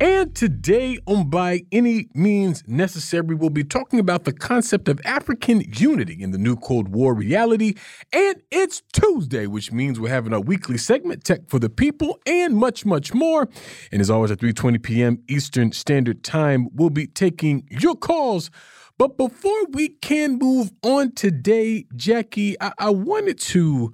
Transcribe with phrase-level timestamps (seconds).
[0.00, 5.60] And today on By Any Means Necessary, we'll be talking about the concept of African
[5.60, 7.74] unity in the new Cold War reality.
[8.12, 12.54] And it's Tuesday, which means we're having a weekly segment, Tech for the People, and
[12.54, 13.48] much, much more.
[13.90, 15.18] And as always, at 3.20 p.m.
[15.26, 18.52] Eastern Standard Time, we'll be taking your calls.
[18.98, 23.92] But before we can move on today, Jacquie, I, I wanted to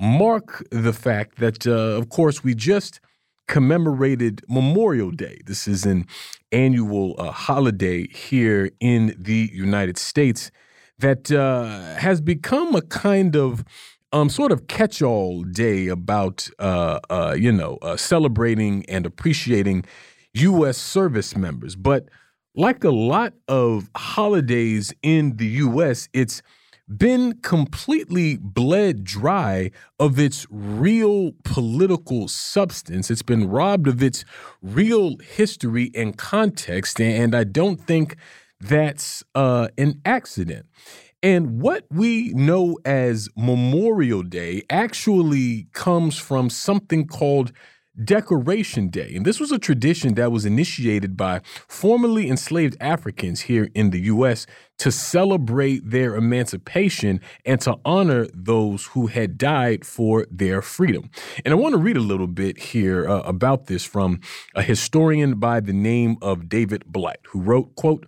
[0.00, 3.00] mark the fact that, uh, of course, we just–
[3.48, 5.40] commemorated Memorial Day.
[5.46, 6.06] This is an
[6.50, 10.50] annual uh, holiday here in the United States
[10.98, 13.64] that uh, has become a kind of
[14.12, 19.84] um, sort of catch-all day about uh, uh you know uh, celebrating and appreciating
[20.34, 20.78] U.S.
[20.78, 21.76] service members.
[21.76, 22.08] But
[22.54, 26.42] like a lot of holidays in the U.S., it's
[26.88, 33.10] been completely bled dry of its real political substance.
[33.10, 34.24] It's been robbed of its
[34.60, 37.00] real history and context.
[37.00, 38.16] And I don't think
[38.60, 40.66] that's uh, an accident.
[41.22, 47.52] And what we know as Memorial Day actually comes from something called
[48.02, 49.12] Decoration Day.
[49.14, 54.00] And this was a tradition that was initiated by formerly enslaved Africans here in the
[54.02, 54.46] U.S.
[54.78, 61.10] to celebrate their emancipation and to honor those who had died for their freedom.
[61.44, 64.20] And I want to read a little bit here uh, about this from
[64.54, 68.06] a historian by the name of David Blight, who wrote, quote,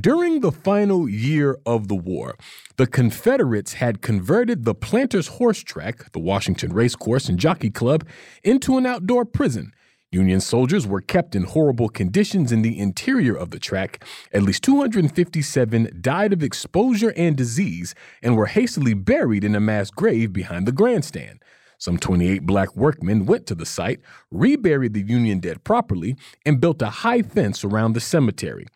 [0.00, 2.36] during the final year of the war,
[2.76, 8.06] the Confederates had converted the Planters Horse Track, the Washington Racecourse and Jockey Club,
[8.44, 9.72] into an outdoor prison.
[10.12, 14.04] Union soldiers were kept in horrible conditions in the interior of the track.
[14.32, 19.90] At least 257 died of exposure and disease and were hastily buried in a mass
[19.90, 21.42] grave behind the grandstand.
[21.78, 26.80] Some 28 black workmen went to the site, reburied the Union dead properly, and built
[26.80, 28.66] a high fence around the cemetery.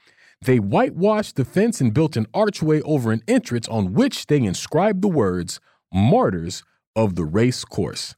[0.42, 5.02] They whitewashed the fence and built an archway over an entrance on which they inscribed
[5.02, 5.60] the words,
[5.92, 6.64] Martyrs
[6.96, 8.14] of the Race Course.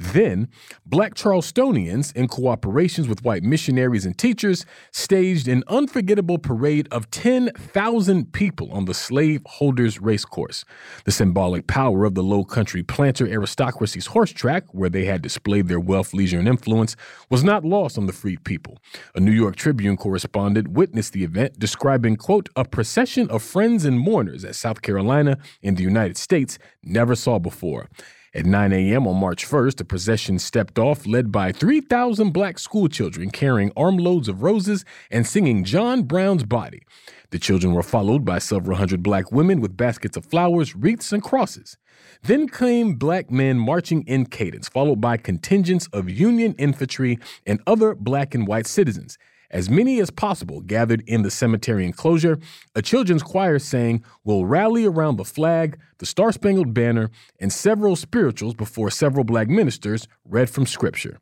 [0.00, 0.48] Then,
[0.86, 8.32] black Charlestonians, in cooperations with white missionaries and teachers, staged an unforgettable parade of 10,000
[8.32, 10.64] people on the slaveholders' racecourse.
[11.04, 15.68] The symbolic power of the low country planter aristocracy's horse track, where they had displayed
[15.68, 16.96] their wealth, leisure, and influence,
[17.28, 18.78] was not lost on the freed people.
[19.14, 24.00] A New York Tribune correspondent witnessed the event, describing, quote, a procession of friends and
[24.00, 27.90] mourners that South Carolina in the United States never saw before.
[28.32, 29.08] At 9 a.m.
[29.08, 34.44] on March 1st, the procession stepped off, led by 3,000 black schoolchildren carrying armloads of
[34.44, 36.82] roses and singing John Brown's Body.
[37.30, 41.20] The children were followed by several hundred black women with baskets of flowers, wreaths, and
[41.20, 41.76] crosses.
[42.22, 47.96] Then came black men marching in cadence, followed by contingents of Union infantry and other
[47.96, 49.18] black and white citizens.
[49.50, 52.38] As many as possible gathered in the cemetery enclosure,
[52.74, 57.96] a children's choir sang, We'll rally around the flag, the Star Spangled Banner, and several
[57.96, 61.18] spirituals before several black ministers read from Scripture.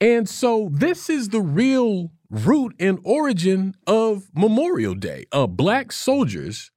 [0.00, 5.26] And so this is the real root and origin of Memorial Day.
[5.30, 6.70] Uh, black soldiers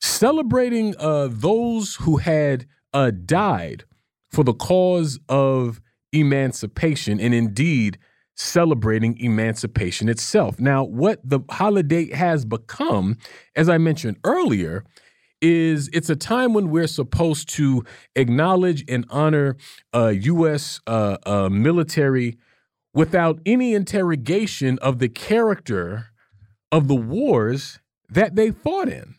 [0.00, 3.84] celebrating uh, those who had uh, died
[4.30, 5.80] for the cause of
[6.12, 7.98] emancipation and indeed
[8.36, 10.60] celebrating emancipation itself.
[10.60, 13.16] Now, what the holiday has become,
[13.56, 14.84] as I mentioned earlier,
[15.42, 19.56] is it's a time when we're supposed to acknowledge and honor
[19.94, 20.80] uh, U.S.
[20.86, 22.38] Uh, uh, military
[22.94, 26.06] without any interrogation of the character
[26.72, 29.14] of the wars that they fought in.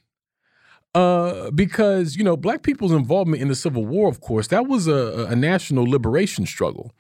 [0.95, 4.87] Uh, because you know, black people's involvement in the Civil War, of course, that was
[4.87, 6.91] a, a national liberation struggle.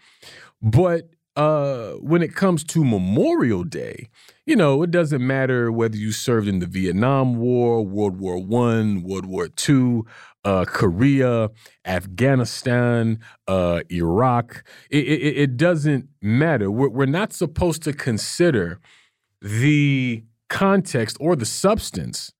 [0.61, 4.09] But uh, when it comes to Memorial Day,
[4.47, 9.03] you know, it doesn't matter whether you served in the Vietnam War, World War One,
[9.03, 10.05] World War Two,
[10.43, 11.51] uh, Korea,
[11.85, 14.63] Afghanistan, uh, Iraq.
[14.89, 16.71] It, it, it doesn't matter.
[16.71, 18.79] We're, we're not supposed to consider
[19.39, 22.33] the context or the substance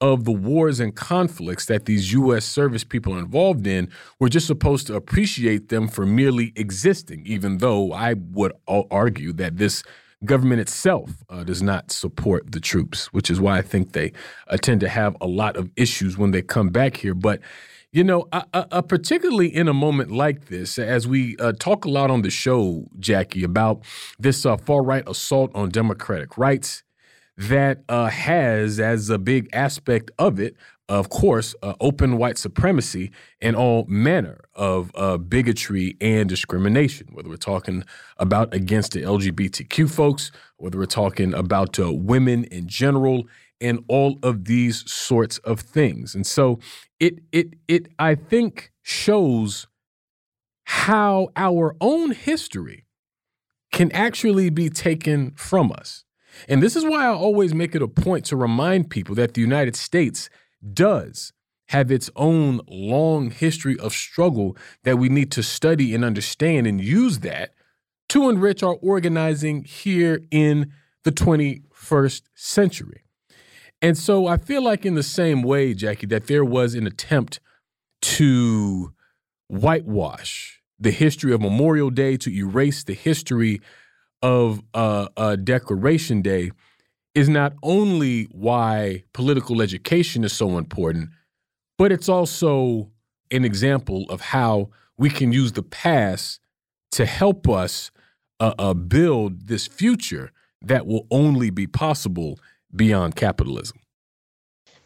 [0.00, 2.44] of the wars and conflicts that these U.S.
[2.44, 7.58] service people are involved in, we're just supposed to appreciate them for merely existing, even
[7.58, 9.82] though I would argue that this
[10.24, 14.12] government itself uh, does not support the troops, which is why I think they
[14.48, 17.14] uh, tend to have a lot of issues when they come back here.
[17.14, 17.40] But
[17.90, 22.10] you know, uh, particularly in a moment like this, as we uh, talk a lot
[22.10, 23.82] on the show, Jacquie, about
[24.18, 26.82] this uh, far right assault on democratic rights
[27.38, 30.56] that uh, has as a big aspect of it,
[30.88, 34.90] of course, uh, open white supremacy and all manner of
[35.28, 37.84] bigotry and discrimination, whether we're talking
[38.16, 43.24] about against the LGBTQ folks, whether we're talking about women in general
[43.60, 46.14] and all of these sorts of things.
[46.14, 46.58] And so
[46.98, 49.66] it it it I think shows
[50.64, 52.84] how our own history
[53.72, 56.04] can actually be taken from us.
[56.48, 59.40] And this is why I always make it a point to remind people that the
[59.40, 60.28] United States
[60.72, 61.32] does
[61.68, 66.82] have its own long history of struggle that we need to study and understand and
[66.82, 67.54] use that
[68.08, 70.72] to enrich our organizing here in
[71.04, 73.02] the 21st century.
[73.80, 77.38] And so I feel like, in the same way, Jacquie, that there was an attempt
[78.00, 78.92] to
[79.46, 83.60] whitewash the history of Memorial Day, to erase the history
[84.22, 86.50] of uh, uh, Decoration Day,
[87.14, 91.10] is not only why political education is so important,
[91.76, 92.90] but it's also
[93.30, 96.40] an example of how we can use the past
[96.92, 97.90] to help us
[98.40, 100.30] uh, uh build this future
[100.62, 102.38] that will only be possible
[102.74, 103.78] beyond capitalism.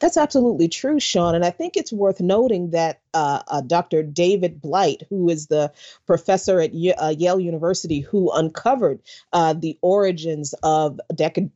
[0.02, 1.36] That's absolutely true, Sean.
[1.36, 4.02] And I think it's worth noting that uh, uh, Dr.
[4.02, 5.70] David Blight, who is the
[6.06, 9.00] professor at uh, Yale University who uncovered
[9.32, 11.00] uh, the origins of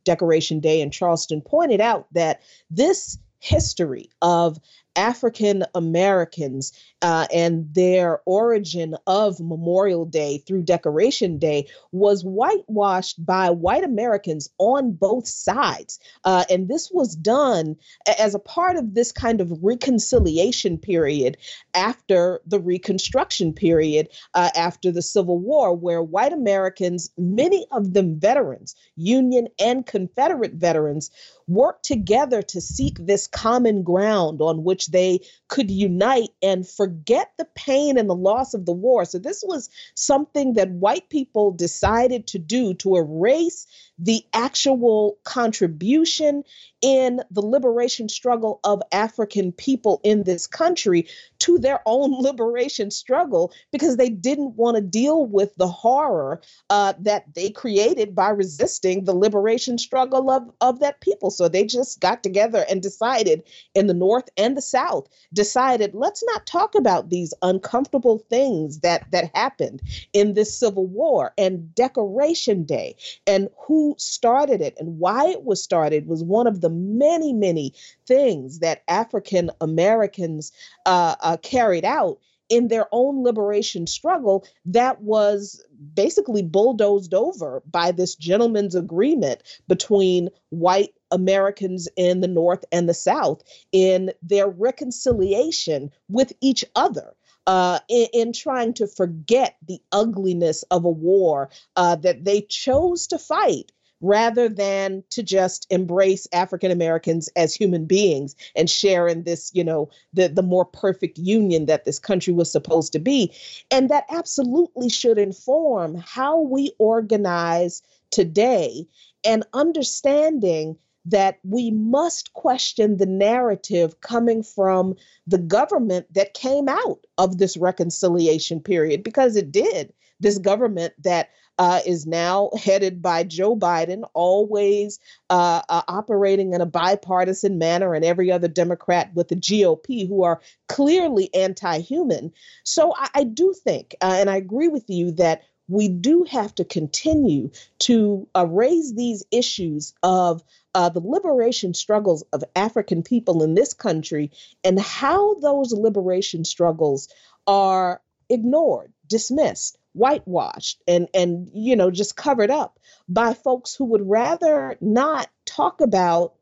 [0.05, 2.41] Decoration Day in Charleston, pointed out that
[2.71, 4.57] this history of
[4.95, 6.71] African Americans
[7.01, 14.49] uh, and their origin of Memorial Day through Decoration Day was whitewashed by white Americans
[14.57, 15.99] on both sides.
[16.23, 17.75] Uh, and this was done
[18.19, 21.37] as a part of this kind of reconciliation period
[21.73, 28.19] after the Reconstruction period, uh, after the Civil War, where white Americans, many of them
[28.19, 31.11] veterans, Union and Confederate veterans,
[31.47, 37.47] worked together to seek this common ground on which they could unite and forget the
[37.55, 39.03] pain and the loss of the war.
[39.03, 43.67] So, this was something that white people decided to do to erase
[43.99, 46.43] the actual contribution
[46.81, 51.07] in the liberation struggle of African people in this country
[51.39, 56.93] to their own liberation struggle because they didn't want to deal with the horror uh,
[56.99, 61.31] that they created by resisting the liberation struggle of, of that people.
[61.31, 63.43] So they just got together and decided
[63.73, 69.09] in the North and the South, decided let's not talk about these uncomfortable things that,
[69.11, 69.81] that happened
[70.13, 72.95] in this Civil War and Decoration Day
[73.25, 77.73] and who started it and why it was started was one of the many, many
[78.05, 80.51] things that African Americans
[80.85, 82.19] uh, uh, carried out
[82.49, 85.63] in their own liberation struggle that was
[85.93, 92.93] basically bulldozed over by this gentleman's agreement between white Americans in the North and the
[92.93, 97.15] South in their reconciliation with each other.
[97.45, 103.07] Uh, in, in, trying to forget the ugliness of a war uh, that they chose
[103.07, 103.71] to fight
[104.01, 109.63] rather than to just embrace African Americans as human beings and share in this, you
[109.63, 113.33] know, the, the more perfect union that this country was supposed to be.
[113.71, 117.81] And that absolutely should inform how we organize
[118.11, 118.87] today
[119.23, 124.93] and understanding that we must question the narrative coming from
[125.25, 129.93] the government that came out of this reconciliation period because it did.
[130.19, 134.99] This government that uh, is now headed by Joe Biden, always
[135.29, 140.23] uh, uh, operating in a bipartisan manner, and every other Democrat with the GOP who
[140.23, 142.33] are clearly anti human.
[142.63, 146.55] So I, I, do think, uh, and I agree with you, that we do have
[146.55, 153.43] to continue to uh, raise these issues of uh, the liberation struggles of African people
[153.43, 154.31] in this country
[154.63, 157.09] and how those liberation struggles
[157.45, 164.07] are ignored, dismissed, whitewashed and and you know just covered up by folks who would
[164.07, 166.35] rather not talk about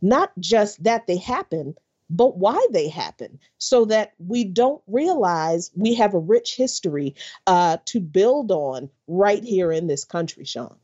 [0.00, 1.74] not just that they happen
[2.08, 7.16] but why they happen so that we don't realize we have a rich history
[7.48, 10.76] uh, to build on right here in this country sean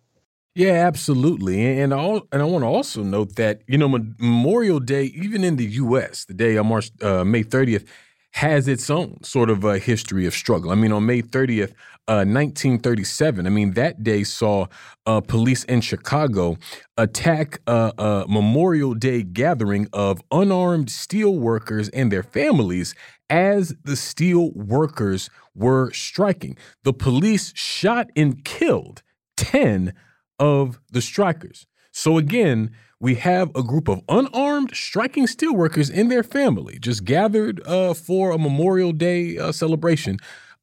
[0.54, 5.04] yeah, absolutely, and I and I want to also note that you know Memorial Day,
[5.04, 7.86] even in the U.S., the day on March uh, May thirtieth,
[8.32, 10.70] has its own sort of a history of struggle.
[10.70, 11.74] I mean, on May 30th,
[12.08, 14.66] uh, 1937, I mean, that day saw
[15.06, 16.56] uh, police in Chicago
[16.96, 22.94] attack a, a Memorial Day gathering of unarmed steel workers and their families
[23.30, 26.56] as the steel workers were striking.
[26.82, 29.02] The police shot and killed
[29.36, 29.94] 10
[30.38, 31.66] of the strikers.
[31.92, 37.60] So again, we have a group of unarmed striking steelworkers and their family just gathered
[37.66, 40.18] uh, for a Memorial Day uh, celebration,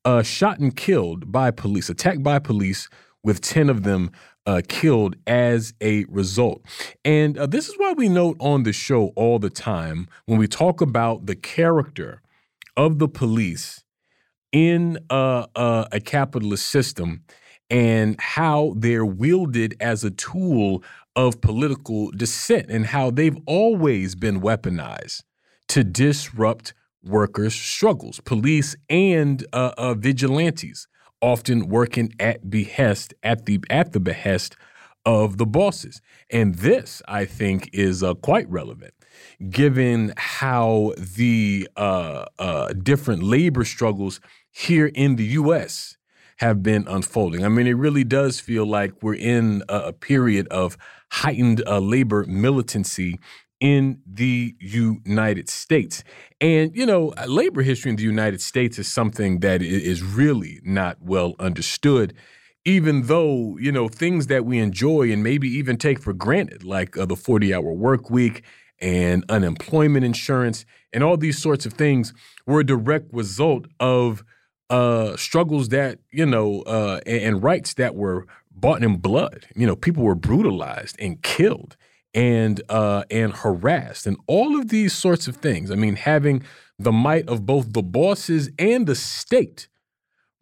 [0.09, 2.89] uh, shot and killed by police, attacked by police,
[3.23, 4.11] with 10 of them
[4.47, 6.63] uh, killed as a result.
[7.05, 10.47] And uh, this is why we note on the show all the time when we
[10.47, 12.23] talk about the character
[12.75, 13.83] of the police
[14.51, 17.21] in uh, a capitalist system
[17.69, 20.83] and how they're wielded as a tool
[21.15, 25.21] of political dissent and how they've always been weaponized
[25.67, 30.87] to disrupt workers' struggles, police and uh, uh, vigilantes,
[31.21, 34.55] often working at behest at the at the behest
[35.05, 36.01] of the bosses.
[36.29, 38.93] And this, I think, is uh, quite relevant
[39.49, 44.19] given how the uh, uh, different labor struggles
[44.51, 45.97] here in the U.S.
[46.37, 47.43] have been unfolding.
[47.43, 50.77] I mean, it really does feel like we're in a, a period of
[51.11, 53.19] heightened uh, labor militancy
[53.59, 56.03] in the United States.
[56.39, 60.59] And, you know, uh, labor history in the United States is something that is really
[60.63, 62.13] not well understood,
[62.63, 66.97] even though, you know, things that we enjoy and maybe even take for granted, like
[66.97, 68.43] uh, the 40 hour work week
[68.79, 72.13] and unemployment insurance and all these sorts of things,
[72.45, 74.23] were a direct result of
[74.69, 79.47] uh, struggles that, you know, uh, and, and rights that were bought in blood.
[79.55, 81.75] You know, people were brutalized and killed
[82.13, 85.71] and uh, and harassed and all of these sorts of things.
[85.71, 86.43] I mean, having
[86.77, 89.67] the might of both the bosses and the state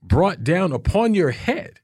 [0.02, 1.80] brought down upon your head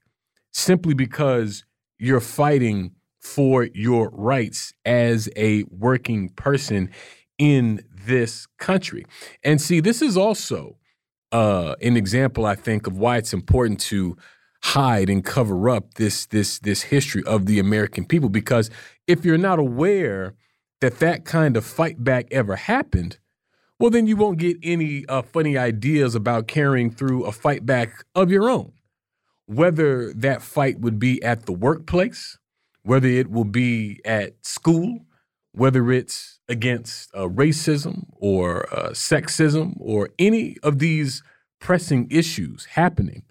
[0.52, 1.64] simply because
[1.98, 6.90] you're fighting for your rights as a working person
[7.38, 9.04] in this country.
[9.42, 10.76] And see, this is also
[11.32, 14.16] uh, an example, I think, of why it's important to
[14.64, 18.70] hide and cover up this this this history of the American people because
[19.06, 20.34] if you're not aware
[20.80, 23.18] that that kind of fight back ever happened,
[23.78, 28.04] well then you won't get any uh, funny ideas about carrying through a fight back
[28.14, 28.72] of your own.
[29.46, 32.38] Whether that fight would be at the workplace,
[32.82, 35.00] whether it will be at school,
[35.52, 41.22] whether it's against uh, racism or uh, sexism or any of these
[41.60, 43.24] pressing issues happening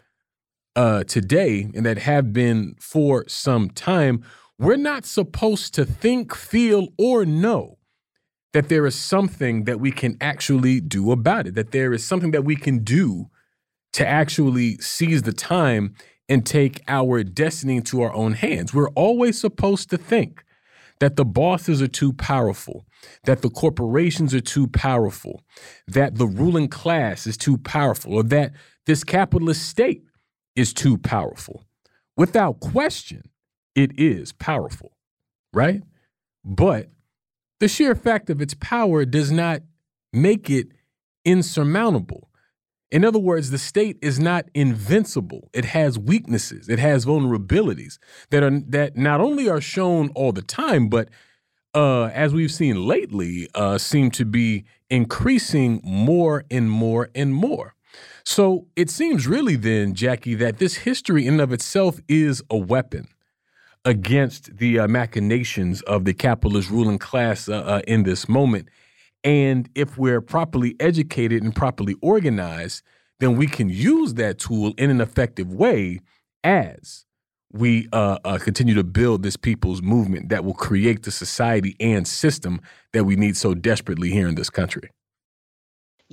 [0.75, 4.23] uh, today and that have been for some time,
[4.59, 7.77] we're not supposed to think, feel, or know
[8.53, 12.31] that there is something that we can actually do about it, that there is something
[12.31, 13.29] that we can do
[13.93, 15.95] to actually seize the time
[16.29, 18.73] and take our destiny into our own hands.
[18.73, 20.43] We're always supposed to think
[20.99, 22.85] that the bosses are too powerful,
[23.25, 25.43] that the corporations are too powerful,
[25.87, 28.53] that the ruling class is too powerful, or that
[28.85, 30.03] this capitalist state
[30.55, 31.65] is too powerful.
[32.15, 33.29] Without question,
[33.75, 34.97] it is powerful,
[35.53, 35.81] right?
[36.43, 36.89] But
[37.59, 39.61] the sheer fact of its power does not
[40.11, 40.67] make it
[41.25, 42.29] insurmountable.
[42.91, 45.49] In other words, the state is not invincible.
[45.51, 46.69] It has weaknesses.
[46.69, 47.97] It has vulnerabilities
[48.29, 51.09] that are that not only are shown all the time, but
[51.73, 57.73] uh, as we've seen lately, uh, seem to be increasing more and more and more.
[58.25, 62.57] So it seems really then, Jacquie, that this history in and of itself is a
[62.57, 63.07] weapon
[63.85, 68.69] against the uh, machinations of the capitalist ruling class uh, uh, in this moment.
[69.23, 72.81] And if we're properly educated and properly organized,
[73.19, 75.99] then we can use that tool in an effective way
[76.43, 77.05] as
[77.51, 82.07] we uh, uh, continue to build this people's movement that will create the society and
[82.07, 82.59] system
[82.93, 84.89] that we need so desperately here in this country.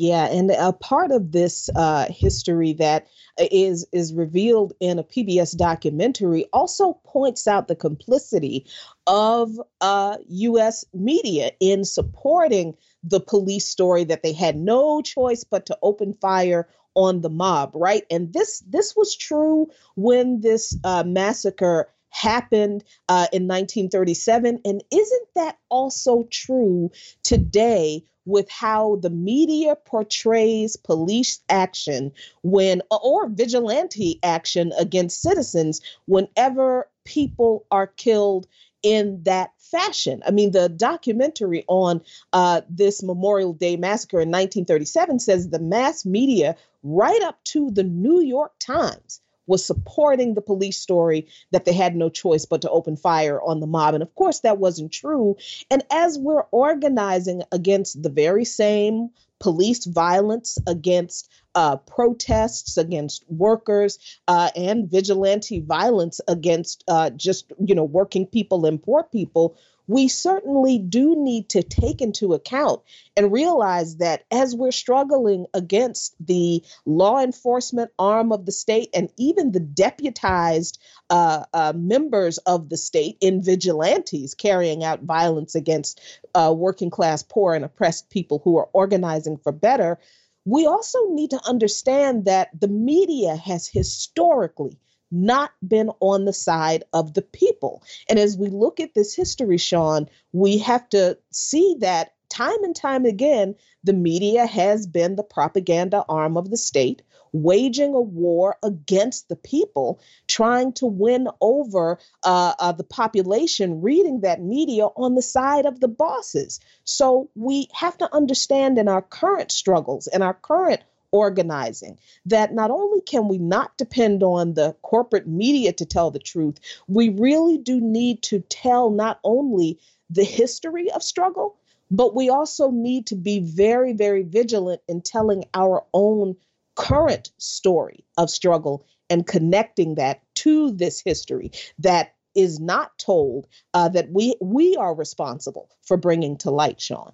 [0.01, 3.07] Yeah, and a part of this uh, history that
[3.39, 8.65] uh, is is revealed in a PBS documentary also points out the complicity
[9.07, 10.87] of uh, U.S.
[10.95, 16.67] media in supporting the police story that they had no choice but to open fire
[16.95, 18.05] on the mob, right?
[18.11, 24.61] And this this was true when this uh, massacre happened uh, in 1937.
[24.65, 26.91] And isn't that also true
[27.23, 32.13] today with how the media portrays police action
[32.43, 38.47] when or vigilante action against citizens whenever people are killed
[38.83, 40.23] in that fashion.
[40.27, 42.03] I mean, the documentary on
[42.33, 47.83] uh, this Memorial Day massacre in 1937 says the mass media, right up to the
[47.83, 52.71] New York Times, was supporting the police story that they had no choice but to
[52.71, 53.95] open fire on the mob.
[53.95, 55.37] And of course, that wasn't true.
[55.71, 63.99] And as we're organizing against the very same police violence against uh, protests against workers
[64.29, 69.57] uh, and vigilante violence against uh, just you know working people and poor people
[69.91, 72.81] we certainly do need to take into account
[73.17, 79.11] and realize that as we're struggling against the law enforcement arm of the state and
[79.17, 80.81] even the deputized
[81.11, 86.01] uh, uh, members of the state in vigilantes carrying out violence against
[86.37, 89.99] uh, working class, poor, and oppressed people who are organizing for better,
[90.45, 94.79] we also need to understand that the media has historically
[95.11, 97.83] not been on the side of the people.
[98.09, 102.75] And as we look at this history, Sean, we have to see that time and
[102.75, 107.03] time again, the media has been the propaganda arm of the state,
[107.33, 114.21] waging a war against the people, trying to win over uh, uh, the population, reading
[114.21, 116.61] that media on the side of the bosses.
[116.85, 122.71] So we have to understand in our current struggles and our current organizing that not
[122.71, 127.59] only can we not depend on the corporate media to tell the truth, we really
[127.59, 131.57] do need to tell not only the history of struggle,
[131.91, 136.37] but we also need to be very, very vigilant in telling our own
[136.77, 141.51] current story of struggle and connecting that to this history
[141.81, 147.13] that is not told uh, that we we are responsible for bringing to light, Sean.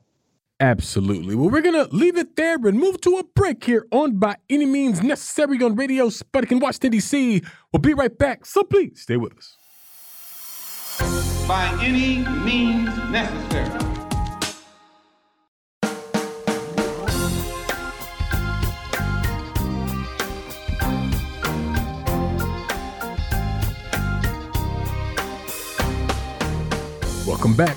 [0.59, 1.35] Absolutely.
[1.35, 4.37] Well, we're going to leave it there and move to a break here on By
[4.49, 7.43] Any Means Necessary on Radio Sputnik in Washington, D.C.
[7.73, 9.57] We'll be right back, so please stay with us.
[11.47, 13.69] By any means necessary.
[27.27, 27.77] Welcome back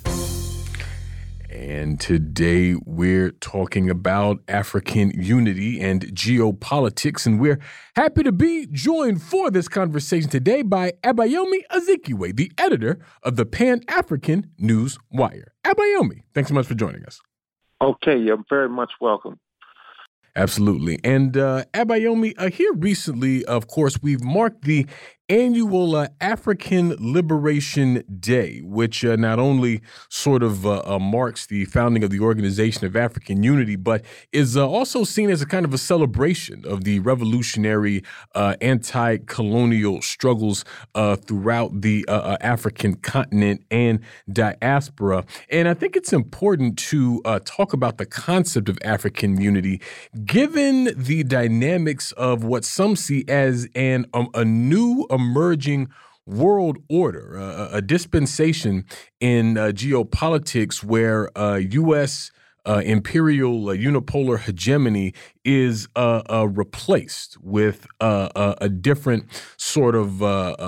[1.71, 7.25] And today we're talking about African unity and geopolitics.
[7.25, 7.59] And we're
[7.95, 13.45] happy to be joined for this conversation today by Abayomi Azikiwe, the editor of the
[13.45, 15.53] Pan African News Wire.
[15.63, 17.21] Abayomi, thanks so much for joining us.
[17.81, 19.39] Okay, you're very much welcome.
[20.35, 20.99] Absolutely.
[21.05, 24.87] And uh, Abayomi, uh, here recently, of course, we've marked the
[25.31, 31.63] annual uh, African Liberation Day, which uh, not only sort of uh, uh marks the
[31.65, 35.65] founding of the Organization of African Unity, but is uh, also seen as a kind
[35.65, 38.03] of a celebration of the revolutionary
[38.35, 40.65] uh, anti colonial struggles
[41.25, 45.23] throughout the African continent and diaspora.
[45.49, 49.81] And I think it's important to talk about the concept of African unity,
[50.25, 55.89] given the dynamics of what some see as an um, a new emerging
[56.25, 58.85] world order, uh, a dispensation
[59.19, 62.31] in uh, geopolitics where uh, U.S
[62.65, 69.25] uh, imperial uh, unipolar hegemony is uh, uh replaced with uh, uh, a different
[69.57, 70.21] sort of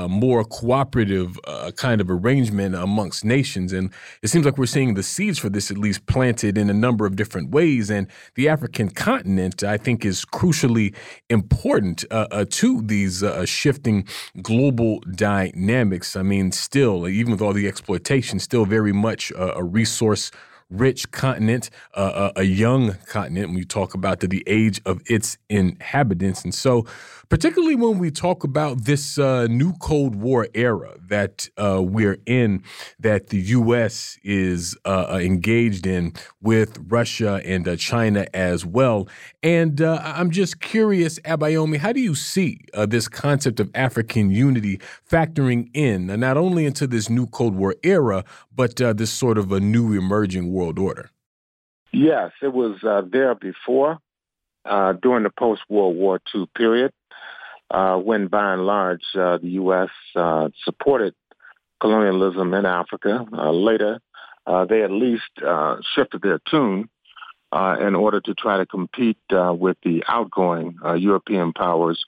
[0.10, 1.38] more cooperative
[1.76, 3.72] kind of arrangement amongst nations.
[3.72, 3.92] And
[4.24, 7.06] it seems like we're seeing the seeds for this at least planted in a number
[7.06, 7.92] of different ways.
[7.92, 10.96] And the African continent, I think, is crucially
[11.30, 14.08] important to these shifting
[14.42, 16.16] global dynamics.
[16.16, 20.32] I mean, still, even with all the exploitation, still very much a resource
[20.74, 25.38] rich continent, uh, uh, a young continent you talk about the, the age of its
[25.50, 26.44] inhabitants.
[26.44, 26.86] And so,
[27.34, 32.64] particularly when we talk about this uh, new Cold War era that uh, we're in,
[33.00, 34.18] that the U.S.
[34.24, 39.08] is uh, uh, engaged in with Russia and China as well.
[39.42, 45.70] And I'm just curious, Abayomi, how do you see this concept of African unity factoring
[45.74, 48.24] in, not only into this new Cold War era,
[48.56, 50.64] but this sort of a new emerging world?
[50.64, 51.10] world order?
[51.92, 54.00] Yes, it was uh, there before,
[54.66, 56.92] uh, during the post-World War II period,
[57.74, 59.90] uh, when by and large uh, the U.S.
[60.16, 61.14] Uh, supported
[61.82, 63.26] colonialism in Africa.
[63.34, 64.00] Uh, later,
[64.70, 65.24] they at least
[65.96, 66.90] shifted their tune
[67.54, 72.06] in order to try to compete with the outgoing European powers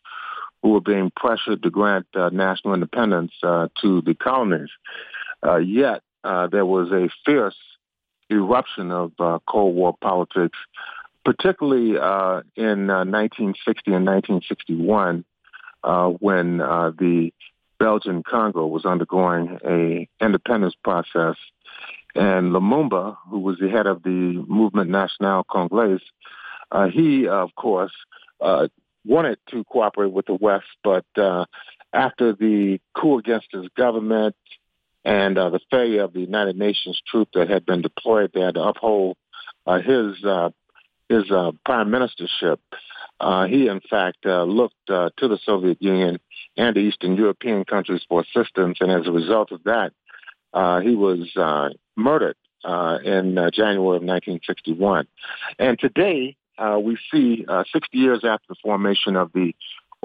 [0.62, 4.70] who were being pressured to grant national independence to the colonies.
[5.64, 7.56] yet, uh, there was a fierce
[8.32, 10.58] eruption of uh, Cold War politics,
[11.24, 15.24] particularly uh, in 1960 uh, and 1961,
[15.86, 17.32] uh, when uh, the
[17.80, 21.36] Belgian Congo was undergoing a independence process,
[22.16, 24.10] and Lumumba, who was the head of the
[24.48, 26.00] Movement National Congolais,
[26.92, 27.94] he, of course,
[29.06, 31.06] wanted to cooperate with the West, but
[31.96, 34.36] after the coup against his government
[35.06, 38.62] and uh, the failure of the United Nations troop that had been deployed there to
[38.62, 39.18] uphold
[39.66, 40.50] uh, his uh,
[41.08, 42.58] his uh, prime ministership,
[43.20, 46.20] uh, he in fact uh, looked uh, to the Soviet Union
[46.58, 49.92] and the Eastern European countries for assistance, and as a result of that,
[50.84, 51.30] he was
[51.96, 55.08] murdered in January of 1961.
[55.60, 56.36] And today,
[56.80, 59.54] we see 60 years after the formation of the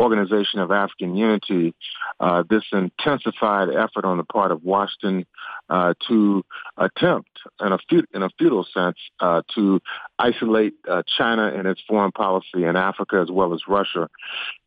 [0.01, 1.75] Organization of African Unity,
[2.19, 5.27] uh, this intensified effort on the part of Washington
[5.69, 6.43] uh, to
[6.79, 7.29] attempt,
[7.61, 9.79] in a, fut- in a futile sense, uh, to
[10.19, 14.09] isolate uh, China and its foreign policy in Africa as well as Russia.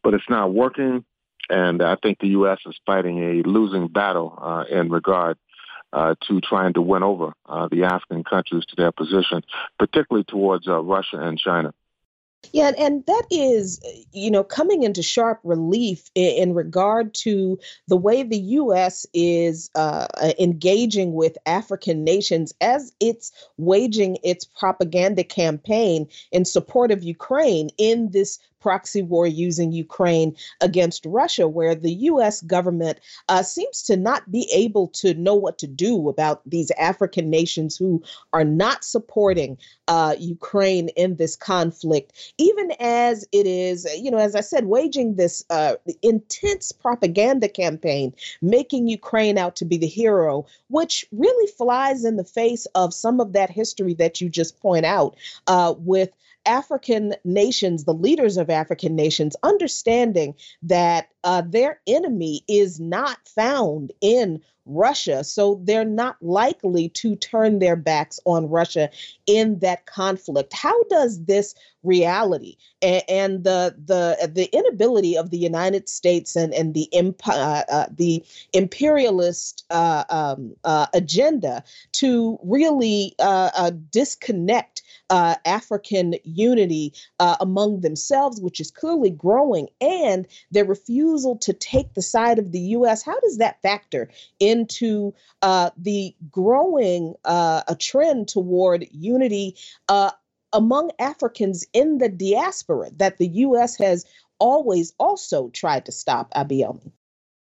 [0.03, 1.03] But it's not working,
[1.49, 2.59] and I think the U.S.
[2.67, 5.37] is fighting a losing battle uh, in regard
[5.91, 9.43] uh, to trying to win over uh, the African countries to their position,
[9.79, 11.73] particularly towards uh, Russia and China.
[12.51, 13.79] Yeah, and that is,
[14.11, 19.05] you know, coming into sharp relief in, regard to the way the U.S.
[19.13, 26.91] is uh, uh, engaging with African nations as it's waging its propaganda campaign in support
[26.91, 32.97] of Ukraine in this proxy war using Ukraine against Russia, where the US government
[33.27, 37.75] uh, seems to not be able to know what to do about these African nations
[37.75, 39.57] who are not supporting
[39.89, 45.15] uh, Ukraine in this conflict, even as it is, you know, as I said, waging
[45.15, 52.05] this uh, intense propaganda campaign, making Ukraine out to be the hero, which really flies
[52.05, 56.11] in the face of some of that history that you just point out uh, with
[56.45, 63.91] African nations, the leaders of African nations, understanding that uh, their enemy is not found
[64.01, 65.23] in Russia.
[65.23, 68.89] So they're not likely to turn their backs on Russia
[69.25, 70.53] in that conflict.
[70.53, 76.53] How does this reality and, and the the the inability of the United States and
[76.53, 78.23] and the empire uh, uh, the
[78.53, 88.59] imperialist uh, um, uh, agenda to really uh, uh, disconnect African unity among themselves, which
[88.59, 93.03] is clearly growing, and their refusal to take the side of the U.S.
[93.03, 94.09] How does that factor
[94.53, 99.55] into the growing a trend toward unity
[100.53, 103.77] among Africans in the diaspora that the U.S.
[103.77, 104.05] has
[104.39, 106.91] always also tried to stop, Abayomi?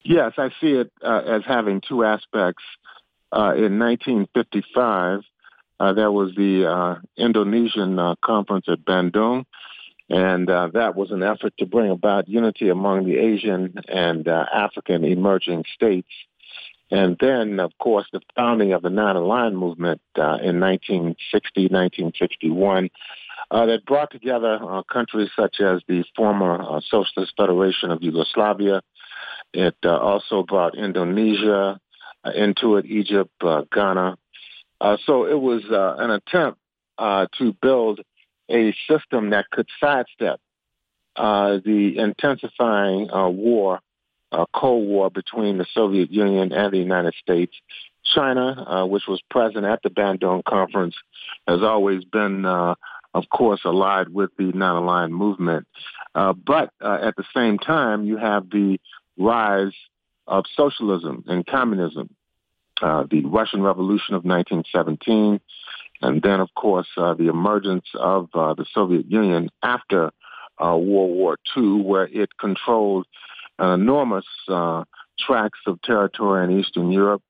[0.05, 2.62] Yes, I see it uh, as having two aspects.
[3.31, 5.21] Uh, in 1955,
[5.81, 9.44] uh, there was the uh, Indonesian uh, conference at Bandung,
[10.09, 15.05] and uh, that was an effort to bring about unity among the Asian and African
[15.05, 16.09] emerging states.
[16.90, 22.88] And then, of course, the founding of the Non-Aligned Movement uh, in 1960, 1961,
[23.51, 28.83] uh, that brought together uh, countries such as the former uh, Socialist Federation of Yugoslavia.
[29.53, 31.81] It uh, also brought Indonesia
[32.24, 33.31] uh, into it, Egypt,
[33.72, 34.16] Ghana.
[35.07, 36.59] so it was an attempt
[36.98, 38.01] to build
[38.51, 40.40] a system that could sidestep
[41.16, 43.81] the intensifying war
[44.33, 47.55] uh, Cold War between the Soviet Union and the United States.
[48.14, 50.95] China, uh, which was present at the Bandung Conference,
[51.47, 52.75] has always been, uh,
[53.14, 55.67] of course, allied with the non-aligned movement.
[56.14, 58.79] Uh, but uh, at the same time, you have the
[59.19, 59.75] rise
[60.27, 62.09] of socialism and communism,
[62.81, 65.41] uh, the Russian Revolution of 1917,
[66.01, 70.12] and then, of course, the emergence of the Soviet Union after
[70.61, 73.07] World War II, where it controlled
[73.59, 74.85] enormous uh,
[75.18, 77.23] tracts of territory in Eastern Europe.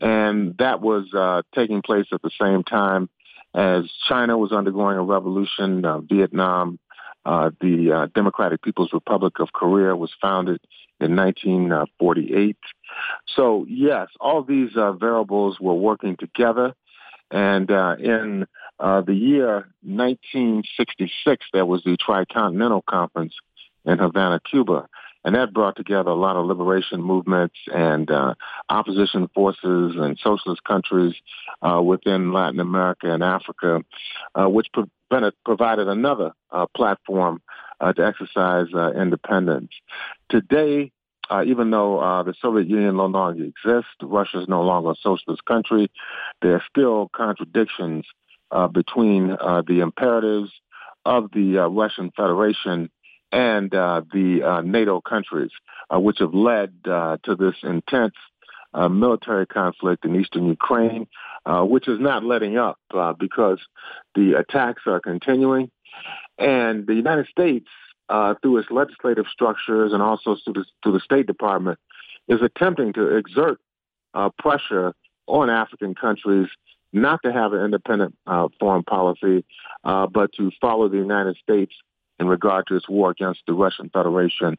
[0.00, 3.08] And that was uh, taking place at the same time
[3.54, 6.78] as China was undergoing a revolution, uh, Vietnam,
[7.24, 10.60] uh, the uh, Democratic People's Republic of Korea was founded
[11.00, 12.56] in 1948.
[13.34, 16.74] So, yes, all these uh, variables were working together.
[17.30, 18.46] And in
[18.78, 23.34] the year 1966, there was the Tricontinental Conference
[23.84, 24.88] in Havana, Cuba.
[25.26, 28.34] And that brought together a lot of liberation movements and uh,
[28.68, 31.14] opposition forces and socialist countries
[31.62, 33.80] uh, within Latin America and Africa,
[34.36, 37.42] uh, which pro- provided another uh, platform
[37.80, 39.70] uh, to exercise uh, independence.
[40.30, 40.92] Today,
[41.44, 45.90] even though the Soviet Union no longer exists, Russia is no longer a socialist country,
[46.40, 48.06] there are still contradictions
[48.72, 50.52] between the imperatives
[51.04, 52.90] of the Russian Federation
[53.32, 55.50] and uh, the NATO countries,
[55.90, 58.14] which have led to this intense
[58.74, 61.06] military conflict in eastern Ukraine,
[61.46, 62.78] which is not letting up
[63.18, 63.58] because
[64.14, 65.70] the attacks are continuing.
[66.38, 67.68] And the United States
[68.08, 71.78] uh, through its legislative structures and also through the, through the State Department,
[72.28, 73.58] is attempting to exert
[74.14, 74.94] uh, pressure
[75.26, 76.48] on African countries
[76.92, 79.44] not to have an independent uh, foreign policy,
[79.84, 81.72] uh, but to follow the United States
[82.18, 84.56] in regard to its war against the Russian Federation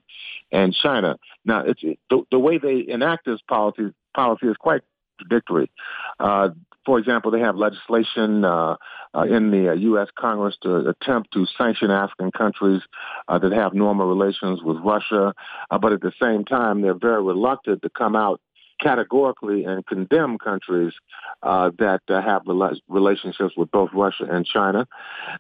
[0.52, 1.18] and China.
[1.46, 4.82] Now, it's the, the way they enact this policy policy is quite
[5.18, 5.72] contradictory.
[6.20, 6.50] Uh,
[6.86, 8.78] for example, they have legislation uh,
[9.14, 10.08] uh, in the uh, U.S.
[10.18, 12.82] Congress to attempt to sanction African countries
[13.28, 15.34] uh, that have normal relations with Russia,
[15.70, 18.40] uh, but at the same time, they're very reluctant to come out
[18.80, 20.94] categorically and condemn countries
[21.44, 24.88] uh, that uh, have rela- relationships with both Russia and China.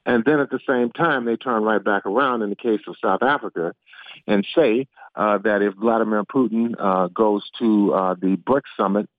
[0.05, 2.95] And then at the same time, they turn right back around in the case of
[3.01, 3.73] South Africa
[4.25, 9.09] and say uh, that if Vladimir Putin uh, goes to uh, the BRICS summit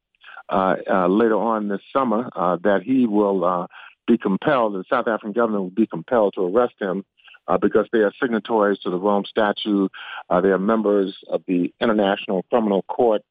[0.49, 0.77] uh,
[1.09, 2.31] later on this summer
[2.63, 3.69] that he will
[4.07, 7.05] be compelled, the South African government will be compelled to arrest him
[7.49, 9.91] uh, because they are signatories to the Rome Statute.
[10.29, 13.23] Uh, they are members of the International Criminal Court.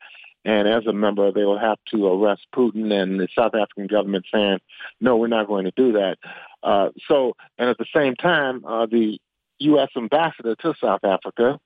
[0.48, 4.26] And as a member, they will have to arrest Putin and the South African government
[4.34, 4.60] saying,
[5.02, 6.18] no, we're not going to do that.
[6.64, 9.20] Uh, so, and at the same time, the
[9.60, 9.90] U.S.
[9.98, 11.60] ambassador to South Africa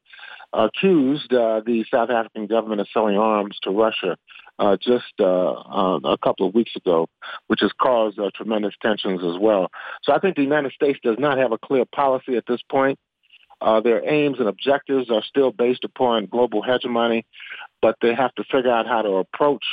[0.51, 4.17] accused the South African government of selling arms to Russia
[4.57, 7.07] uh, just uh, uh, a couple of weeks ago,
[7.47, 9.69] which has caused uh, tremendous tensions as well.
[10.03, 12.97] So I think the United States does not have a clear policy at this point.
[13.61, 17.25] Uh, their aims and objectives are still based upon global hegemony,
[17.81, 19.63] but they have to figure out how to approach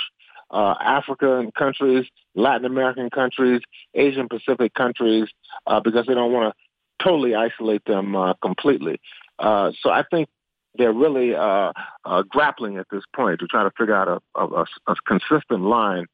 [0.51, 3.61] uh, African countries, Latin American countries,
[3.95, 5.29] Asian Pacific countries,
[5.67, 9.01] uh, because they don't want to totally isolate them uh, completely.
[9.39, 10.29] Uh, so I think
[10.77, 11.73] they're really uh,
[12.05, 16.07] uh, grappling at this point to try to figure out a, a, a consistent line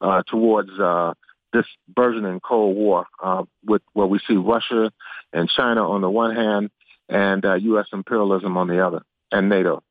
[0.00, 1.12] uh, towards uh,
[1.52, 4.90] this burgeoning Cold War, uh, with where we see Russia
[5.32, 6.70] and China on the one hand,
[7.08, 7.86] and U.S.
[7.92, 9.82] Uh, imperialism on the other, and NATO.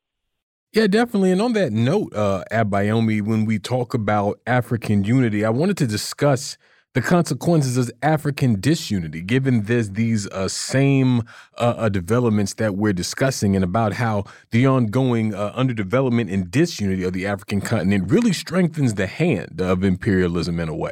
[0.73, 1.31] Yeah, definitely.
[1.31, 5.87] And on that note, uh, Abayomi, when we talk about African unity, I wanted to
[5.87, 6.57] discuss
[6.93, 11.21] the consequences of African disunity, given there's these uh, same
[11.57, 17.03] uh, uh, developments that we're discussing, and about how the ongoing uh, underdevelopment and disunity
[17.03, 20.91] of the African continent really strengthens the hand of imperialism in a way.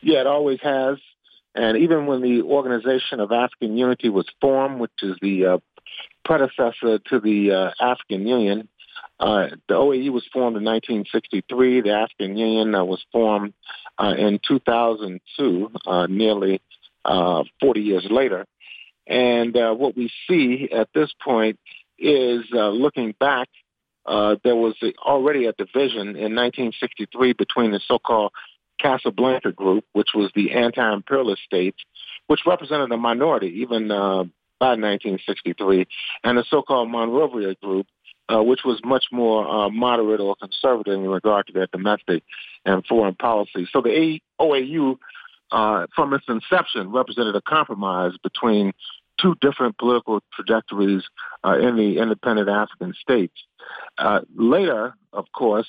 [0.00, 0.98] Yeah, it always has.
[1.54, 5.58] And even when the Organization of African Unity was formed, which is the uh,
[6.24, 8.68] predecessor to the uh, African Union,
[9.18, 11.82] uh, the OAU was formed in 1963.
[11.82, 13.52] The African Union uh, was formed
[13.98, 16.62] uh, in 2002, uh, nearly
[17.04, 18.46] uh, 40 years later.
[19.06, 21.58] And what we see at this point
[21.98, 23.48] is looking back,
[24.06, 28.32] there was already a division in 1963 between the so-called
[28.80, 31.78] Casablanca group, which was the anti-imperialist states,
[32.26, 33.90] which represented a minority even
[34.60, 35.86] by 1963,
[36.22, 37.86] and the so-called Monrovia group,
[38.28, 42.22] uh, which was much more uh, moderate or conservative in regard to their domestic
[42.64, 43.66] and foreign policy.
[43.72, 44.96] So the OAU,
[45.50, 48.72] uh, from its inception, represented a compromise between
[49.20, 51.02] two different political trajectories
[51.44, 53.34] uh, in the independent African states.
[53.98, 55.68] Uh, later, of course,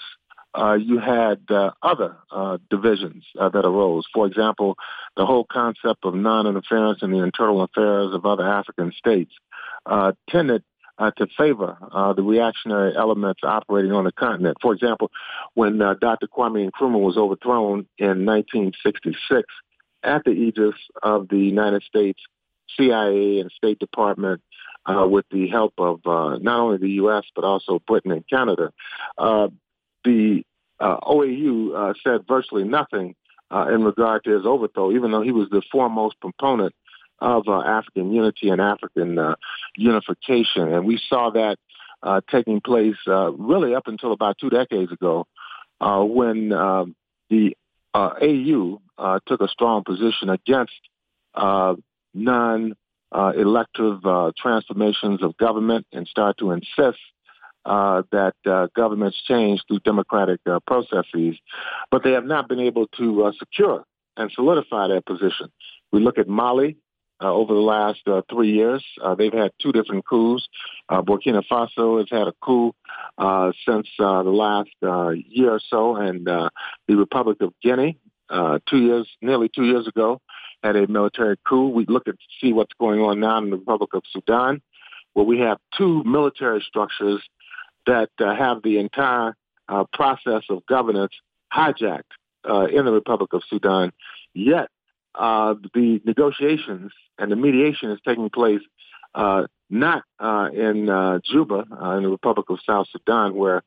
[0.53, 4.05] uh, you had uh, other uh, divisions uh, that arose.
[4.13, 4.75] For example,
[5.15, 9.33] the whole concept of non-interference in the internal affairs of other African states
[10.29, 10.63] tended
[10.97, 11.77] uh, to favor
[12.15, 14.57] the reactionary elements operating on the continent.
[14.61, 15.09] For example,
[15.53, 16.27] when Dr.
[16.27, 19.43] Kwame Nkrumah was overthrown in 1966
[20.03, 22.19] at the aegis of the United States
[22.77, 24.41] CIA and State Department
[24.85, 28.71] uh, with the help of uh, not only the U.S., but also Britain and Canada,
[29.17, 29.47] uh,
[30.03, 30.43] the
[30.81, 33.15] OAU said virtually nothing
[33.51, 36.73] in regard to his overthrow, even though he was the foremost proponent
[37.21, 39.35] of uh, African unity and African uh,
[39.77, 40.73] unification.
[40.73, 41.57] And we saw that
[42.03, 45.27] uh, taking place uh, really up until about two decades ago
[45.79, 46.95] uh, when um,
[47.29, 47.55] the
[47.93, 48.81] uh, AU
[49.27, 50.73] took a strong position against
[52.13, 54.01] non-elective
[54.37, 56.97] transformations of government and started to insist
[57.65, 61.37] uh, that uh, governments change through democratic uh, processes,
[61.89, 63.83] but they have not been able to secure
[64.17, 65.51] and solidify their position.
[65.91, 66.77] We look at Mali,
[67.21, 68.83] uh, over the last uh, three years.
[69.01, 70.47] Uh, they've had two different coups.
[70.89, 72.73] Uh, Burkina Faso has had a coup
[73.17, 74.69] uh, since uh, the last
[75.27, 76.49] year or so, and the
[76.89, 77.97] Republic of Guinea,
[78.67, 80.19] two years, nearly two years ago,
[80.63, 81.69] had a military coup.
[81.69, 84.61] We look at see what's going on now in the Republic of Sudan,
[85.13, 87.21] where we have two military structures
[87.85, 89.35] that have the entire
[89.93, 91.13] process of governance
[91.53, 92.01] hijacked
[92.45, 93.91] in the Republic of Sudan.
[94.33, 94.69] Yet
[95.15, 98.61] uh, the negotiations and the mediation is taking place
[99.13, 103.63] uh, not uh, in uh, Juba, uh, in the Republic of South Sudan, where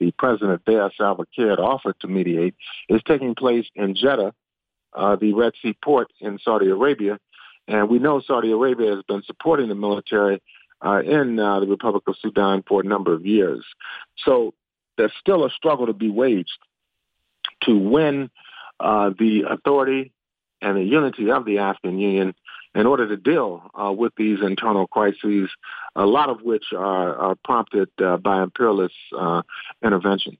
[0.00, 2.54] the president there, Salva Kiir, offered to mediate.
[2.88, 4.32] It's taking place in Jeddah,
[4.92, 7.18] uh, the Red Sea port in Saudi Arabia.
[7.66, 10.40] And we know Saudi Arabia has been supporting the military
[10.82, 13.64] in the Republic of Sudan for a number of years.
[14.24, 14.54] So
[14.96, 16.58] there's still a struggle to be waged
[17.62, 18.30] to win
[18.80, 20.12] the authority
[20.60, 22.34] and the unity of the African Union
[22.74, 25.50] in order to deal uh, with these internal crises,
[25.96, 29.42] a lot of which are, are prompted uh, by imperialist uh,
[29.82, 30.38] intervention.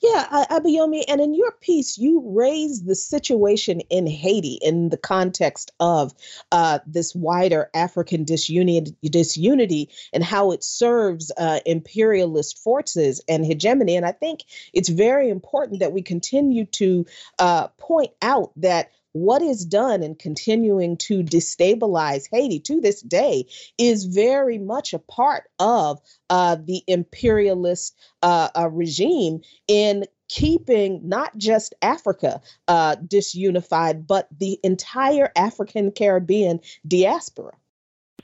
[0.00, 5.72] Yeah, Abayomi, and in your piece, you raise the situation in Haiti in the context
[5.80, 6.14] of
[6.52, 13.96] uh, this wider African disunity, disunity and how it serves uh, imperialist forces and hegemony.
[13.96, 17.04] And I think it's very important that we continue to
[17.40, 23.46] uh, point out that what is done in continuing to destabilize Haiti to this day
[23.78, 31.36] is very much a part of uh, the imperialist uh, uh, regime in keeping not
[31.38, 37.54] just Africa uh, disunified, but the entire African Caribbean diaspora.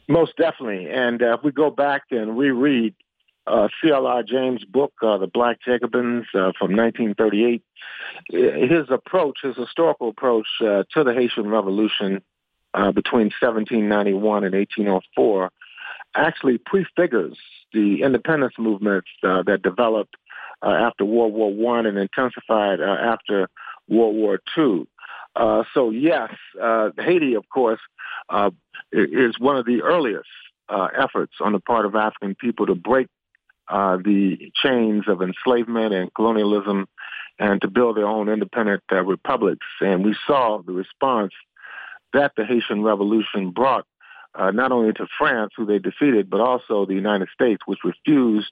[0.09, 0.89] Most definitely.
[0.91, 2.95] And uh, if we go back and reread
[3.47, 4.23] uh, C.L.R.
[4.23, 7.63] James' book, uh, The Black Jacobins uh, from 1938.
[8.31, 12.23] His approach, his historical approach uh, to the Haitian Revolution
[12.73, 15.51] uh, between 1791 and 1804
[16.17, 17.37] actually prefigures
[17.73, 20.15] the independence movements uh, that developed
[20.63, 23.51] after World War One and intensified after
[23.87, 24.89] World War Two.
[25.75, 26.31] so yes,
[26.99, 27.81] Haiti, of course,
[28.93, 30.29] is one of the earliest
[30.69, 33.09] uh, efforts on the part of African people to break
[33.69, 36.87] uh, the chains of enslavement and colonialism
[37.39, 39.67] and to build their own independent uh, republics.
[39.81, 41.33] And we saw the response
[42.13, 43.87] that the Haitian Revolution brought
[44.35, 48.51] uh, not only to France, who they defeated, but also the United States, which refused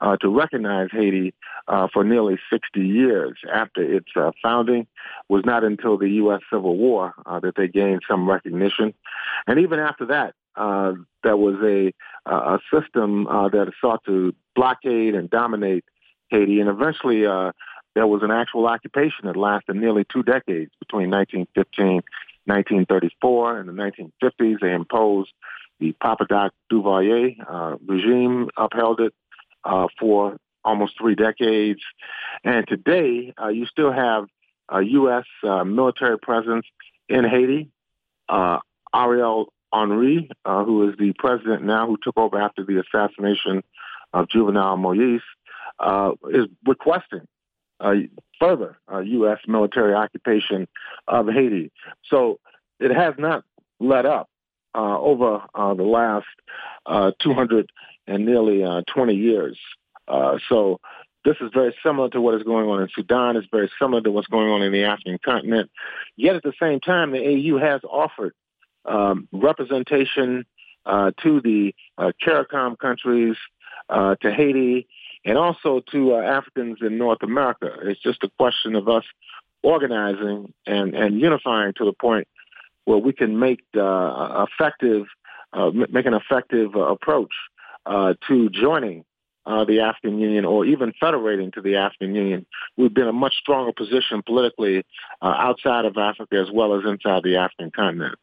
[0.00, 1.34] uh, to recognize Haiti
[1.68, 4.86] uh, for nearly 60 years after its uh, founding.
[5.28, 6.40] was not until the U.S.
[6.52, 8.94] Civil War uh, that they gained some recognition.
[9.46, 10.92] And even after that, uh,
[11.22, 11.92] there was a,
[12.26, 15.84] a system uh, that sought to blockade and dominate
[16.28, 16.60] Haiti.
[16.60, 17.22] And eventually,
[17.94, 22.02] there was an actual occupation that lasted nearly two decades between 1915
[22.46, 24.60] 1934 and the 1950s.
[24.60, 25.32] They imposed
[25.78, 29.14] the Papa Doc Duvalier uh, regime, upheld it
[29.64, 31.80] uh, for almost three decades.
[32.44, 34.26] And today, uh, you still have
[34.68, 35.24] a U.S.
[35.42, 36.66] Uh, military presence
[37.08, 37.68] in Haiti.
[38.28, 38.58] Uh,
[38.94, 43.62] Ariel Henry, uh, who is the president now, who took over after the assassination
[44.12, 45.22] of Jovenel Moise,
[46.30, 47.26] is requesting
[48.38, 49.38] further U.S.
[49.48, 50.68] military occupation
[51.08, 51.72] of Haiti.
[52.04, 52.38] So
[52.78, 53.44] it has not
[53.80, 54.28] let up
[54.74, 56.26] uh, over uh, the last
[56.86, 57.68] uh, 200
[58.06, 59.58] and nearly uh, 20 years.
[60.08, 60.80] Uh, so
[61.24, 63.36] this is very similar to what is going on in Sudan.
[63.36, 65.70] It's very similar to what's going on in the African continent.
[66.16, 68.34] Yet at the same time, the AU has offered
[68.84, 70.44] um, representation
[70.84, 73.36] uh, to the CARICOM countries,
[73.88, 74.88] to Haiti,
[75.24, 77.70] and also to Africans in North America.
[77.82, 79.04] It's just a question of us
[79.62, 82.26] organizing and, and unifying to the point
[82.84, 85.06] where we can make uh, effective,
[85.52, 87.32] uh, make an effective uh, approach
[87.86, 89.04] uh, to joining
[89.44, 92.46] uh, the African Union or even federating to the African Union.
[92.76, 94.84] We've been a much stronger position politically
[95.20, 98.18] outside of Africa as well as inside the African continent.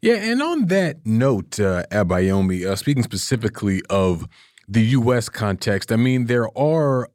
[0.00, 4.26] Yeah, and on that note, uh, Abayomi, speaking specifically of
[4.66, 5.28] the U.S.
[5.28, 7.08] context, I mean, there are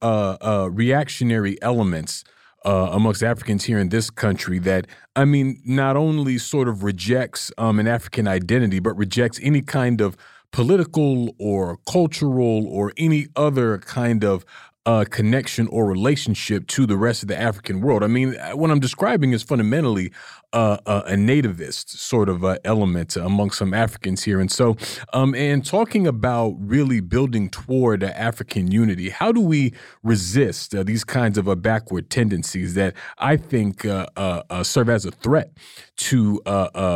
[0.70, 2.24] reactionary elements
[2.68, 7.52] uh, amongst Africans here in this country that, I mean, not only sort of rejects
[7.58, 10.18] um, an African identity, but rejects any kind of
[10.52, 14.46] political or cultural or any other kind of
[14.88, 18.04] uh, connection or relationship to the rest of the African world.
[18.04, 20.14] I mean, what I'm describing is fundamentally
[20.54, 24.40] uh, a nativist sort of uh, element among some Africans here.
[24.40, 24.78] And so,
[25.12, 31.04] um, and talking about really building toward African unity, how do we resist uh, these
[31.04, 35.52] kinds of uh, backward tendencies that I think uh, serve as a threat
[35.98, 36.42] to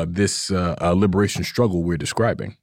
[0.08, 2.56] this liberation struggle we're describing?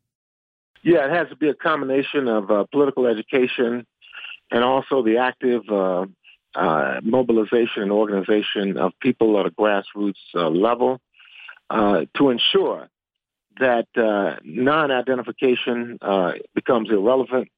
[0.83, 3.87] Yeah, it has to be a combination of political education
[4.51, 5.63] and also the active
[6.55, 11.01] uh, mobilization and organization of people at a grassroots uh, level
[11.71, 12.89] uh, to ensure
[13.61, 17.49] that uh, non-identification uh, becomes irrelevant,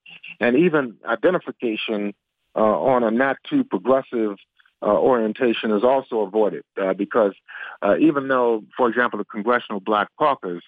[0.41, 2.15] and even identification
[2.55, 4.37] on a not too progressive
[4.83, 6.65] orientation is also avoided
[6.97, 7.35] because
[8.01, 10.63] even though, for example, the Congressional Black Caucus,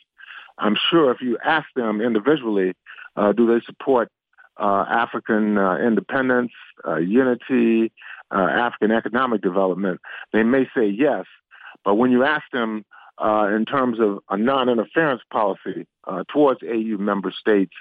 [0.58, 2.74] I'm sure if you ask them individually,
[3.16, 4.08] do they support
[4.58, 6.52] uh, African uh, independence,
[6.86, 7.92] uh, unity,
[8.30, 10.00] uh, African economic development,
[10.32, 11.24] they may say yes.
[11.84, 12.84] But when you ask them
[13.18, 17.72] uh, in terms of a non-interference policy uh, towards AU member states,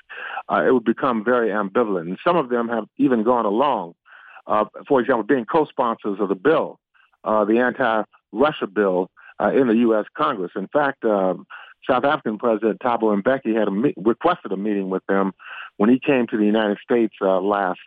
[0.51, 2.01] uh, it would become very ambivalent.
[2.01, 3.93] And some of them have even gone along,
[4.47, 6.79] uh, for example, being co-sponsors of the bill,
[7.23, 9.09] uh, the anti-Russia bill
[9.55, 10.05] in the U.S.
[10.15, 10.51] Congress.
[10.55, 11.03] In fact,
[11.89, 15.33] South African President Thabo Mbeki had a requested a meeting with them
[15.77, 17.79] when he came to the United States last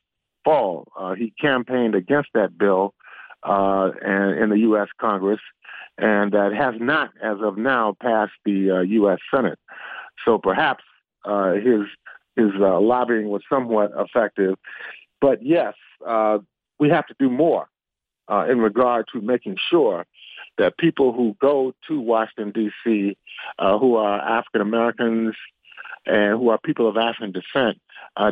[0.44, 0.88] fall.
[0.98, 2.94] Uh, he campaigned against that bill
[3.42, 4.88] uh, and, in the U.S.
[5.00, 5.40] Congress,
[5.98, 9.18] and that has not, as of now, passed the uh, U.S.
[9.34, 9.58] Senate.
[10.24, 10.84] So perhaps
[11.24, 11.82] uh, his
[12.36, 14.56] his uh, lobbying was somewhat effective.
[15.20, 15.74] But yes,
[16.06, 16.38] uh,
[16.78, 17.68] we have to do more
[18.48, 20.06] in regard to making sure
[20.58, 23.16] that people who go to Washington D.C.,
[23.58, 25.34] who are African Americans
[26.06, 27.80] and who are people of African descent,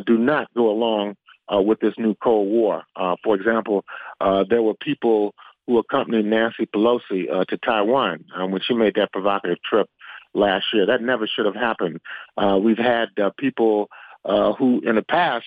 [0.05, 1.15] do not go along
[1.51, 2.83] uh, with this new Cold War.
[2.95, 3.83] Uh, for example,
[4.21, 5.33] uh, there were people
[5.67, 9.89] who accompanied Nancy Pelosi uh, to Taiwan um, when she made that provocative trip
[10.33, 10.85] last year.
[10.85, 11.99] That never should have happened.
[12.37, 13.89] Uh, we've had uh, people
[14.25, 15.45] who, in the past,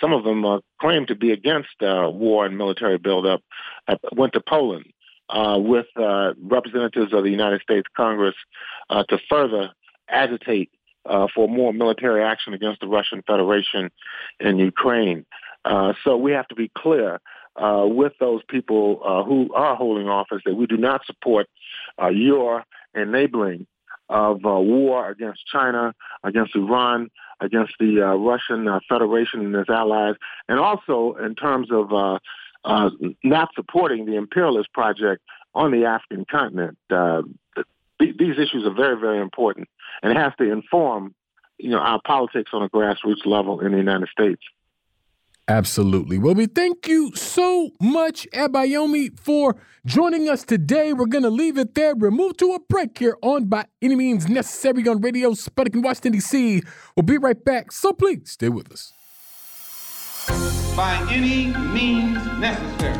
[0.00, 3.42] some of them claimed to be against war and military buildup,
[4.12, 4.86] went to Poland.
[5.34, 8.34] With representatives of the United States Congress
[8.90, 9.70] to further
[10.08, 10.70] agitate
[11.08, 13.90] uh, for more military action against the Russian Federation
[14.40, 15.24] in Ukraine.
[15.64, 17.20] Uh, so we have to be clear
[17.56, 21.46] uh, with those people uh, who are holding office that we do not support
[22.00, 22.64] uh, your
[22.94, 23.66] enabling
[24.08, 25.92] of uh, war against China,
[26.24, 27.08] against Iran,
[27.40, 30.14] against the Russian Federation and its allies,
[30.48, 32.18] and also in terms of
[32.64, 32.90] Uh,
[33.22, 35.22] not supporting the imperialist project
[35.54, 37.22] on the African continent uh,
[37.98, 39.68] these issues are very, very important,
[40.02, 41.14] and has to inform,
[41.58, 44.42] you know, our politics on a grassroots level in the United States.
[45.48, 46.18] Absolutely.
[46.18, 49.56] Well, we thank you so much, Abayomi, for
[49.86, 50.92] joining us today.
[50.92, 51.94] We're going to leave it there.
[51.94, 55.80] We'll move to a break here on By Any Means Necessary on Radio Sputnik in
[55.80, 56.62] Washington, D.C.
[56.94, 58.92] We'll be right back, so please stay with us.
[60.78, 62.94] By any means necessary.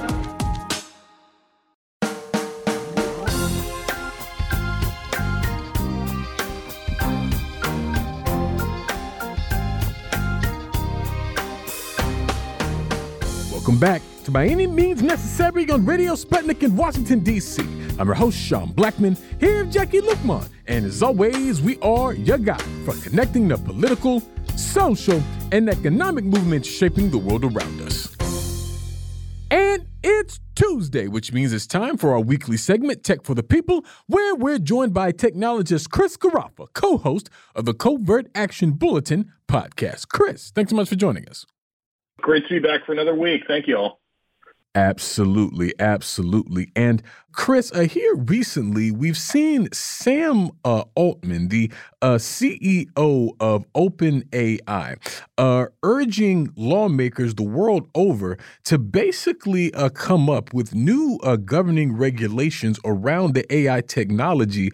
[13.53, 17.63] Welcome back to By Any Means Necessary on Radio Sputnik in Washington, D.C.
[17.99, 20.47] I'm your host, Sean Blackmon, here with Jacquie Luqman.
[20.67, 24.23] And as always, we are your guide for connecting the political,
[24.55, 28.15] social, and economic movements shaping the world around us.
[29.51, 33.83] And it's Tuesday, which means it's time for our weekly segment, Tech for the People,
[34.09, 40.09] where we're joined by technologist Chris Garaffa, co host of the Covert Action Bulletin podcast.
[40.09, 41.47] Chris, thanks so much for joining us.
[42.21, 43.45] Great to be back for another week.
[43.49, 44.01] Thank you all.
[44.75, 46.71] Absolutely, absolutely.
[46.77, 47.03] And
[47.33, 54.97] Chris, uh, here recently we've seen Sam uh, Altman, the uh, CEO of OpenAI,
[55.37, 61.97] uh, urging lawmakers the world over to basically uh, come up with new uh, governing
[61.97, 64.71] regulations around the AI technology,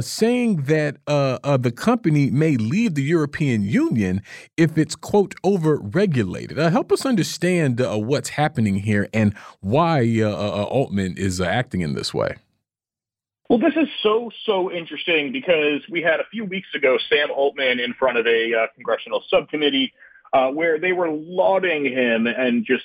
[0.00, 4.22] saying that the company may leave the European Union
[4.56, 6.56] if it's, quote, over regulated.
[6.58, 12.36] help us understand what's happening here and why Altman is acting in this way?
[13.50, 17.80] Well, this is so, so interesting because we had a few weeks ago Sam Altman
[17.80, 19.92] in front of a uh, congressional subcommittee
[20.32, 22.84] uh, where they were lauding him and just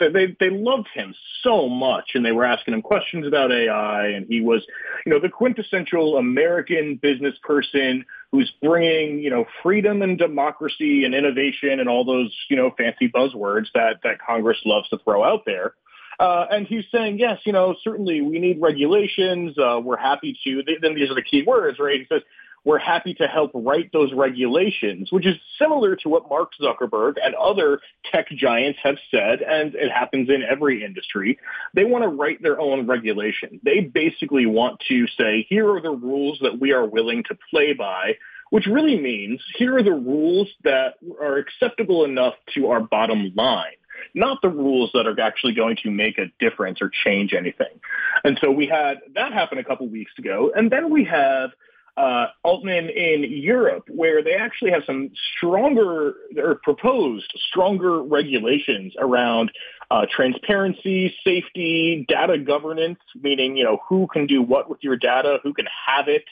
[0.00, 4.24] they they loved him so much, and they were asking him questions about AI, and
[4.26, 4.66] he was,
[5.04, 11.14] you know, the quintessential American business person who's bringing, you know, freedom and democracy and
[11.14, 15.42] innovation and all those, you know, fancy buzzwords that, that Congress loves to throw out
[15.44, 15.74] there.
[16.18, 19.56] Uh, and he's saying, yes, you know, certainly we need regulations.
[19.58, 20.62] Uh, we're happy to.
[20.80, 22.00] Then these are the key words, right?
[22.00, 22.22] He says,
[22.66, 27.32] we're happy to help write those regulations, which is similar to what Mark Zuckerberg and
[27.36, 27.78] other
[28.10, 31.38] tech giants have said, and it happens in every industry.
[31.74, 33.60] They want to write their own regulation.
[33.62, 37.72] They basically want to say, here are the rules that we are willing to play
[37.72, 38.14] by,
[38.50, 43.76] which really means here are the rules that are acceptable enough to our bottom line
[44.14, 47.80] not the rules that are actually going to make a difference or change anything.
[48.24, 50.52] And so we had that happen a couple weeks ago.
[50.54, 51.50] And then we have
[51.96, 59.50] uh, Altman in Europe, where they actually have some stronger or proposed stronger regulations around
[59.90, 65.38] uh, transparency, safety, data governance, meaning you know who can do what with your data,
[65.42, 66.24] who can have it,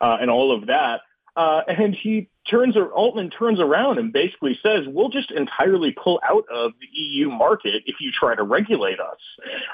[0.00, 1.00] uh, and all of that.
[1.36, 6.44] Uh, and he turns, Altman turns around and basically says, "We'll just entirely pull out
[6.48, 9.18] of the EU market if you try to regulate us,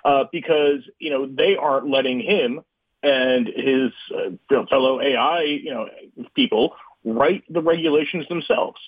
[0.04, 2.62] uh, because you know they aren't letting him
[3.02, 5.88] and his uh, fellow AI, you know,
[6.34, 8.78] people write the regulations themselves.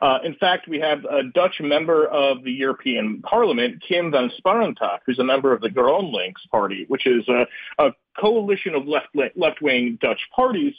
[0.00, 5.00] Uh, in fact, we have a Dutch member of the European Parliament, Kim van Sparrentak,
[5.04, 7.46] who's a member of the GroenLinks party, which is a,
[7.78, 10.74] a coalition of left left wing Dutch parties,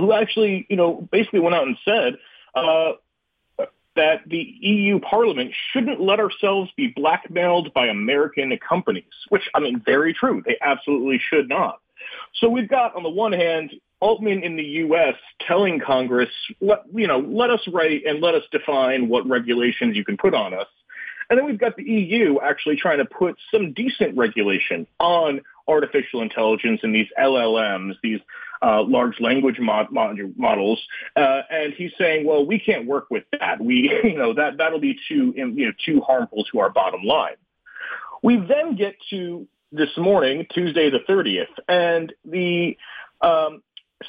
[0.00, 2.18] who actually, you know, basically went out and said.
[2.54, 2.92] Uh,
[3.98, 9.82] that the EU Parliament shouldn't let ourselves be blackmailed by American companies, which, I mean,
[9.84, 10.40] very true.
[10.46, 11.80] They absolutely should not.
[12.34, 15.16] So we've got, on the one hand, Altman in the U.S.
[15.40, 16.30] telling Congress,
[16.60, 20.32] let, you know, let us write and let us define what regulations you can put
[20.32, 20.68] on us.
[21.28, 26.22] And then we've got the EU actually trying to put some decent regulation on artificial
[26.22, 28.20] intelligence and these LLMs, these
[28.62, 30.80] uh, large language mod- mod- models.
[31.16, 33.60] Uh, and he's saying, well, we can't work with that.
[33.60, 37.36] We, you know, that that'll be too, you know, too harmful to our bottom line.
[38.22, 42.76] We then get to this morning, Tuesday the 30th, and the
[43.20, 43.62] um,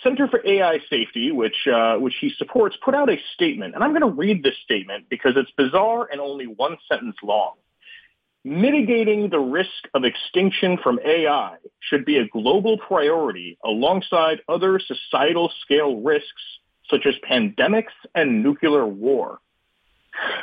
[0.03, 3.91] Center for AI Safety, which uh, which he supports, put out a statement, and I'm
[3.91, 7.53] going to read this statement because it's bizarre and only one sentence long.
[8.43, 15.51] Mitigating the risk of extinction from AI should be a global priority alongside other societal
[15.61, 16.41] scale risks
[16.89, 19.39] such as pandemics and nuclear war.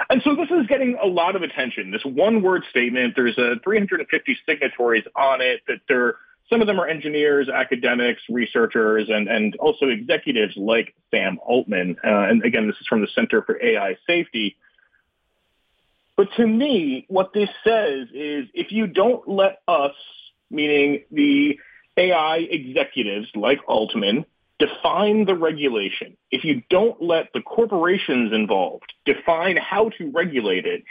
[0.08, 1.90] And so this is getting a lot of attention.
[1.90, 6.16] This one word statement, there's a 350 signatories on it that there
[6.48, 11.96] some of them are engineers, academics, researchers, and, and also executives like Sam Altman.
[12.04, 14.56] Uh, and again, this is from the Center for AI Safety.
[16.16, 19.94] But to me, what this says is if you don't let us,
[20.50, 21.58] meaning the
[21.96, 24.24] AI executives like Altman,
[24.58, 26.16] define the regulation.
[26.30, 30.84] If you don't let the corporations involved define how to regulate it,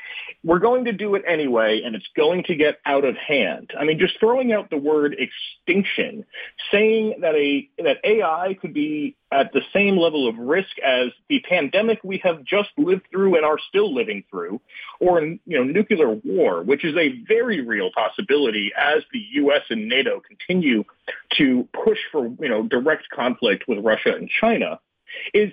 [0.43, 3.71] we're going to do it anyway, and it's going to get out of hand.
[3.79, 6.25] I mean, just throwing out the word extinction,
[6.71, 11.41] saying that a that AI could be at the same level of risk as the
[11.41, 14.61] pandemic we have just lived through and are still living through,
[14.99, 19.61] or you know, nuclear war, which is a very real possibility as the U.S.
[19.69, 20.85] and NATO continue
[21.37, 24.79] to push for you know direct conflict with Russia and China,
[25.33, 25.51] is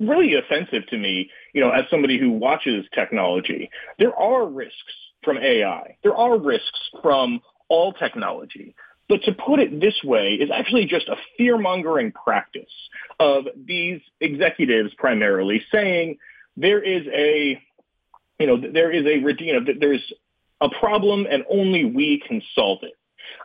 [0.00, 3.70] really offensive to me, you know, as somebody who watches technology.
[3.98, 5.96] There are risks from AI.
[6.02, 8.74] There are risks from all technology.
[9.08, 12.72] But to put it this way is actually just a fear-mongering practice
[13.20, 16.18] of these executives primarily saying
[16.56, 17.60] there is a,
[18.38, 20.12] you know, there is a, you know, there's
[20.60, 22.94] a problem and only we can solve it.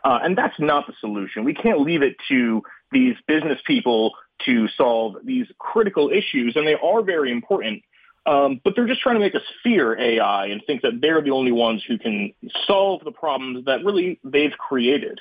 [0.04, 1.44] Uh, and that's not the solution.
[1.44, 4.12] We can't leave it to these business people
[4.46, 7.82] to solve these critical issues, and they are very important.
[8.28, 11.30] Um, but they're just trying to make us fear AI and think that they're the
[11.30, 12.34] only ones who can
[12.66, 15.20] solve the problems that really they've created.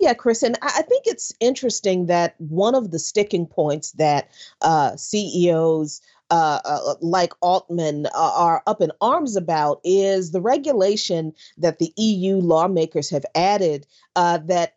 [0.00, 4.30] Yeah, Chris, and I think it's interesting that one of the sticking points that
[4.62, 6.00] uh, CEOs
[6.30, 11.92] uh, uh, like Altman uh, are up in arms about is the regulation that the
[11.96, 13.86] EU lawmakers have added
[14.16, 14.76] uh, that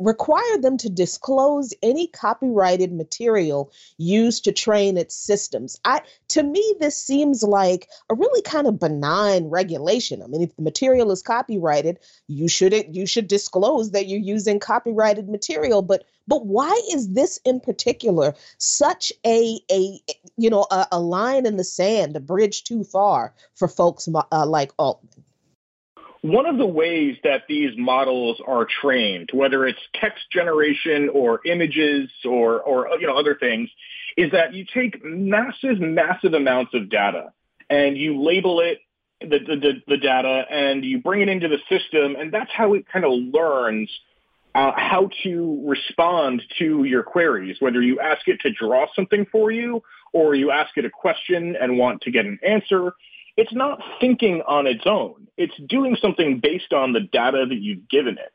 [0.00, 5.78] require them to disclose any copyrighted material used to train its systems.
[5.84, 10.22] I to me this seems like a really kind of benign regulation.
[10.22, 14.58] I mean if the material is copyrighted, you shouldn't you should disclose that you're using
[14.60, 20.00] copyrighted material, but but why is this in particular such a a
[20.36, 24.46] you know a, a line in the sand, a bridge too far for folks uh,
[24.46, 25.24] like Altman?
[26.24, 32.08] One of the ways that these models are trained, whether it's text generation or images
[32.24, 33.68] or, or you know, other things,
[34.16, 37.34] is that you take massive, massive amounts of data
[37.68, 38.78] and you label it
[39.20, 42.86] the, the, the data and you bring it into the system and that's how it
[42.90, 43.90] kind of learns
[44.54, 49.50] uh, how to respond to your queries, whether you ask it to draw something for
[49.50, 49.82] you
[50.14, 52.94] or you ask it a question and want to get an answer.
[53.36, 55.26] It's not thinking on its own.
[55.36, 58.32] It's doing something based on the data that you've given it.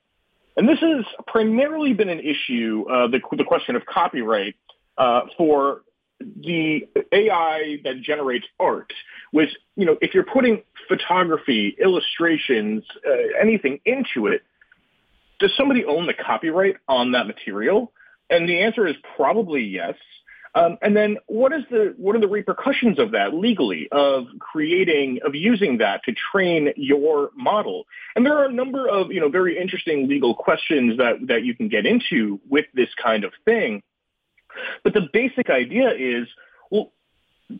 [0.57, 4.55] And this has primarily been an issue, uh, the, the question of copyright
[4.97, 5.83] uh, for
[6.19, 6.81] the
[7.13, 8.91] AI that generates art
[9.31, 9.47] was,
[9.77, 14.41] you know, if you're putting photography, illustrations, uh, anything into it,
[15.39, 17.93] does somebody own the copyright on that material?
[18.29, 19.95] And the answer is probably yes.
[20.55, 25.19] Um, and then what is the what are the repercussions of that legally of creating
[25.25, 27.85] of using that to train your model?
[28.15, 31.55] And there are a number of you know very interesting legal questions that that you
[31.55, 33.83] can get into with this kind of thing.
[34.83, 36.27] But the basic idea is
[36.71, 36.91] well,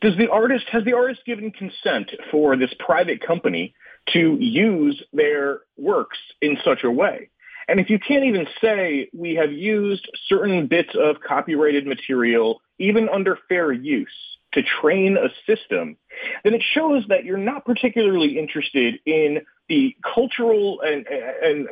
[0.02, 3.76] does the artist has the artist given consent for this private company
[4.14, 7.30] to use their works in such a way?
[7.68, 13.09] And if you can't even say we have used certain bits of copyrighted material, even
[13.09, 14.09] under fair use,
[14.53, 15.95] to train a system,
[16.43, 21.67] then it shows that you're not particularly interested in the cultural and, and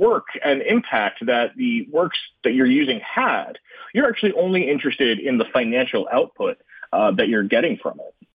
[0.00, 3.58] work and impact that the works that you're using had.
[3.92, 6.56] You're actually only interested in the financial output
[6.92, 8.28] uh, that you're getting from it.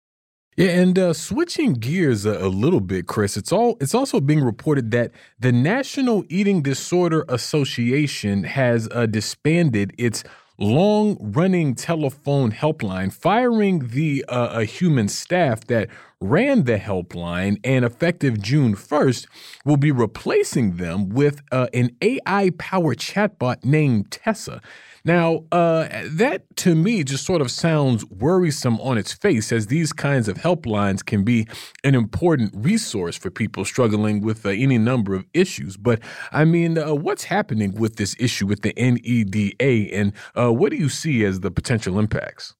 [0.56, 4.42] Yeah, and uh, switching gears a, a, little bit, Chris, it's all it's also being
[4.42, 10.24] reported that the National Eating Disorder Association has uh, disbanded its
[10.58, 15.88] long-running telephone helpline, firing the uh, human staff that
[16.20, 19.26] ran the helpline, and effective June 1st,
[19.64, 24.62] will be replacing them with uh, an AI-powered chatbot named Tessa.
[25.06, 29.92] Now, uh, that to me just sort of sounds worrisome on its face, as these
[29.92, 31.46] kinds of helplines can be
[31.84, 35.76] an important resource for people struggling with uh, any number of issues.
[35.76, 36.00] But
[36.32, 40.76] I mean, uh, what's happening with this issue with the NEDA, and uh, what do
[40.76, 42.56] you see as the potential impacts?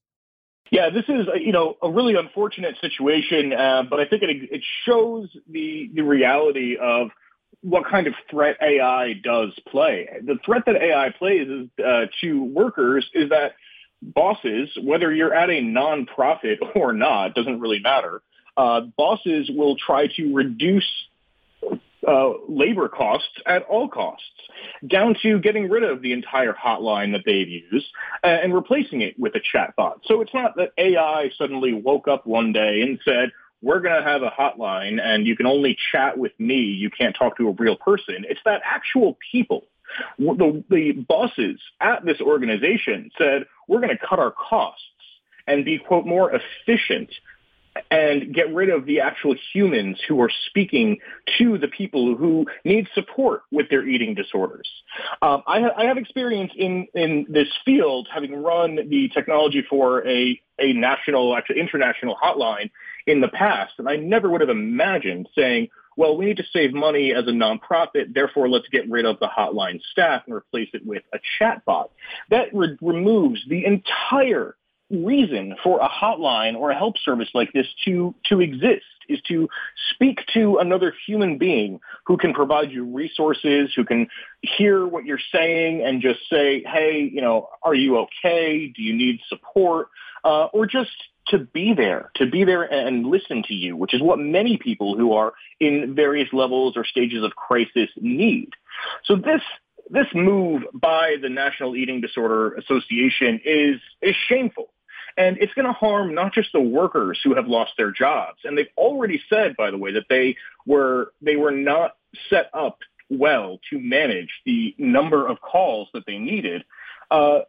[0.70, 4.62] Yeah, this is you know a really unfortunate situation, uh, but I think it it
[4.84, 7.11] shows the the reality of
[7.66, 10.08] what kind of threat AI does play.
[10.24, 13.56] The threat that AI plays is, uh, to workers is that
[14.00, 18.22] bosses, whether you're at a nonprofit or not, doesn't really matter.
[18.56, 20.88] Uh, bosses will try to reduce
[22.06, 24.24] uh, labor costs at all costs,
[24.86, 27.86] down to getting rid of the entire hotline that they've used
[28.22, 29.94] uh, and replacing it with a chatbot.
[30.04, 33.32] So it's not that AI suddenly woke up one day and said,
[33.62, 36.57] we're going to have a hotline and you can only chat with me.
[36.57, 38.24] You can't talk to a real person.
[38.28, 39.64] It's that actual people.
[40.18, 44.82] The, the bosses at this organization said, we're going to cut our costs
[45.46, 47.11] and be, quote, more efficient
[47.91, 50.99] and get rid of the actual humans who are speaking
[51.39, 54.68] to the people who need support with their eating disorders.
[55.22, 60.07] Um, I, ha- I, have experience in, in this field, having run the technology for
[60.07, 62.70] a, a national, actually international hotline
[63.07, 63.74] in the past.
[63.79, 67.31] And I never would have imagined saying, well, we need to save money as a
[67.31, 71.89] nonprofit, therefore let's get rid of the hotline staff and replace it with a chatbot.
[72.31, 74.57] That re- removes the entire
[74.91, 79.49] reason for a hotline or a help service like this to, to exist is to
[79.93, 84.09] speak to another human being who can provide you resources, who can
[84.43, 88.72] hear what you're saying and just say, hey, you know, are you okay?
[88.74, 89.89] Do you need support?
[90.24, 90.91] Uh, or just
[91.28, 94.97] to be there, to be there and listen to you, which is what many people
[94.97, 98.51] who are in various levels or stages of crisis need.
[99.05, 99.43] So this
[99.89, 104.68] this move by the National Eating Disorder Association is is shameful.
[105.16, 108.38] And it's going to harm not just the workers who have lost their jobs.
[108.44, 110.36] And they've already said, by the way, that they
[110.66, 111.96] were they were not
[112.28, 116.64] set up well to manage the number of calls that they needed.
[117.10, 117.40] Uh,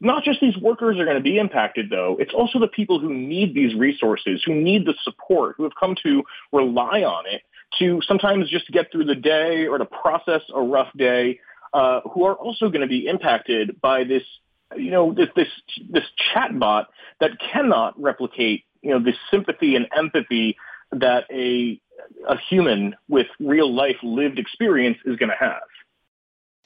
[0.00, 2.16] not just these workers are going to be impacted, though.
[2.20, 5.96] It's also the people who need these resources, who need the support, who have come
[6.02, 6.22] to
[6.52, 7.42] rely on it
[7.78, 11.40] to sometimes just get through the day or to process a rough day,
[11.72, 14.22] uh, who are also going to be impacted by this,
[14.74, 15.48] you know, this this
[15.88, 16.04] this
[16.34, 16.86] chatbot
[17.20, 20.56] that cannot replicate, you know, the sympathy and empathy
[20.92, 21.80] that a
[22.28, 25.62] a human with real life lived experience is going to have.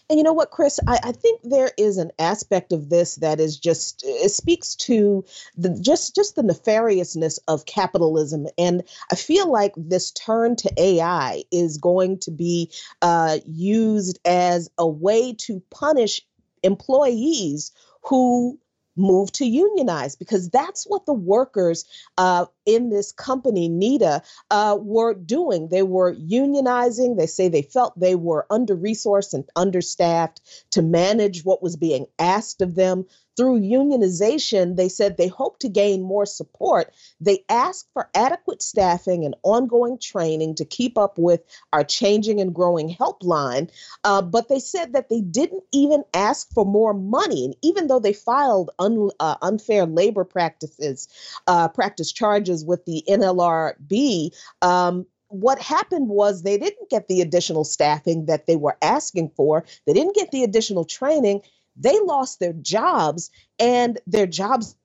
[0.09, 0.81] And you know what, Chris?
[0.89, 5.25] I, I, think there is an aspect of this that is just it speaks to
[5.57, 8.83] the just just the nefariousness of capitalism, and
[9.13, 12.73] I feel like this turn to AI is going to be
[13.03, 16.23] uh, used as a way to punish
[16.65, 17.71] employees
[18.03, 18.59] who
[18.97, 21.85] move to unionize because that's what the workers
[22.19, 25.69] uh, in this company, NEDA uh, were doing.
[25.69, 27.17] They were unionizing.
[27.17, 30.41] They say they felt they were under resourced and understaffed
[30.73, 33.07] to manage what was being asked of them
[33.41, 36.93] through unionization, they said they hope to gain more support.
[37.23, 41.41] They asked for adequate staffing and ongoing training to keep up with
[41.73, 43.71] our changing and growing helpline.
[44.05, 47.47] Uh, but they said that they didn't even ask for more money.
[47.47, 51.09] And even though they filed un, uh, unfair labor practices,
[51.47, 57.65] uh, practice charges with the NLRB, um, what happened was they didn't get the additional
[57.65, 59.65] staffing that they were asking for.
[59.87, 61.41] They didn't get the additional training
[61.77, 64.77] they lost their jobs and their jobs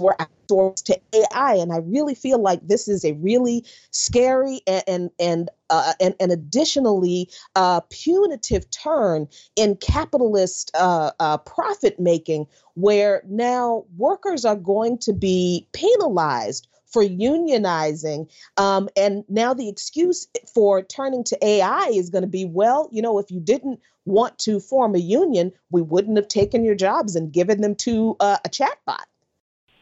[0.00, 1.54] were outsourced to AI.
[1.54, 6.14] And I really feel like this is a really scary and and and uh, and,
[6.18, 14.56] and, additionally uh, punitive turn in capitalist uh, uh profit making, where now workers are
[14.56, 18.28] going to be penalized for unionizing.
[18.56, 23.00] Um, and now the excuse for turning to AI is going to be well, you
[23.00, 27.16] know, if you didn't want to form a union, we wouldn't have taken your jobs
[27.16, 29.04] and given them to uh, a chatbot.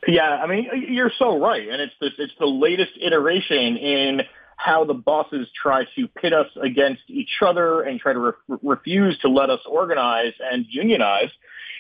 [0.07, 4.23] Yeah, I mean, you're so right, and it's this, it's the latest iteration in
[4.57, 9.19] how the bosses try to pit us against each other and try to re- refuse
[9.21, 11.31] to let us organize and unionize.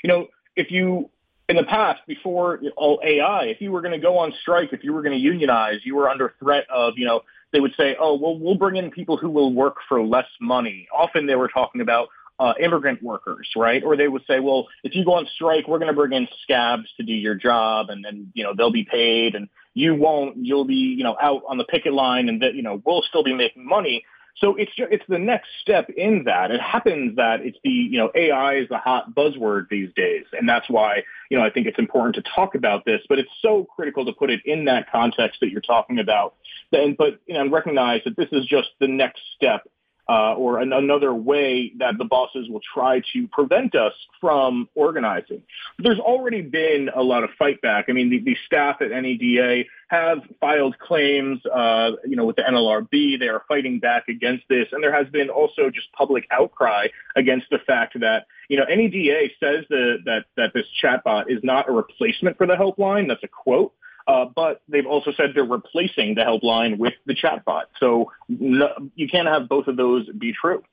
[0.03, 0.26] You know,
[0.57, 1.11] if you
[1.49, 4.84] in the past, before all AI, if you were going to go on strike, if
[4.84, 7.22] you were going to unionize, you were under threat of, you know,
[7.53, 10.86] they would say, oh, well, we'll bring in people who will work for less money.
[10.94, 12.09] Often they were talking about
[12.39, 13.82] uh, immigrant workers, right?
[13.82, 16.28] Or they would say, well, if you go on strike, we're going to bring in
[16.43, 20.36] scabs to do your job and then, you know, they'll be paid and you won't,
[20.36, 23.24] you'll be, you know, out on the picket line and that, you know, we'll still
[23.24, 24.05] be making money.
[24.41, 26.51] So it's it's the next step in that.
[26.51, 30.49] It happens that it's the you know AI is the hot buzzword these days, and
[30.49, 33.01] that's why you know I think it's important to talk about this.
[33.09, 36.36] But it's so critical to put it in that context that you're talking about.
[36.70, 39.68] Then, but you know, recognize that this is just the next step
[40.09, 45.43] uh, or an, another way that the bosses will try to prevent us from organizing.
[45.79, 47.87] There's already been a lot of fight back.
[47.89, 52.43] I mean, the, the staff at NEDA have filed claims, uh, you know, with the
[52.43, 53.19] NLRB.
[53.19, 57.47] They are fighting back against this, and there has been also just public outcry against
[57.51, 61.73] the fact that you know NEDA says the, that that this chatbot is not a
[61.73, 63.09] replacement for the helpline.
[63.09, 63.73] That's a quote.
[64.09, 67.65] Uh, but they've also said they're replacing the helpline with the chatbot.
[67.79, 70.65] So no, you can't have both of those be true.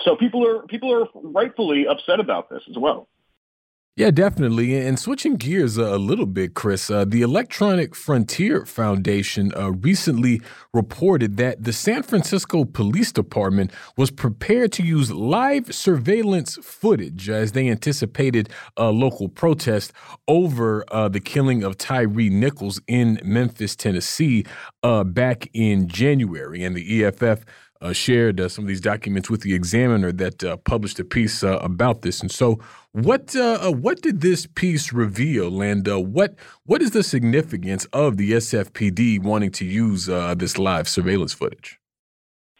[0.00, 3.06] So people are people are rightfully upset about this as well.
[3.96, 4.76] Yeah, definitely.
[4.76, 10.42] And switching gears a little bit, Chris, uh, the Electronic Frontier Foundation uh, recently
[10.72, 17.52] reported that the San Francisco Police Department was prepared to use live surveillance footage as
[17.52, 19.92] they anticipated a local protest
[20.26, 24.44] over uh, the killing of Tyree Nichols in Memphis, Tennessee,
[24.82, 26.64] uh, back in January.
[26.64, 27.44] And the EFF
[27.92, 31.58] shared uh, some of these documents with the Examiner that uh, published a piece uh,
[31.58, 32.20] about this.
[32.20, 32.58] And so,
[32.92, 38.16] what uh, uh, what did this piece reveal, and what what is the significance of
[38.16, 41.78] the SFPD wanting to use this live surveillance footage?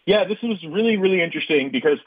[0.06, 1.98] Yeah, this was really really interesting because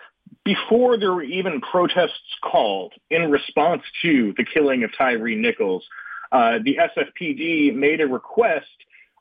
[0.44, 5.88] before there were even protests called in response to the killing of Tyree Nichols,
[6.32, 8.68] the SFPD made a request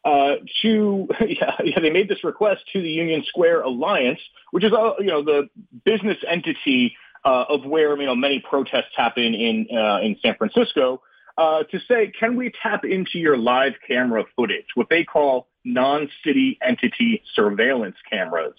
[0.07, 4.21] uh, to yeah, yeah, they made this request to the Union Square Alliance,
[4.53, 5.49] which is uh, you know the
[5.85, 11.03] business entity uh, of where you know many protests happen in uh, in San Francisco,
[11.39, 16.59] uh, to say, can we tap into your live camera footage, what they call non-city
[16.63, 18.55] entity surveillance cameras?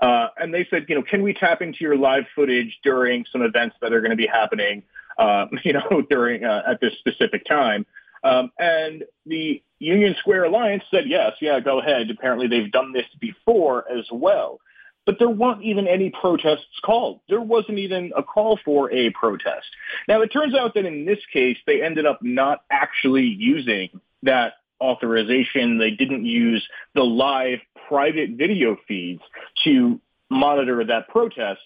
[0.00, 3.42] Uh, and they said, you know, can we tap into your live footage during some
[3.42, 4.82] events that are going to be happening,
[5.18, 7.86] uh, you know, during uh, at this specific time?
[8.24, 12.10] Um, and the Union Square Alliance said, yes, yeah, go ahead.
[12.10, 14.60] Apparently they've done this before as well.
[15.04, 17.20] But there weren't even any protests called.
[17.28, 19.66] There wasn't even a call for a protest.
[20.06, 23.88] Now, it turns out that in this case, they ended up not actually using
[24.22, 25.78] that authorization.
[25.78, 26.64] They didn't use
[26.94, 27.58] the live
[27.88, 29.22] private video feeds
[29.64, 30.00] to
[30.30, 31.60] monitor that protest.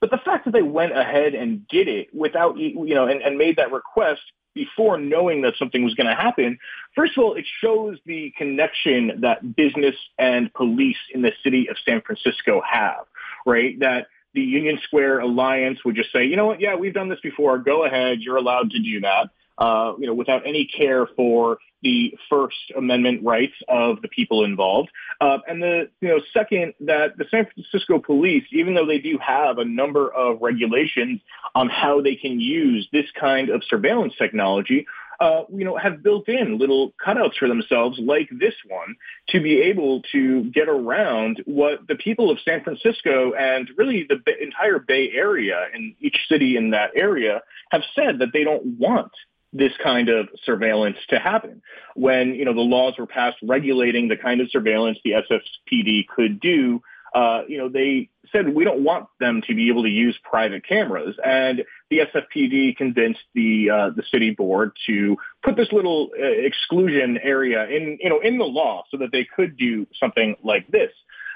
[0.00, 3.36] But the fact that they went ahead and did it without, you know, and, and
[3.36, 4.20] made that request
[4.56, 6.58] before knowing that something was going to happen,
[6.96, 11.76] first of all, it shows the connection that business and police in the city of
[11.84, 13.06] San Francisco have,
[13.46, 13.78] right?
[13.78, 17.20] That the Union Square Alliance would just say, you know what, yeah, we've done this
[17.22, 17.58] before.
[17.58, 18.20] Go ahead.
[18.20, 19.30] You're allowed to do that.
[19.58, 24.90] Uh, you know, without any care for the First Amendment rights of the people involved.
[25.20, 29.18] Uh, and the you know second that the San Francisco police, even though they do
[29.24, 31.20] have a number of regulations
[31.54, 34.86] on how they can use this kind of surveillance technology,
[35.20, 38.96] uh, you know, have built in little cutouts for themselves like this one
[39.28, 44.20] to be able to get around what the people of San Francisco and really the
[44.42, 49.12] entire Bay Area and each city in that area have said that they don't want
[49.56, 51.62] this kind of surveillance to happen.
[51.94, 56.40] When, you know, the laws were passed regulating the kind of surveillance the SFPD could
[56.40, 56.82] do,
[57.14, 60.66] uh, you know, they said we don't want them to be able to use private
[60.66, 61.16] cameras.
[61.24, 67.18] And the SFPD convinced the uh, the city board to put this little uh, exclusion
[67.22, 70.90] area in, you know, in the law so that they could do something like this.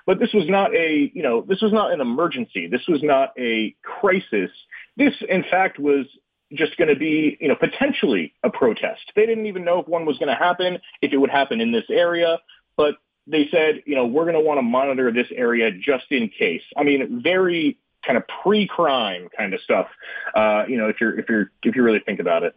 [0.07, 2.67] But this was not a, you know, this was not an emergency.
[2.67, 4.51] This was not a crisis.
[4.97, 6.07] This, in fact, was
[6.53, 9.13] just going to be, you know, potentially a protest.
[9.15, 11.73] They didn't even know if one was going to happen, if it would happen in
[11.73, 12.39] this area,
[12.77, 12.97] but
[13.27, 16.63] they said, you know, we're going to want to monitor this area just in case.
[16.77, 19.87] I mean, very kind of pre-crime kind of stuff.
[20.35, 22.55] Uh, you know, if you're if you're if you really think about it.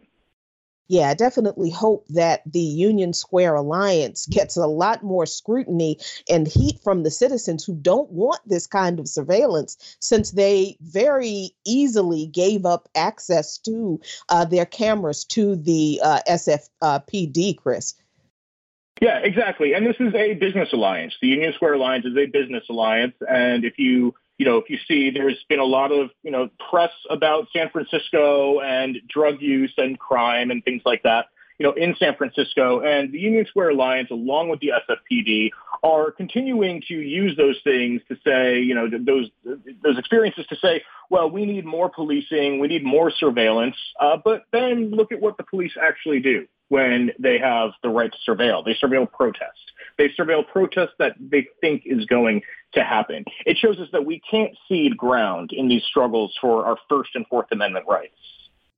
[0.88, 6.46] Yeah, I definitely hope that the Union Square Alliance gets a lot more scrutiny and
[6.46, 12.26] heat from the citizens who don't want this kind of surveillance, since they very easily
[12.26, 17.94] gave up access to uh, their cameras to the uh, SFPD, Chris.
[19.00, 19.74] Yeah, exactly.
[19.74, 21.14] And this is a business alliance.
[21.20, 23.14] The Union Square Alliance is a business alliance.
[23.28, 26.48] And if you you know, if you see there's been a lot of, you know,
[26.70, 31.26] press about San Francisco and drug use and crime and things like that,
[31.58, 32.80] you know, in San Francisco.
[32.80, 35.50] And the Union Square Alliance, along with the SFPD,
[35.82, 40.82] are continuing to use those things to say, you know, those those experiences to say,
[41.10, 43.76] well, we need more policing, we need more surveillance.
[44.00, 48.10] Uh, but then look at what the police actually do when they have the right
[48.10, 48.64] to surveil.
[48.64, 49.72] They surveil protest.
[49.98, 52.42] They surveil protest that they think is going
[52.74, 53.24] to happen.
[53.46, 57.26] It shows us that we can't cede ground in these struggles for our First and
[57.28, 58.14] Fourth Amendment rights.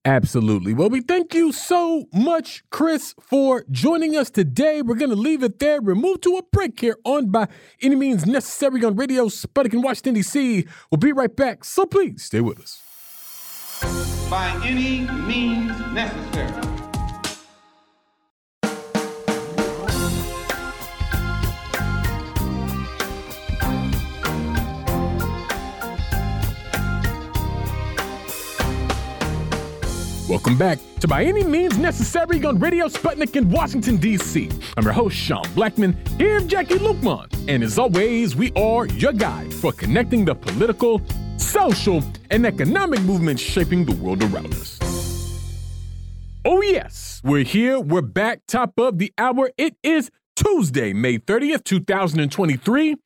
[0.05, 0.73] Absolutely.
[0.73, 4.81] Well, we thank you so much, Chris, for joining us today.
[4.81, 5.83] We're going to leave it there.
[5.83, 7.49] We're moved to a break here on By
[7.83, 10.65] Any Means Necessary on Radio Sputnik in Washington, D.C.
[10.93, 12.81] We'll be right back, so please stay with us.
[14.31, 16.86] By any means necessary.
[30.37, 34.51] Welcome back to By Any Means Necessary on Radio Sputnik in Washington, D.C.
[34.77, 37.27] I'm your host, Sean Blackmon, here with Jacquie Luqman.
[37.49, 41.01] And as always, we are your guide for connecting the political,
[41.39, 44.79] social, and economic movements shaping the world around us.
[46.45, 47.81] Oh, yes, we're here.
[47.81, 49.51] We're back, top of the hour.
[49.57, 52.97] It is Tuesday, May 30th, 2023.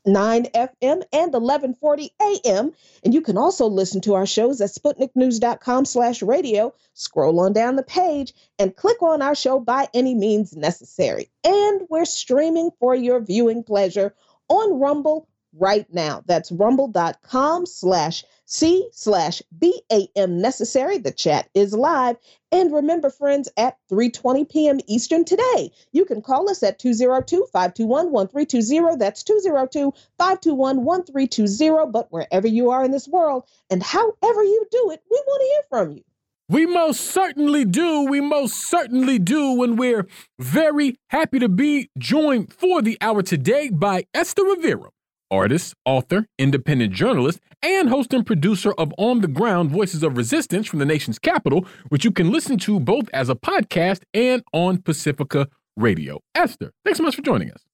[0.05, 2.73] 9 FM and 1140 AM.
[3.05, 6.75] And you can also listen to our shows at sputniknews.com slash radio.
[6.95, 11.31] Scroll on down the page and click on our show by any means necessary.
[11.45, 14.15] And we're streaming for your viewing pleasure
[14.49, 16.23] on Rumble right now.
[16.27, 20.99] That's rumble.com slash C slash BAM necessary.
[20.99, 22.19] The chat is live.
[22.53, 24.79] And remember, friends, at 3.20 p.m.
[24.87, 28.99] Eastern today, you can call us at 202-521-1320.
[28.99, 31.93] That's 202-521-1320.
[31.93, 35.47] But wherever you are in this world and however you do it, we want to
[35.47, 36.05] hear from you.
[36.51, 38.03] We most certainly do.
[38.03, 39.63] We most certainly do.
[39.63, 40.07] And we're
[40.39, 44.91] very happy to be joined for the hour today by Esther Rivera
[45.33, 50.69] artist, author, independent journalist, and host and producer of On the Ground Voices of Resistance
[50.69, 54.83] from the nation's capital, which you can listen to both as a podcast and on
[54.83, 56.21] Pacifica Radio.
[56.35, 57.65] Esther, thanks so much for joining us.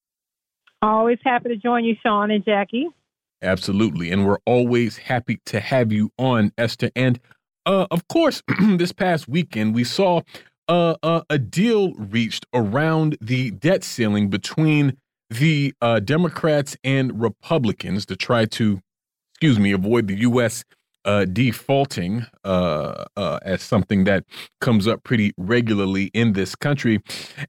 [0.81, 2.87] Always happy to join you, Sean and Jacquie.
[3.43, 4.11] Absolutely.
[4.11, 6.91] And we're always happy to have you on, Esther.
[6.95, 7.19] And
[7.67, 10.23] uh, of course, this past weekend we saw
[10.69, 14.97] uh, uh, a deal reached around the debt ceiling between
[15.31, 18.81] the uh, Democrats and Republicans to try to,
[19.33, 20.65] excuse me, avoid the U.S.
[21.05, 24.25] Uh, defaulting uh, uh, as something that
[24.61, 27.01] comes up pretty regularly in this country.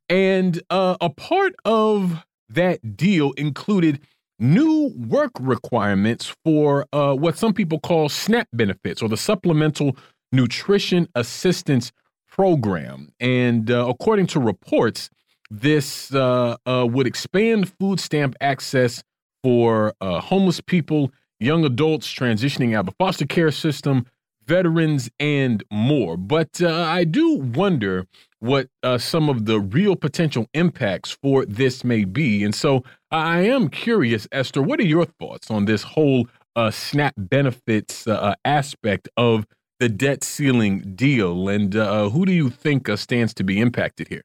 [0.08, 4.00] And uh, a part of that deal included
[4.40, 9.98] new work requirements for uh, what some people call SNAP benefits or the Supplemental
[10.32, 11.92] Nutrition Assistance
[12.30, 13.10] Program.
[13.20, 15.10] And according to reports,
[15.52, 19.04] this uh, uh, would expand food stamp access
[19.44, 24.06] for uh, homeless people, young adults transitioning out of the foster care system,
[24.46, 26.18] veterans, and more.
[26.18, 28.06] But uh, I do wonder
[28.40, 32.44] what uh, some of the real potential impacts for this may be.
[32.44, 37.14] And so I am curious, Esther, what are your thoughts on this whole uh, SNAP
[37.18, 38.08] benefits
[38.46, 39.46] aspect of
[39.80, 41.50] the debt ceiling deal?
[41.50, 44.24] And who do you think stands to be impacted here?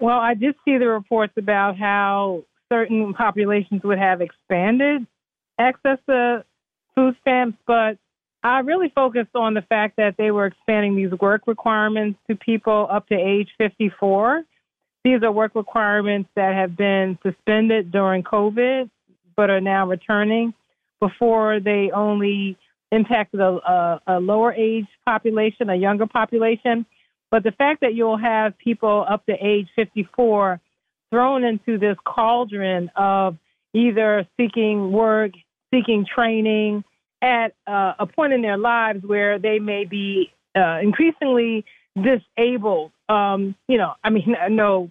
[0.00, 5.06] Well, I did see the reports about how certain populations would have expanded
[5.58, 6.44] access to
[6.94, 7.98] food stamps, but
[8.42, 12.86] I really focused on the fact that they were expanding these work requirements to people
[12.90, 14.44] up to age 54.
[15.04, 18.88] These are work requirements that have been suspended during COVID,
[19.36, 20.54] but are now returning.
[21.00, 22.56] Before they only
[22.90, 26.86] impacted a, a, a lower age population, a younger population.
[27.30, 30.60] But the fact that you'll have people up to age 54
[31.10, 33.36] thrown into this cauldron of
[33.74, 35.32] either seeking work,
[35.72, 36.84] seeking training
[37.20, 41.64] at uh, a point in their lives where they may be uh, increasingly
[41.96, 42.92] disabled.
[43.08, 44.90] Um, you know, I mean, I know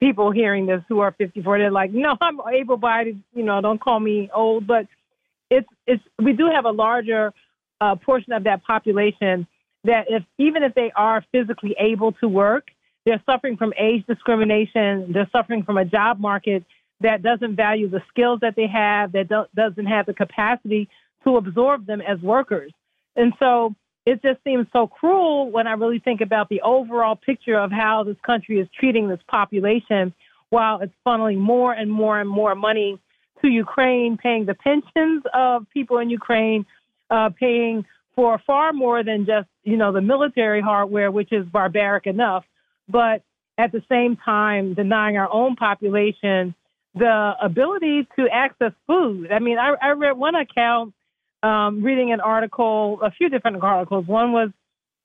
[0.00, 3.80] people hearing this who are 54, they're like, no, I'm able bodied, you know, don't
[3.80, 4.66] call me old.
[4.66, 4.86] But
[5.50, 7.32] it's, it's, we do have a larger
[7.80, 9.46] uh, portion of that population
[9.84, 12.68] that if even if they are physically able to work,
[13.04, 15.12] they're suffering from age discrimination.
[15.12, 16.64] They're suffering from a job market
[17.00, 20.88] that doesn't value the skills that they have, that do- doesn't have the capacity
[21.24, 22.72] to absorb them as workers.
[23.16, 23.74] And so
[24.06, 28.04] it just seems so cruel when I really think about the overall picture of how
[28.04, 30.14] this country is treating this population
[30.50, 32.98] while it's funneling more and more and more money
[33.42, 36.64] to Ukraine, paying the pensions of people in Ukraine,
[37.10, 42.06] uh, paying for far more than just, you know, the military hardware, which is barbaric
[42.06, 42.44] enough,
[42.88, 43.22] but
[43.58, 46.54] at the same time denying our own population
[46.94, 49.32] the ability to access food.
[49.32, 50.94] I mean, I, I read one account,
[51.42, 54.06] um, reading an article, a few different articles.
[54.06, 54.50] One was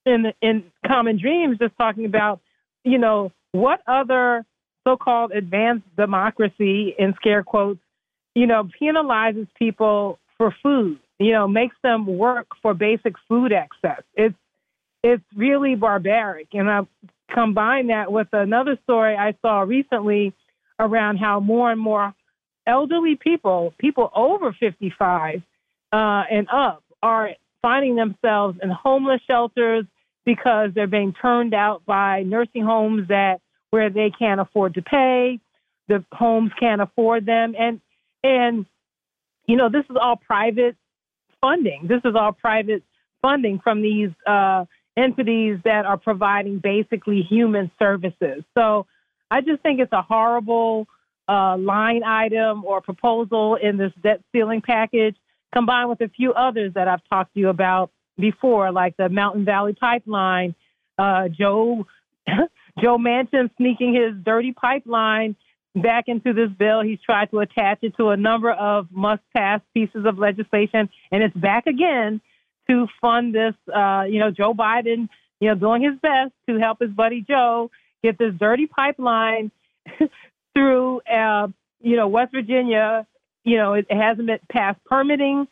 [0.06, 2.42] in in Common Dreams, just talking about,
[2.84, 4.46] you know, what other
[4.88, 7.82] so-called advanced democracy, in scare quotes,
[8.36, 14.04] you know, penalizes people for food you know, makes them work for basic food access.
[14.16, 14.36] It's
[15.04, 16.48] it's really barbaric.
[16.54, 16.82] And I
[17.34, 20.34] combine that with another story I saw recently
[20.80, 22.14] around how more and more
[22.68, 25.42] elderly people, people over 55
[25.92, 29.86] uh, and up, are finding themselves in homeless shelters
[30.26, 33.40] because they're being turned out by nursing homes that
[33.70, 35.40] where they can't afford to pay,
[35.88, 37.80] the homes can't afford them, and
[38.24, 38.66] and
[39.48, 40.76] you know this is all private
[41.42, 41.88] funding.
[41.88, 42.84] This is all private
[43.22, 44.66] funding from these uh,
[44.98, 48.44] entities that are providing basically human services.
[48.58, 48.86] So
[49.32, 50.88] I just think it's a horrible
[51.28, 55.16] uh, line item or proposal in this debt ceiling package,
[55.54, 59.46] combined with a few others that I've talked to you about before, like the Mountain
[59.46, 60.56] Valley Pipeline,
[60.98, 61.86] uh, Joe
[62.82, 65.36] Joe Manchin sneaking his dirty pipeline
[65.76, 66.82] back into this bill.
[66.82, 71.24] He's tried to attach it to a number of must pass pieces of legislation, and
[71.24, 72.22] it's back again
[72.70, 73.54] to fund this.
[73.74, 75.10] Uh, you know, Joe Biden,
[75.40, 77.72] you know, doing his best to help his buddy Joe
[78.04, 79.52] get this dirty pipeline
[80.54, 81.48] through, uh,
[81.82, 83.06] you know, West Virginia.
[83.44, 85.48] You know, it, hasn't been past permitting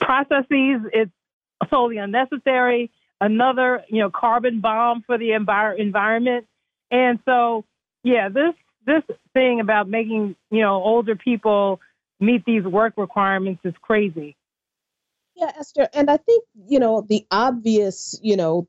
[0.00, 0.80] processes.
[0.92, 1.12] It's
[1.70, 2.90] totally unnecessary.
[3.20, 6.46] Another, you know, carbon bomb for the envir- environment.
[6.90, 7.64] And so,
[8.02, 8.54] yeah, this
[8.88, 11.80] this thing about making you know older people
[12.20, 14.36] meet these work requirements is crazy.
[15.36, 18.66] Yeah, Esther, and I think you know the obvious, you know,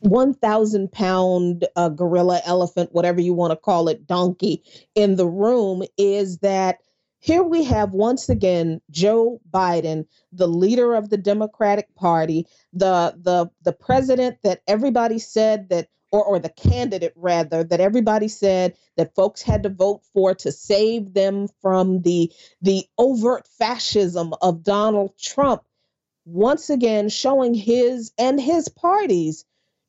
[0.00, 4.62] one thousand pound uh, gorilla, elephant, whatever you want to call it, donkey
[4.94, 6.78] in the room is that
[7.20, 13.50] here we have once again Joe Biden, the leader of the Democratic Party, the the
[13.62, 19.14] the president that everybody said that or, or the candidate rather that everybody said that
[19.14, 22.32] folks had to vote for to save them from the
[22.62, 25.62] the overt fascism of Donald Trump
[26.24, 29.44] once again showing his and his party's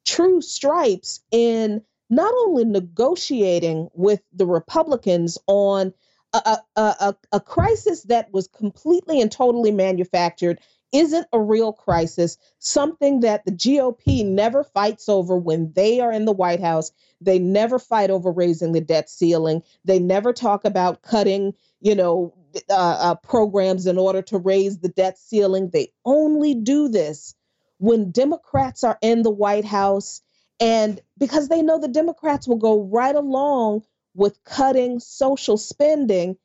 [0.05, 5.93] true stripes in not only negotiating with the Republicans on
[6.34, 10.59] a, a, a, a, crisis that was completely and totally manufactured
[10.91, 16.25] isn't a real crisis, something that the GOP never fights over when they are in
[16.25, 16.91] the White House.
[17.21, 19.63] They never fight over raising the debt ceiling.
[19.85, 22.33] They never talk about cutting, you know,
[22.69, 25.69] uh, uh, programs in order to raise the debt ceiling.
[25.69, 27.35] They only do this
[27.77, 30.21] when Democrats are in the White House
[30.59, 33.83] and because they know the Democrats will go right along
[34.13, 36.37] with cutting social spending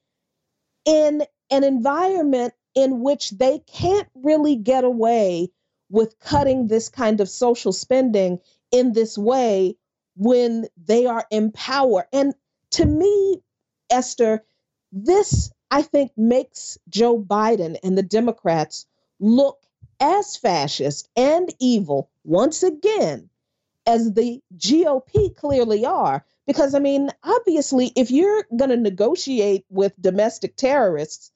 [0.86, 5.50] in an environment in which they can't really get away
[5.90, 8.38] with cutting this kind of social spending
[8.70, 9.74] in this way
[10.16, 12.06] when they are in power.
[12.12, 12.34] And
[12.70, 13.42] to me,
[13.90, 14.44] Esther,
[14.92, 18.86] this I think makes Joe Biden and the Democrats
[19.18, 19.58] look
[19.98, 23.30] as fascist and evil once again
[23.86, 26.24] as the GOP clearly are.
[26.46, 31.32] Because, I mean, obviously, if you're going to negotiate with domestic terrorists,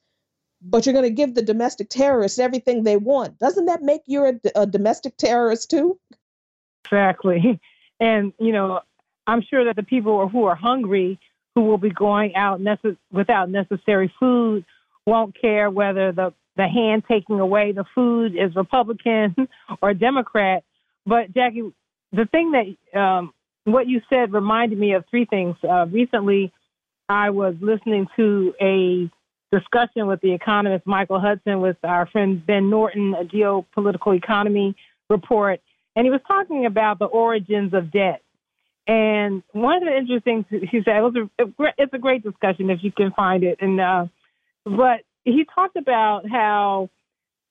[0.63, 4.25] but you're going to give the domestic terrorists everything they want, doesn't that make you
[4.25, 5.99] a, a domestic terrorist too?
[6.85, 7.61] Exactly.
[8.03, 8.81] And, you know,
[9.27, 11.21] I'm sure that the people who are hungry,
[11.55, 12.59] who will be going out
[13.13, 14.65] without necessary food,
[15.05, 19.37] won't care whether the, the hand taking away the food is Republican
[19.83, 20.65] or Democrat.
[21.05, 21.75] But, Jacquie,
[22.11, 23.35] the thing that um,
[23.65, 25.57] what you said reminded me of three things.
[25.63, 26.53] Uh, recently,
[27.09, 29.11] I was listening to a
[29.53, 34.77] discussion with the economist Michael Hudson with our friend Ben Norton, a geopolitical economy
[35.09, 35.61] report,
[35.97, 38.23] and he was talking about the origins of debt.
[38.87, 42.71] And one of the interesting things he said it was a, it's a great discussion
[42.71, 43.59] if you can find it.
[43.61, 44.07] And uh,
[44.65, 46.91] but he talked about how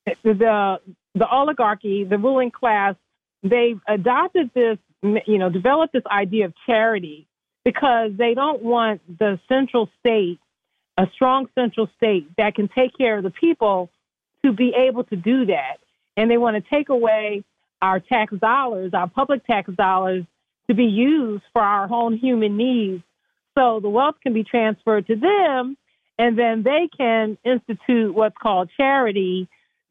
[0.05, 0.79] the
[1.15, 2.95] the oligarchy, the ruling class,
[3.43, 7.27] they've adopted this, you know, developed this idea of charity
[7.63, 10.39] because they don't want the central state,
[10.99, 13.89] a strong central state that can take care of the people,
[14.45, 15.77] to be able to do that.
[16.15, 17.43] And they want to take away
[17.81, 20.25] our tax dollars, our public tax dollars,
[20.69, 23.03] to be used for our own human needs.
[23.57, 25.77] So the wealth can be transferred to them,
[26.17, 29.47] and then they can institute what's called charity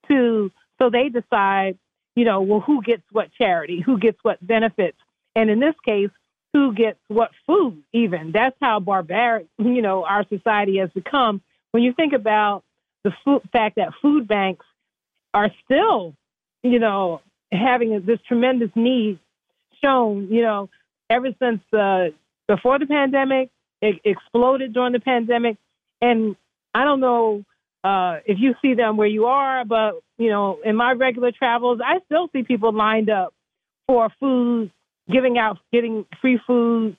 [0.09, 1.79] to so they decide
[2.19, 4.99] you know, well, who gets what charity, who gets what benefits,
[5.37, 6.11] and in this case,
[6.53, 8.33] who gets what food, even.
[8.33, 11.43] That's how barbaric, you know, our society has become.
[11.73, 12.63] When you think about
[13.05, 14.65] the food, fact that food banks
[15.35, 16.15] are still,
[16.63, 17.21] you know,
[17.53, 19.19] having this tremendous need
[19.83, 20.69] shown, you know,
[21.11, 22.07] ever since uh,
[22.47, 25.57] before the pandemic, it exploded during the pandemic.
[26.01, 26.37] And
[26.75, 27.45] I don't know
[27.85, 31.81] uh, if you see them where you are, but you know, in my regular travels,
[31.85, 33.33] I still see people lined up
[33.87, 34.73] for food,
[35.11, 36.97] giving out, getting free food.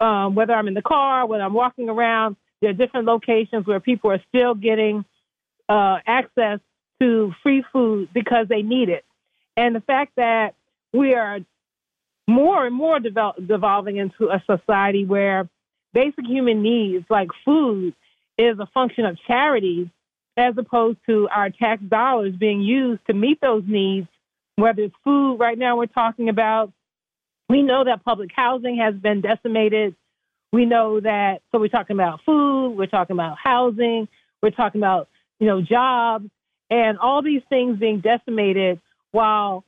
[0.00, 3.78] Um, whether I'm in the car, whether I'm walking around, there are different locations where
[3.78, 5.04] people are still getting
[5.68, 6.58] uh, access
[7.00, 9.04] to free food because they need it.
[9.56, 10.54] And the fact that
[10.92, 11.40] we are
[12.28, 15.48] more and more develop, devolving into a society where
[15.92, 17.94] basic human needs like food
[18.38, 19.88] is a function of charities
[20.36, 24.08] as opposed to our tax dollars being used to meet those needs,
[24.56, 26.72] whether it's food, right now we're talking about.
[27.48, 29.94] We know that public housing has been decimated.
[30.52, 34.08] We know that, so we're talking about food, we're talking about housing,
[34.42, 36.28] we're talking about, you know, jobs,
[36.70, 38.80] and all these things being decimated
[39.12, 39.64] while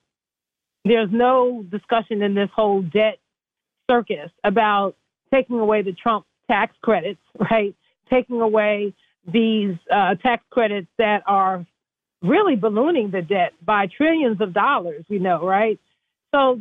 [0.85, 3.19] there's no discussion in this whole debt
[3.91, 4.95] circus about
[5.33, 7.21] taking away the Trump tax credits,
[7.51, 7.75] right?
[8.11, 8.95] Taking away
[9.31, 11.67] these uh, tax credits that are
[12.23, 15.79] really ballooning the debt by trillions of dollars, you know, right?
[16.35, 16.61] So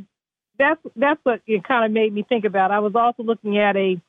[0.57, 2.71] that's that's what it kind of made me think about.
[2.71, 3.99] I was also looking at a,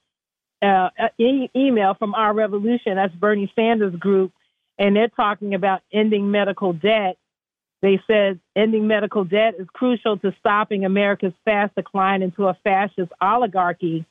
[0.63, 0.89] uh,
[1.19, 4.33] e- email from our revolution, that's Bernie Sanders group,
[4.79, 7.17] and they're talking about ending medical debt.
[7.83, 13.13] They said ending medical debt is crucial to stopping America's fast decline into a fascist
[13.21, 14.07] oligarchy.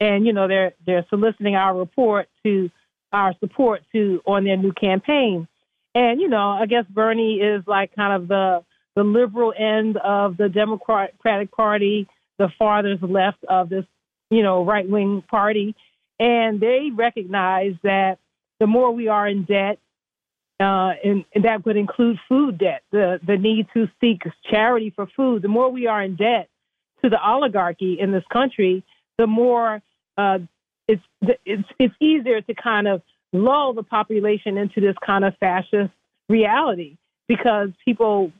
[0.00, 2.70] And you know they're they're soliciting our report to
[3.12, 5.48] our support to on their new campaign.
[5.94, 8.64] And you know, I guess Bernie is like kind of the
[8.96, 12.08] the liberal end of the Democratic Party,
[12.38, 13.84] the farthest left of this,
[14.30, 15.76] you know, right wing party,
[16.18, 18.18] and they recognize that
[18.58, 19.78] the more we are in debt,
[20.58, 25.42] uh, and, that would include food debt, the the need to seek charity for food.
[25.42, 26.48] The more we are in debt
[27.04, 28.82] to the oligarchy in this country,
[29.18, 29.82] the more
[30.16, 30.38] uh,
[30.88, 31.02] it's
[31.44, 33.02] it's it's easier to kind of
[33.34, 35.92] lull the population into this kind of fascist
[36.30, 36.96] reality.
[37.28, 38.32] because people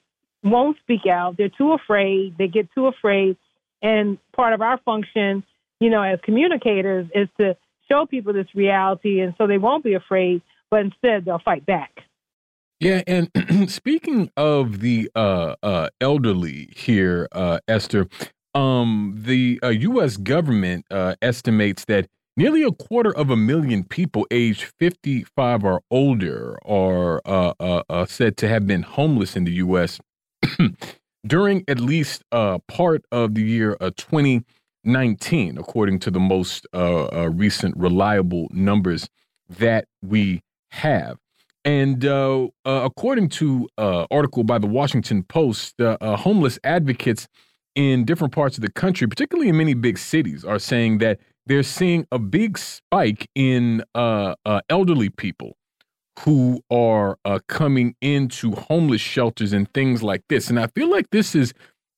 [0.51, 1.36] won't speak out.
[1.36, 2.36] They're too afraid.
[2.39, 3.36] They get too afraid.
[3.82, 5.44] And part of our function,
[5.81, 7.56] you know, as communicators is to
[7.89, 12.01] show people this reality and so they won't be afraid, but instead they'll fight back.
[12.81, 13.31] Yeah, and
[13.70, 18.06] speaking of the uh, uh, elderly here, uh, Esther,
[18.55, 20.16] um, the U.S.
[20.16, 22.06] Uh, government uh, estimates that
[22.36, 28.48] nearly a quarter of a million people aged 55 or older are uh, said to
[28.48, 29.98] have been homeless in the U.S.
[31.26, 38.48] during at least part of the year of 2019, according to the most recent reliable
[38.52, 39.08] numbers
[39.48, 41.18] that we have.
[41.66, 46.60] And uh, uh, according to an uh, article by the Washington Post, uh, uh, homeless
[46.62, 47.26] advocates
[47.74, 51.64] in different parts of the country, particularly in many big cities, are saying that they're
[51.64, 54.34] seeing a big spike in uh,
[54.70, 55.56] elderly people
[56.20, 60.48] who are coming into homeless shelters and things like this.
[60.48, 61.52] And I feel like this is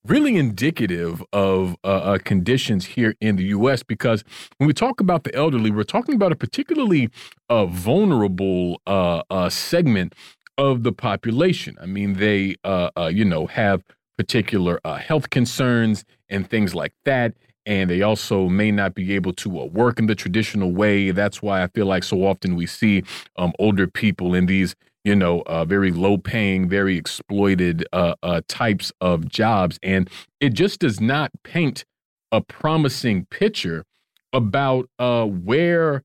[0.08, 3.82] really indicative of uh, uh, conditions here in the U.S.
[3.82, 4.24] because
[4.56, 7.10] when we talk about the elderly, we're talking about a particularly
[7.48, 10.14] uh, vulnerable uh, uh, segment
[10.56, 11.76] of the population.
[11.80, 13.82] I mean, they, uh, you know, have
[14.16, 17.34] particular health concerns and things like that.
[17.68, 21.10] And they also may not be able to work in the traditional way.
[21.10, 23.04] That's why I feel like so often we see
[23.36, 24.74] um, older people in these
[25.04, 29.78] you know, uh, very low paying, very exploited uh, uh, types of jobs.
[29.82, 31.86] And it just does not paint
[32.30, 33.84] a promising picture
[34.32, 36.02] about uh, where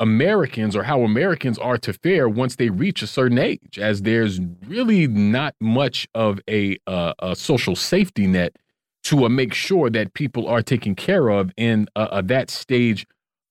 [0.00, 4.40] Americans or how Americans are to fare once they reach a certain age, as there's
[4.66, 8.56] really not much of a, uh, a social safety net
[9.04, 13.06] to uh, make sure that people are taken care of in that stage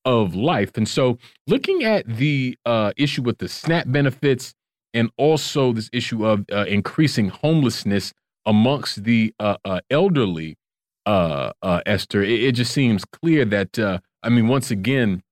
[0.05, 0.71] of life.
[0.75, 1.17] And so,
[1.47, 2.57] looking at the
[2.97, 4.55] issue with the SNAP benefits,
[4.93, 8.13] and also this issue of uh, increasing homelessness
[8.45, 10.57] amongst the uh, uh, elderly,
[11.05, 15.23] uh, uh, Esther, it, it, just seems clear that, uh, I mean, once again,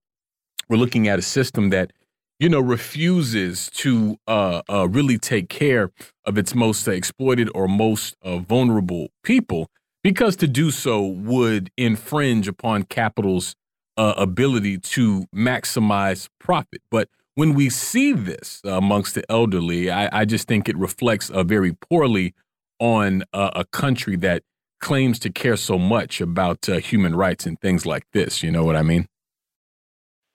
[0.68, 1.92] we're looking at a system that,
[2.40, 4.18] you know, refuses to
[4.88, 5.92] really take care
[6.26, 9.70] of its most exploited or most vulnerable people,
[10.04, 13.56] because to do so would infringe upon capital's
[13.98, 16.82] ability to maximize profit.
[16.90, 21.44] But when we see this amongst the elderly, I, I just think it reflects uh,
[21.44, 22.34] very poorly
[22.80, 24.44] on uh, a country that
[24.80, 28.42] claims to care so much about uh, human rights and things like this.
[28.42, 29.08] You know what I mean?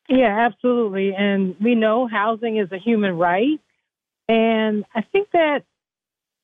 [0.08, 1.14] Yeah, absolutely.
[1.14, 3.60] And we know housing is a human right.
[4.28, 5.64] And I think that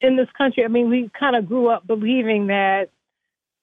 [0.01, 2.89] in this country, I mean, we kind of grew up believing that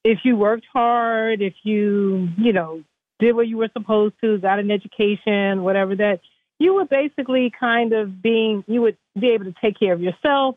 [0.08, 2.84] if you worked hard, if you, you know,
[3.20, 6.20] did what you were supposed to, got an education, whatever, that
[6.60, 10.56] you would basically kind of being you would be able to take care of yourself.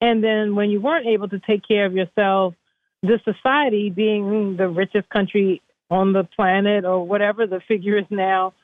[0.00, 2.54] And then when you weren't able to take care of yourself
[3.02, 5.60] the society being the richest country
[5.90, 8.54] on the planet or whatever the figure is now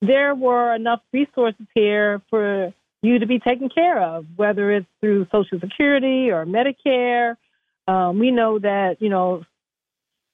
[0.00, 2.72] there were enough resources here for
[3.02, 7.36] you to be taken care of whether it's through social security or medicare.
[7.86, 9.44] Um, we know that you know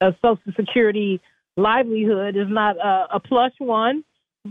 [0.01, 1.21] a social security
[1.57, 4.05] livelihood is not a, a plush one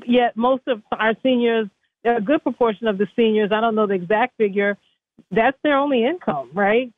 [0.05, 1.67] yet most of our seniors,
[2.03, 4.77] a good proportion of the seniors, I don't know the exact figure,
[5.31, 6.91] that's their only income, right?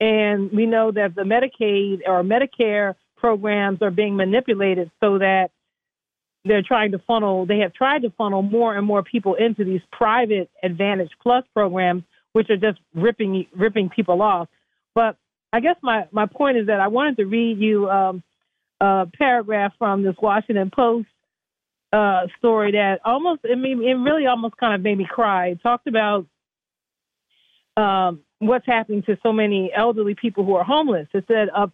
[0.00, 5.48] And we know that the Medicaid or Medicare programs are being manipulated so that
[6.44, 9.80] they're trying to funnel, they have tried to funnel more and more people into these
[9.90, 12.02] private Advantage Plus programs,
[12.32, 14.48] which are just ripping ripping people off.
[14.94, 15.16] But
[15.54, 18.24] I guess my, my point is that I wanted to read you um,
[18.80, 21.06] a paragraph from this Washington Post
[21.92, 25.50] uh, story that almost it, made, it really almost kind of made me cry.
[25.50, 26.26] It talked about
[27.76, 31.06] um, what's happening to so many elderly people who are homeless.
[31.14, 31.68] It said, uh,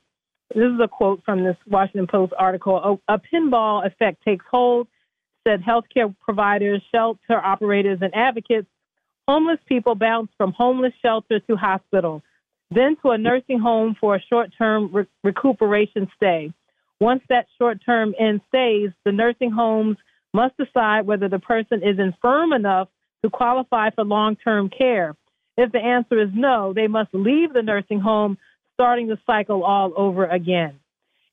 [0.55, 4.89] "This is a quote from this Washington Post article: A, a pinball effect takes hold."
[5.49, 8.69] Said healthcare providers, shelter operators, and advocates.
[9.27, 12.23] Homeless people bounce from homeless shelter to hospital,
[12.71, 16.53] then to a nursing home for a short-term re- recuperation stay.
[17.01, 19.97] Once that short-term end stays, the nursing homes
[20.33, 22.89] must decide whether the person is infirm enough
[23.25, 25.17] to qualify for long term care.
[25.57, 28.39] If the answer is no, they must leave the nursing home,
[28.75, 30.79] starting the cycle all over again.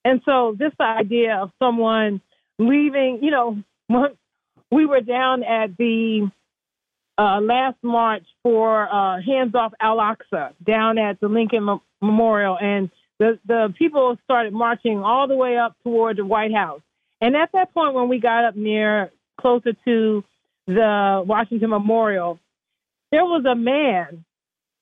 [0.04, 2.22] And so, this idea of someone
[2.58, 3.58] leaving, you know,
[4.72, 6.30] we were down at the
[7.18, 12.90] uh, last march for uh, Hands Off Al Aqsa down at the Lincoln Memorial, and
[13.20, 16.82] the, the people started marching all the way up toward the White House.
[17.20, 20.24] And at that point, when we got up near closer to
[20.68, 22.40] the Washington Memorial,
[23.12, 24.24] there was a man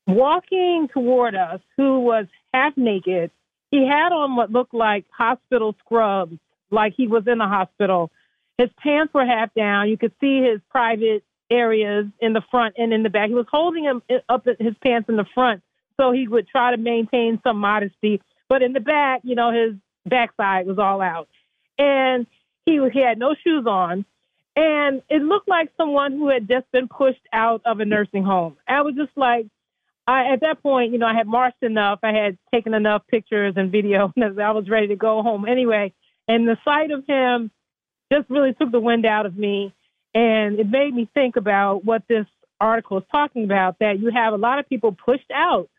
[0.08, 3.32] walking toward us who was half naked.
[3.72, 6.38] He had on what looked like hospital scrubs,
[6.70, 8.12] like he was in a hospital.
[8.58, 9.90] His pants were half down.
[9.90, 11.24] You could see his private
[11.56, 13.30] areas in the front and in the back.
[13.30, 15.62] He was holding him up his pants in the front
[15.98, 18.22] so he would try to maintain some modesty.
[18.50, 19.76] But in the back, you know, his
[20.06, 21.28] backside was all out.
[21.78, 22.28] And
[22.66, 24.06] he, he had no shoes on.
[24.56, 28.56] And it looked like someone who had just been pushed out of a nursing home.
[28.68, 29.48] I was just like,
[30.08, 32.00] I, at that point, you know, I had marched enough.
[32.04, 35.94] I had taken enough pictures and video that I was ready to go home anyway.
[36.28, 37.52] And the sight of him
[38.12, 39.74] just really took the wind out of me.
[40.16, 42.26] And it made me think about what this
[42.60, 45.70] article is talking about that you have a lot of people pushed out,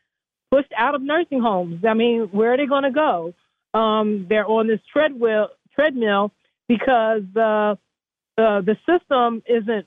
[0.50, 1.84] pushed out of nursing homes.
[1.88, 3.34] I mean, where are they going to go?
[3.72, 6.32] Um, they're on this treadmill, treadmill
[6.68, 7.76] because uh,
[8.38, 9.86] uh, the system isn't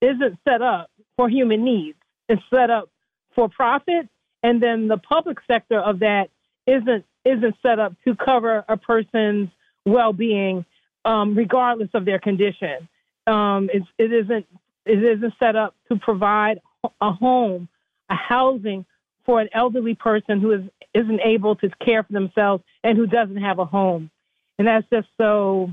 [0.00, 1.98] isn't set up for human needs.
[2.28, 2.90] It's set up
[3.34, 4.08] for profit,
[4.42, 6.30] and then the public sector of that
[6.66, 9.48] isn't isn't set up to cover a person's
[9.86, 10.64] well-being,
[11.04, 12.88] um, regardless of their condition.
[13.26, 14.46] Um, it, it isn't
[14.86, 16.60] it isn't set up to provide
[17.00, 17.68] a home,
[18.10, 18.84] a housing
[19.24, 20.62] for an elderly person who is
[20.94, 24.10] isn't able to care for themselves and who doesn't have a home,
[24.58, 25.70] and that's just so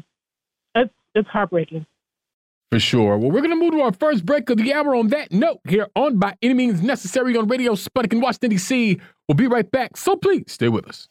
[0.75, 1.85] it's it's heartbreaking.
[2.71, 3.17] For sure.
[3.17, 5.59] Well, we're going to move to our first break of the hour on that note
[5.67, 8.97] here on By Any Means Necessary on Radio Sputnik in Washington, D.C.
[9.27, 11.09] We'll be right back, so please stay with us.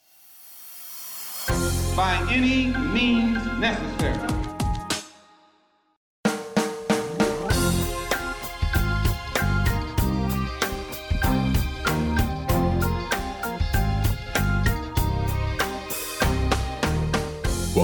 [1.95, 4.40] By any means necessary.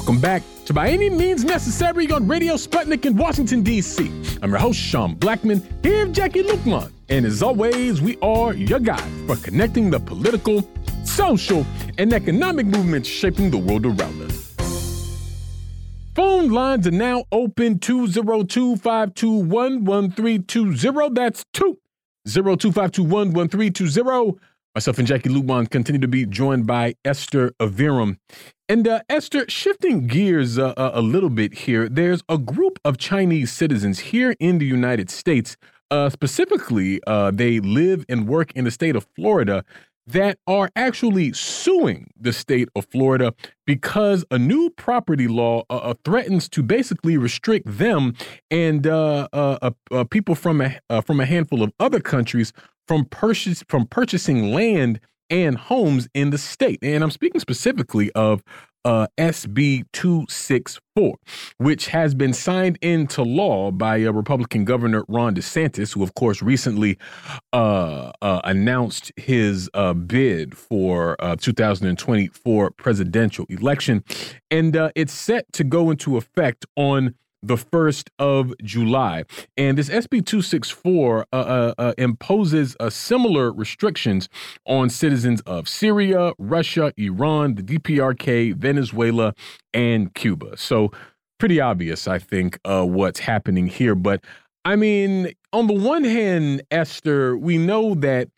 [0.06, 4.06] Welcome back to By Any Means Necessary on Radio Sputnik in Washington, D.C.
[4.40, 6.92] I'm your host, Sean Blackmon, here with Jacquie Luqman.
[7.08, 10.62] And as always, we are your guide for connecting the political,
[11.02, 11.66] social,
[11.98, 14.54] and economic movements shaping the world around us.
[16.14, 21.14] Phone lines are now open 202 521 1320.
[21.14, 24.38] That's 202 521 1320.
[24.76, 28.18] Myself and Jacquie Luqman continue to be joined by Esther Aviram.
[28.68, 33.50] And uh, Esther, shifting gears uh, a little bit here, there's a group of Chinese
[33.50, 35.56] citizens here in the United States.
[35.90, 39.64] Uh, specifically, uh, they live and work in the state of Florida
[40.06, 43.32] that are actually suing the state of Florida
[43.66, 48.14] because a new property law uh, uh threatens to basically restrict them
[48.50, 52.52] and uh, uh, uh people from a from a handful of other countries
[52.86, 55.00] from purchase from purchasing land
[55.30, 56.78] and homes in the state.
[56.82, 58.42] And I'm speaking specifically of
[58.86, 61.16] uh, SB 264,
[61.58, 66.40] which has been signed into law by uh, Republican Governor Ron DeSantis, who, of course,
[66.40, 66.96] recently
[67.52, 74.04] uh, uh announced his uh, bid for uh, 2024 presidential election.
[74.52, 79.24] And it's set to go into effect on the 1st of July.
[79.56, 84.28] And this SB 264 uh, uh, uh, imposes uh, similar restrictions
[84.66, 89.34] on citizens of Syria, Russia, Iran, the DPRK, Venezuela,
[89.72, 90.56] and Cuba.
[90.56, 90.90] So,
[91.38, 93.94] pretty obvious, I think, uh, what's happening here.
[93.94, 94.24] But
[94.64, 98.28] I mean, on the one hand, Esther, we know that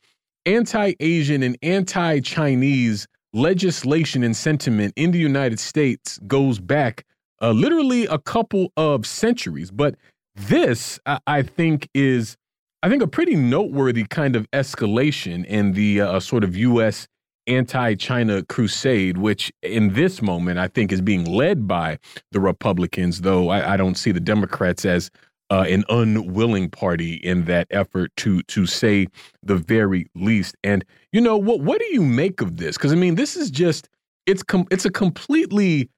[0.45, 7.05] anti Asian and anti Chinese legislation and sentiment in the United States goes back
[7.43, 9.71] uh, literally a couple of centuries.
[9.71, 9.97] But
[10.35, 12.37] this, I, I, think, is
[12.83, 17.09] I think a pretty noteworthy kind of escalation in the uh, sort of U.S.
[17.47, 21.99] anti-China crusade, which in this moment I think is being led by
[22.33, 25.11] the Republicans, though I, I don't see the Democrats as
[25.51, 29.07] uh, an unwilling party in that effort to to say
[29.43, 30.57] the very least.
[30.63, 31.61] And you know what?
[31.61, 32.77] What do you make of this?
[32.77, 33.89] Because I mean, this is just
[34.27, 35.89] it's com it's a completely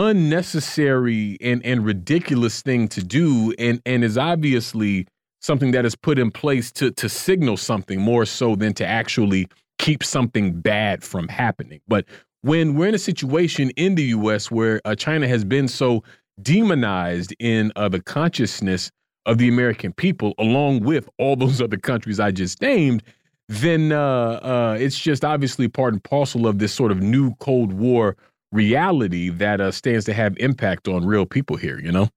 [0.00, 5.06] unnecessary and and ridiculous thing to do and and is obviously
[5.42, 9.46] something that is put in place to to signal something more so than to actually
[9.78, 11.80] keep something bad from happening.
[11.86, 12.06] But
[12.40, 16.02] when we're in a situation in the US where uh, China has been so
[16.40, 18.90] demonized in uh, the consciousness
[19.26, 23.02] of the American people along with all those other countries I just named
[23.50, 27.74] then uh, uh, it's just obviously part and parcel of this sort of new Cold
[27.74, 28.16] War
[28.52, 31.78] reality that uh, stands to have impact on real people here.
[31.78, 32.08] You know.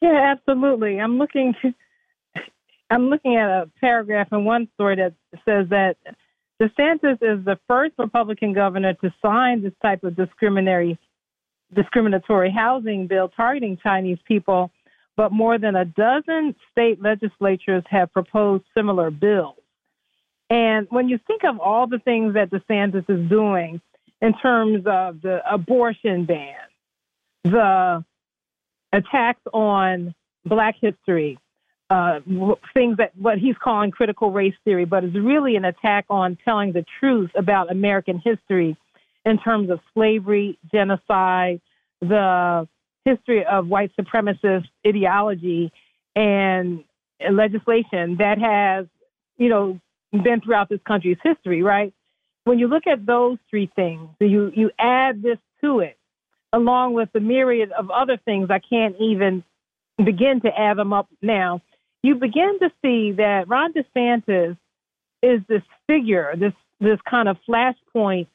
[0.00, 1.00] Yeah, absolutely.
[1.00, 1.54] I'm looking.
[2.90, 5.14] I'm looking at a paragraph in one story that
[5.44, 5.96] says that
[6.60, 10.98] DeSantis is the first Republican governor to sign this type of discriminatory
[11.74, 14.70] discriminatory housing bill targeting Chinese people,
[15.16, 19.56] but more than a dozen state legislatures have proposed similar bills.
[20.50, 23.80] And when you think of all the things that DeSantis is doing
[24.20, 26.54] in terms of the abortion ban,
[27.44, 28.04] the
[28.92, 30.14] attacks on
[30.46, 31.38] Black history,
[31.90, 32.20] uh,
[32.72, 36.72] things that what he's calling critical race theory, but is really an attack on telling
[36.72, 38.76] the truth about American history
[39.24, 41.60] in terms of slavery, genocide,
[42.00, 42.68] the
[43.04, 45.72] history of white supremacist ideology
[46.16, 46.84] and
[47.30, 48.86] legislation that has,
[49.36, 49.80] you know,
[50.12, 51.92] been throughout this country's history, right?
[52.44, 55.96] When you look at those three things, you you add this to it,
[56.52, 59.42] along with the myriad of other things I can't even
[59.98, 61.62] begin to add them up now.
[62.02, 64.58] You begin to see that Ron DeSantis
[65.22, 68.26] is this figure, this this kind of flashpoint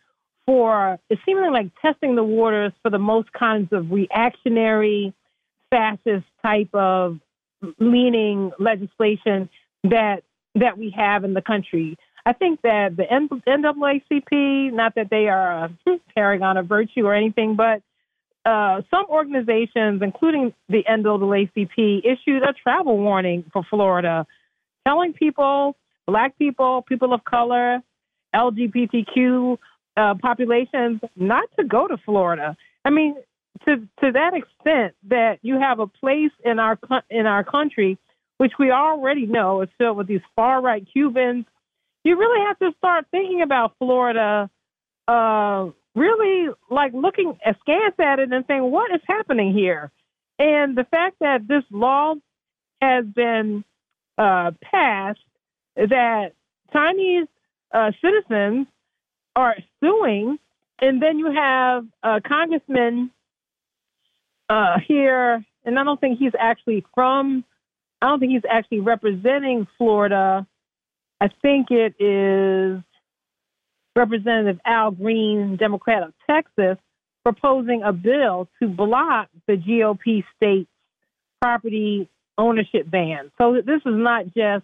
[0.49, 5.13] for it's seemingly like testing the waters for the most kinds of reactionary,
[5.69, 7.19] fascist type of
[7.77, 9.49] leaning legislation
[9.83, 10.23] that
[10.55, 11.97] that we have in the country.
[12.29, 17.55] I think that the NAACP, not that they are a paragon of virtue or anything,
[17.55, 17.81] but
[18.45, 24.27] uh, some organizations, including the NAACP, issued a travel warning for Florida,
[24.87, 25.75] telling people,
[26.05, 27.79] black people, people of color,
[28.35, 29.57] LGBTQ
[29.97, 32.55] uh, populations not to go to Florida.
[32.85, 33.15] I mean,
[33.65, 36.77] to to that extent that you have a place in our
[37.09, 37.97] in our country,
[38.37, 41.45] which we already know is filled with these far right Cubans.
[42.09, 44.49] You really have to start thinking about Florida,
[45.07, 49.91] uh, really like looking askance at it and saying, what is happening here?
[50.39, 52.15] And the fact that this law
[52.81, 53.63] has been
[54.17, 55.19] uh, passed
[55.75, 56.31] that
[56.73, 57.27] Chinese
[57.71, 58.65] uh, citizens
[59.35, 60.39] are suing,
[60.79, 63.11] and then you have a congressman
[64.49, 67.43] uh, here, and I don't think he's actually from.
[68.01, 70.47] I don't think he's actually representing Florida.
[71.21, 72.81] I think it is
[73.95, 76.77] Representative Al Green, Democrat of Texas,
[77.23, 80.69] proposing a bill to block the GOP state's
[81.41, 83.31] property ownership ban.
[83.37, 84.63] So this is not just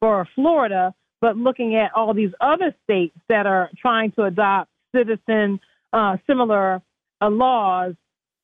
[0.00, 5.60] for Florida, but looking at all these other states that are trying to adopt citizen
[5.92, 6.82] uh, similar
[7.20, 7.94] uh, laws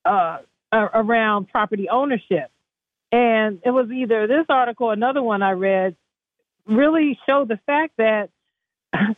[0.05, 0.39] uh,
[0.73, 2.51] around property ownership.
[3.13, 5.97] And it was either this article, another one I read,
[6.67, 8.31] really show the fact that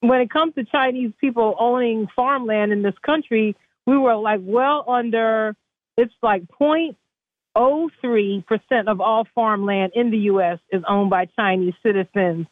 [0.00, 3.56] when it comes to Chinese people owning farmland in this country,
[3.86, 5.56] we were like well under,
[5.96, 8.44] it's like 0.03%
[8.86, 10.58] of all farmland in the U.S.
[10.70, 12.46] is owned by Chinese citizens.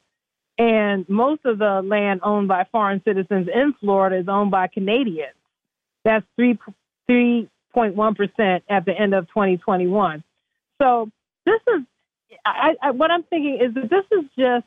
[0.59, 5.35] And most of the land owned by foreign citizens in Florida is owned by Canadians.
[6.05, 6.59] That's 3,
[7.11, 10.23] 3.1% at the end of 2021.
[10.81, 11.11] So
[11.47, 11.83] this is,
[12.45, 14.67] I, I, what I'm thinking is that this is just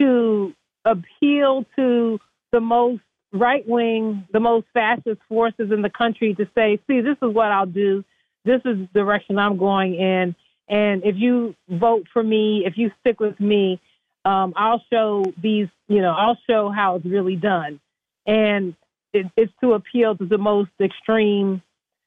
[0.00, 0.54] to
[0.84, 2.18] appeal to
[2.52, 3.02] the most
[3.32, 7.52] right wing, the most fascist forces in the country to say, see, this is what
[7.52, 8.04] I'll do.
[8.44, 10.34] This is the direction I'm going in.
[10.68, 13.80] And if you vote for me, if you stick with me,
[14.24, 17.80] um, I'll show these, you know, I'll show how it's really done.
[18.26, 18.74] And
[19.12, 21.62] it, it's to appeal to the most extreme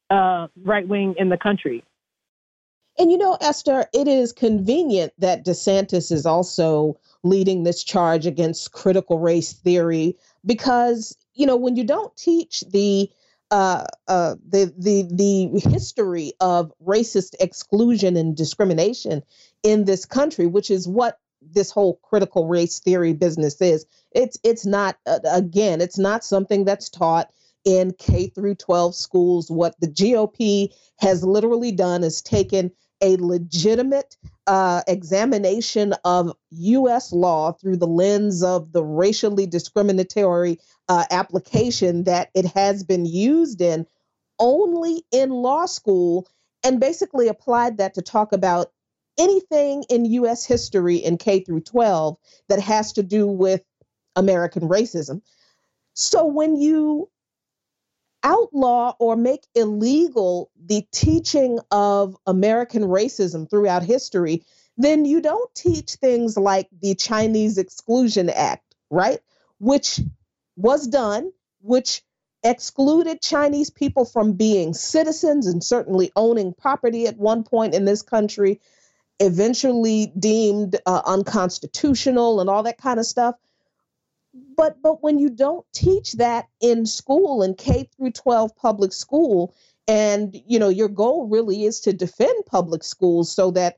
[0.09, 1.83] uh, right wing in the country.
[3.01, 8.73] And you know, Esther, it is convenient that DeSantis is also leading this charge against
[8.73, 13.09] critical race theory because, you know, when you don't teach the
[13.49, 19.23] uh, uh, the the the history of racist exclusion and discrimination
[19.63, 23.83] in this country, which is what this whole critical race theory business is.
[24.11, 27.31] It's it's not uh, again, it's not something that's taught
[27.65, 29.49] in K through 12 schools.
[29.49, 30.69] What the GOP
[30.99, 32.71] has literally done is taken
[33.01, 34.15] a legitimate
[34.47, 37.11] uh, examination of U.S.
[37.11, 40.59] law through the lens of the racially discriminatory
[40.89, 43.85] uh, application that it has been used in
[44.39, 46.27] only in law school
[46.63, 48.71] and basically applied that to talk about
[49.17, 52.17] anything in US history in K through 12
[52.49, 53.61] that has to do with
[54.15, 55.21] American racism.
[55.93, 57.09] So when you
[58.23, 64.43] outlaw or make illegal the teaching of American racism throughout history,
[64.77, 69.19] then you don't teach things like the Chinese Exclusion Act, right?
[69.59, 69.99] Which
[70.55, 71.31] was done,
[71.61, 72.03] which
[72.43, 78.01] excluded Chinese people from being citizens and certainly owning property at one point in this
[78.01, 78.59] country,
[79.19, 83.35] eventually deemed uh, unconstitutional and all that kind of stuff.
[84.33, 89.53] But but when you don't teach that in school in K through 12 public school,
[89.87, 93.77] and you know your goal really is to defend public schools so that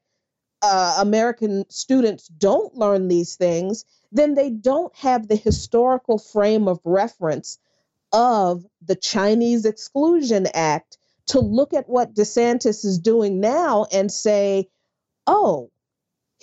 [0.61, 6.79] uh, American students don't learn these things, then they don't have the historical frame of
[6.85, 7.57] reference
[8.13, 14.69] of the Chinese Exclusion Act to look at what DeSantis is doing now and say,
[15.27, 15.69] oh,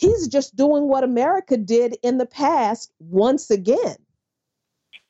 [0.00, 3.96] he's just doing what America did in the past once again.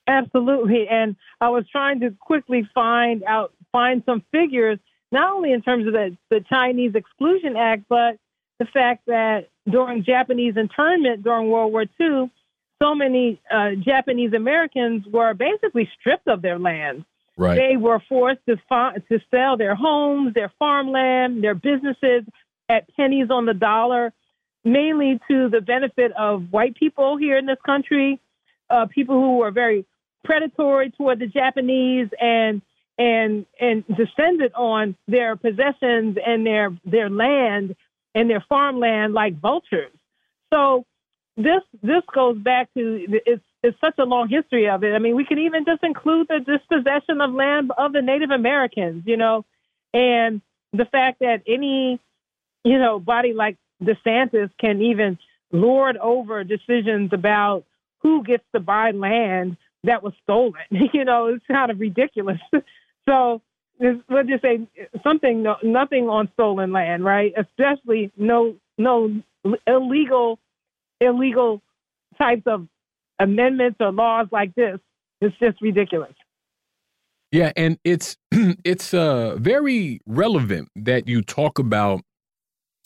[0.07, 0.89] Absolutely.
[0.89, 4.79] And I was trying to quickly find out, find some figures,
[5.13, 8.17] not only in terms of the, the Chinese Exclusion Act, but
[8.59, 12.31] the fact that during Japanese internment during World War II,
[12.83, 17.05] so many uh, Japanese Americans were basically stripped of their land.
[17.37, 17.57] Right.
[17.57, 22.25] They were forced to fi- to sell their homes, their farmland, their businesses
[22.69, 24.13] at pennies on the dollar,
[24.65, 28.21] mainly to the benefit of white people here in this country,
[28.69, 29.85] uh, people who were very
[30.25, 32.63] predatory toward the Japanese and
[32.99, 37.75] and and descended on their possessions and their their land
[38.15, 39.93] and their farmland like vultures.
[40.53, 40.85] So
[41.37, 44.95] this this goes back to it's it's such a long history of it.
[44.95, 49.05] I mean, we can even just include the dispossession of land of the Native Americans,
[49.07, 49.45] you know,
[49.93, 50.41] and
[50.73, 52.01] the fact that any
[52.65, 55.19] you know body like DeSantis can even
[55.53, 57.65] lord over decisions about
[57.99, 60.61] who gets to buy land that was stolen.
[60.93, 62.39] you know, it's kind of ridiculous.
[63.09, 63.43] so
[63.81, 64.67] let's just say
[65.03, 67.33] something, nothing on stolen land, right?
[67.37, 69.23] Especially no no
[69.67, 70.39] illegal
[71.01, 71.63] illegal
[72.19, 72.67] types of
[73.19, 74.79] amendments or laws like this.
[75.21, 76.15] It's just ridiculous.
[77.33, 82.03] Yeah, and it's it's uh, very relevant that you talk about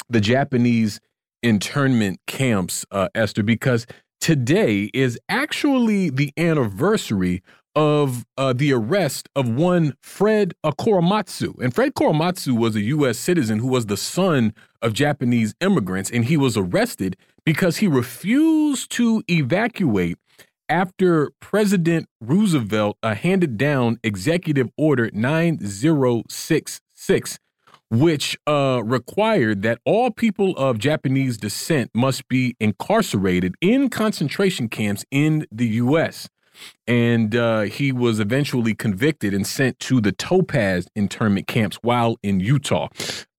[0.09, 1.01] the Japanese
[1.43, 3.87] internment camps, uh, Esther, because
[4.21, 7.43] today is actually the anniversary
[7.77, 11.61] of uh, the arrest of one Fred Korematsu.
[11.61, 13.19] And Fred Korematsu was a U.S.
[13.19, 18.93] citizen who was the son of Japanese immigrants, and he was arrested because he refused
[18.93, 20.19] to evacuate
[20.69, 27.39] after President Roosevelt uh, handed down Executive Order 9066,
[28.01, 35.05] which uh, required that all people of Japanese descent must be incarcerated in concentration camps
[35.11, 36.29] in the U.S
[36.87, 42.41] and uh, he was eventually convicted and sent to the Topaz internment camps while in
[42.41, 42.89] Utah.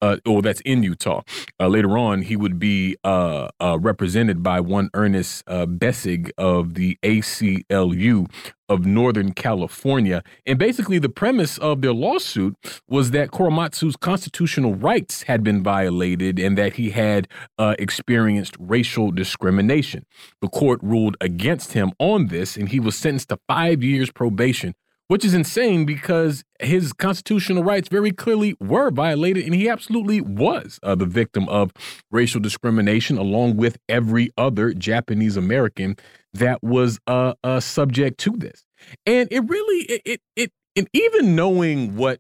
[0.02, 1.22] Uh, or that's in Utah.
[1.60, 6.76] Uh, later on, he would be uh, uh, represented by one Ernest uh, Besig of
[6.76, 8.30] the ACLU
[8.68, 10.22] of Northern California.
[10.46, 12.56] And basically, the premise of their lawsuit
[12.88, 17.28] was that Korematsu's constitutional rights had been violated and that he had
[17.58, 20.06] experienced racial discrimination.
[20.42, 24.74] The court ruled against him on this, and he was sentenced to five years probation,
[25.08, 30.80] which is insane because his constitutional rights very clearly were violated, and he absolutely was
[30.84, 31.72] uh, the victim of
[32.12, 35.96] racial discrimination, along with every other Japanese American
[36.34, 38.66] that was uh, uh, subject to this.
[39.06, 42.20] And it really, it, it, it and even knowing what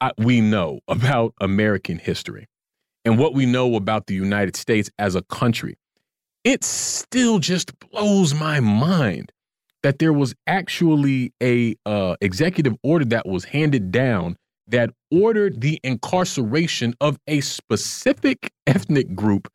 [0.00, 2.46] I, we know about American history
[3.04, 5.76] and what we know about the United States as a country,
[6.44, 9.32] it still just blows my mind
[9.82, 14.36] that there was actually a uh, executive order that was handed down
[14.66, 19.48] that ordered the incarceration of a specific ethnic group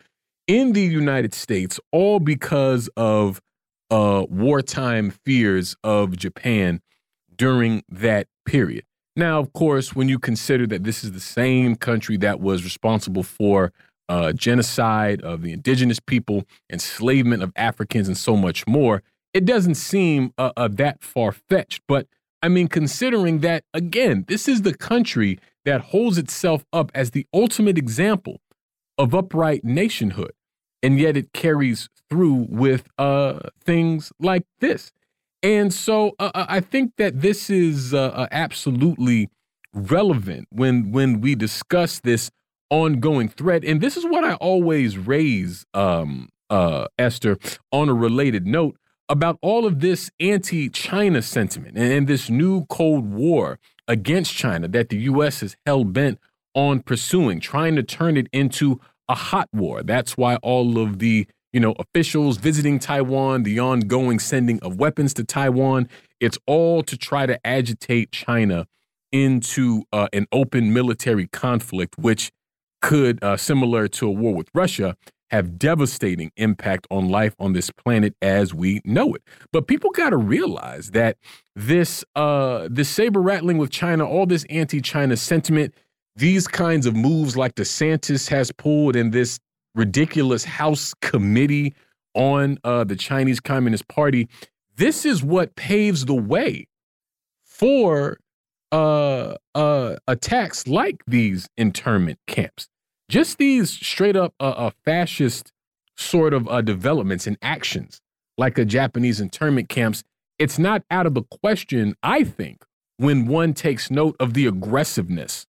[0.47, 3.41] in the United States, all because of
[3.89, 6.81] uh, wartime fears of Japan
[7.35, 8.84] during that period.
[9.15, 13.23] Now, of course, when you consider that this is the same country that was responsible
[13.23, 13.72] for
[14.10, 19.02] uh, genocide of the indigenous people, enslavement of Africans, and so much more,
[19.36, 21.82] it doesn't seem uh, uh, that far fetched.
[21.90, 22.07] But
[22.41, 27.28] I mean, considering that, again, this is the country that holds itself up as the
[27.34, 28.40] ultimate example
[28.98, 30.32] of upright nationhood.
[30.82, 34.91] And yet it carries through with uh, things like this.
[35.44, 39.30] And so uh, uh I think that this is uh, absolutely
[39.74, 42.32] relevant when when we discuss this
[42.70, 43.66] ongoing threat.
[43.66, 46.30] And this is what I always raise, um,
[46.98, 47.38] Esther,
[47.72, 48.78] on a related note
[49.10, 54.90] about all of this anti China sentiment and this new Cold War against China that
[54.90, 55.44] the U.S.
[55.44, 56.19] is hell bent
[56.53, 59.84] on pursuing, trying to turn it into a hot war.
[59.84, 65.14] That's why all of the you know officials visiting Taiwan, the ongoing sending of weapons
[65.15, 65.88] to Taiwan,
[66.19, 68.68] it's all to try to agitate China
[69.11, 72.32] into uh, an open military conflict, which
[72.82, 74.98] could, uh, similar to a war with Russia,
[75.31, 79.23] have devastating impact on life on this planet as we know it.
[79.52, 81.18] But people got to realize that
[81.56, 85.73] this uh this saber rattling with China, all this anti-China sentiment,
[86.15, 89.39] these kinds of moves like DeSantis has pulled and this
[89.73, 91.73] ridiculous House committee
[92.14, 94.27] on uh, the Chinese Communist Party.
[94.77, 96.68] This is what paves the way
[97.43, 98.19] for
[98.72, 102.68] uh, uh, attacks like these internment camps.
[103.10, 105.52] Just these straight up uh, uh fascist
[105.98, 108.02] sort of uh, developments and actions
[108.38, 110.03] like the Japanese internment camps.
[110.38, 112.65] It's not out of the question, I think,
[112.98, 115.45] when one takes note of the aggressiveness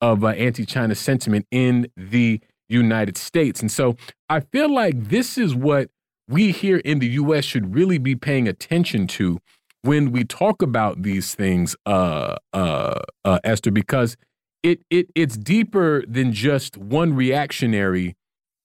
[0.00, 3.60] of uh, anti China sentiment in the United States.
[3.60, 3.96] And so
[4.28, 5.90] I feel like this is what
[6.28, 9.40] we here in the US should really be paying attention to
[9.82, 14.16] when we talk about these things, uh, uh, uh, Esther, because
[14.62, 18.16] it it it's deeper than just one reactionary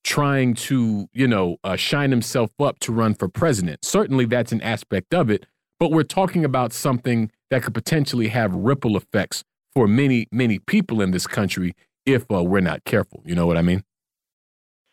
[0.04, 3.84] trying to you know uh, shine himself up to run for president.
[3.84, 5.46] Certainly, that's an aspect of it,
[5.80, 9.44] but we're talking about something that could potentially have ripple effects
[9.74, 11.74] for many many people in this country
[12.06, 13.22] if uh, we're not careful.
[13.26, 13.84] You know what I mean?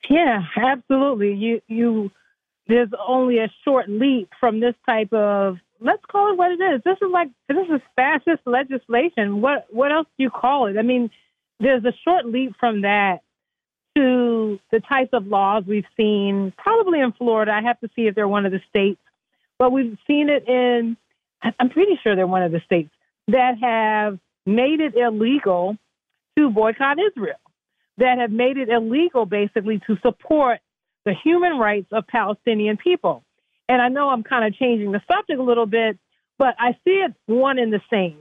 [0.09, 1.35] Yeah, absolutely.
[1.35, 2.11] You you
[2.67, 6.83] there's only a short leap from this type of let's call it what it is.
[6.85, 9.41] This is like this is fascist legislation.
[9.41, 10.77] What what else do you call it?
[10.79, 11.11] I mean,
[11.61, 13.19] there's a short leap from that
[13.97, 17.53] to the types of laws we've seen, probably in Florida.
[17.53, 19.01] I have to see if they're one of the states,
[19.59, 20.97] but we've seen it in.
[21.59, 22.91] I'm pretty sure they're one of the states
[23.29, 25.77] that have made it illegal
[26.37, 27.37] to boycott Israel,
[27.99, 30.61] that have made it illegal basically to support
[31.05, 33.25] the human rights of Palestinian people.
[33.69, 35.99] And I know I'm kind of changing the subject a little bit,
[36.39, 38.19] but I see it one in the same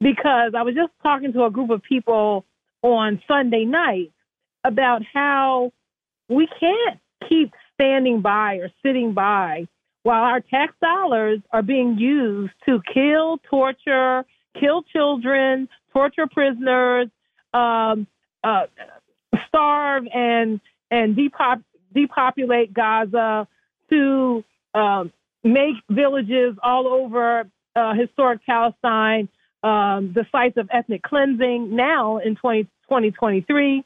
[0.00, 2.44] because I was just talking to a group of people
[2.82, 4.12] on Sunday night
[4.64, 5.72] about how
[6.28, 6.98] we can't
[7.28, 9.66] keep standing by or sitting by
[10.02, 14.24] while our tax dollars are being used to kill, torture,
[14.58, 17.08] kill children, torture prisoners,
[17.52, 18.06] um,
[18.42, 18.66] uh,
[19.48, 20.60] starve and
[20.90, 21.64] and depop-
[21.94, 23.46] depopulate Gaza,
[23.90, 29.28] to um, make villages all over uh, historic Palestine
[29.62, 33.84] um, the sites of ethnic cleansing now in 20, 2023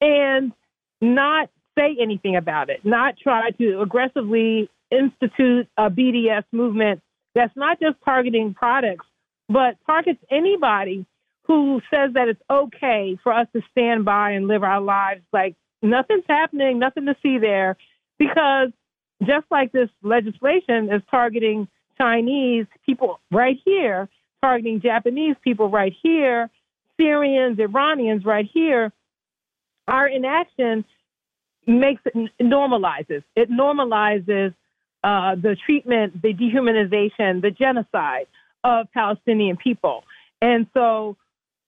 [0.00, 0.52] and
[1.00, 7.02] not say anything about it, not try to aggressively institute a BDS movement
[7.34, 9.06] that's not just targeting products,
[9.48, 11.04] but targets anybody
[11.46, 15.22] who says that it's okay for us to stand by and live our lives.
[15.32, 17.76] Like nothing's happening, nothing to see there,
[18.18, 18.70] because
[19.22, 21.68] just like this legislation is targeting
[21.98, 24.08] Chinese people right here,
[24.42, 26.50] targeting Japanese people right here,
[26.98, 28.92] Syrians, Iranians right here,
[29.88, 30.84] our inaction
[31.66, 33.22] makes it normalizes.
[33.36, 34.54] It normalizes
[35.02, 38.26] uh, the treatment, the dehumanization, the genocide
[38.62, 40.04] of Palestinian people.
[40.40, 41.16] And so,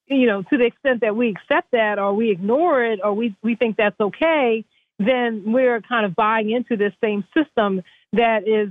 [0.07, 3.35] you know, to the extent that we accept that or we ignore it or we,
[3.43, 4.65] we think that's okay,
[4.99, 7.83] then we're kind of buying into this same system
[8.13, 8.71] that is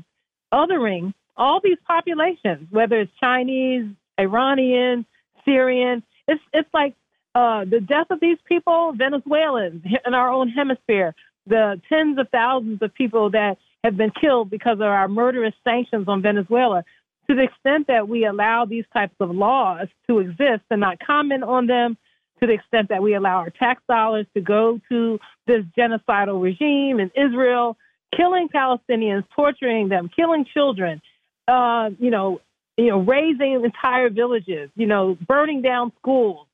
[0.53, 3.85] othering all these populations, whether it's Chinese,
[4.19, 5.05] Iranian,
[5.43, 6.03] Syrian.
[6.27, 6.95] It's it's like
[7.35, 11.13] uh, the death of these people, Venezuelans in our own hemisphere,
[11.45, 16.07] the tens of thousands of people that have been killed because of our murderous sanctions
[16.07, 16.83] on Venezuela.
[17.29, 21.43] To the extent that we allow these types of laws to exist and not comment
[21.43, 21.97] on them,
[22.39, 26.99] to the extent that we allow our tax dollars to go to this genocidal regime
[26.99, 27.77] in Israel,
[28.15, 31.01] killing Palestinians, torturing them, killing children,
[31.47, 32.41] uh, you know,
[32.77, 36.45] you know, razing entire villages, you know, burning down schools,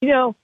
[0.00, 0.36] you know,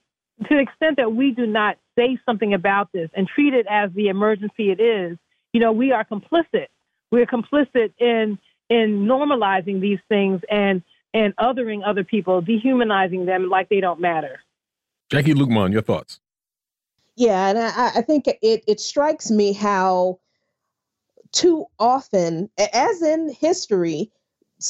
[0.43, 3.91] to the extent that we do not say something about this and treat it as
[3.93, 5.19] the emergency it is,
[5.53, 6.69] you know, we are complicit.
[7.11, 8.39] We're complicit in
[8.71, 10.83] in normalizing these things and
[11.15, 14.41] and othering other people, dehumanizing them like they don't matter.
[15.11, 16.21] Jacquie Luqman, your thoughts?
[17.17, 20.21] Yeah, and I, I think it it strikes me how
[21.33, 24.11] too often, as in history,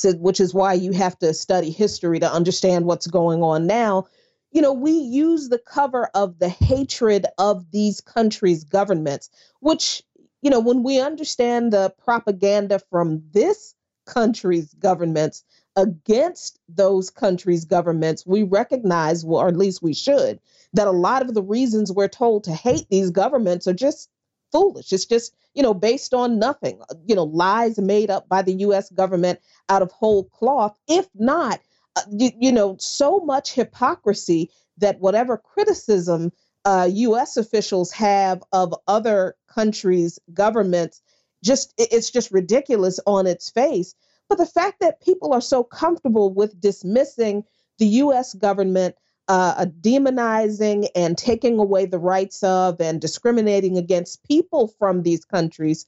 [0.04, 4.06] which is why you have to study history to understand what's going on now.
[4.50, 9.28] You know, we use the cover of the hatred of these countries' governments,
[9.60, 10.02] which,
[10.40, 13.74] you know, when we understand the propaganda from this
[14.06, 15.44] country's governments,
[15.78, 20.40] against those countries' governments, we recognize, well, or at least we should,
[20.72, 24.10] that a lot of the reasons we're told to hate these governments are just
[24.50, 24.92] foolish.
[24.92, 28.90] It's just, you know, based on nothing, you know, lies made up by the US
[28.90, 29.38] government
[29.68, 30.76] out of whole cloth.
[30.88, 31.60] If not,
[31.94, 36.32] uh, you, you, know, so much hypocrisy that whatever criticism
[36.64, 41.00] uh, US officials have of other countries' governments,
[41.44, 43.94] just it's just ridiculous on its face.
[44.28, 47.44] But the fact that people are so comfortable with dismissing
[47.78, 48.94] the US government
[49.28, 55.86] uh, demonizing and taking away the rights of and discriminating against people from these countries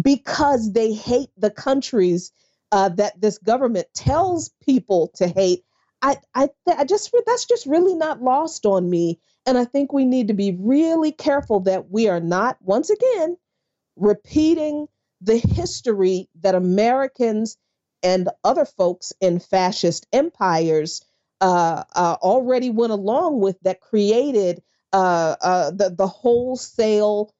[0.00, 2.32] because they hate the countries
[2.70, 5.64] uh, that this government tells people to hate.
[6.02, 10.04] I, I, I just that's just really not lost on me, and I think we
[10.04, 13.36] need to be really careful that we are not once again
[13.96, 14.86] repeating
[15.20, 17.56] the history that Americans
[18.02, 21.04] and other folks in fascist empires
[21.40, 24.62] uh, uh, already went along with that created
[24.92, 27.32] uh, uh the the wholesale.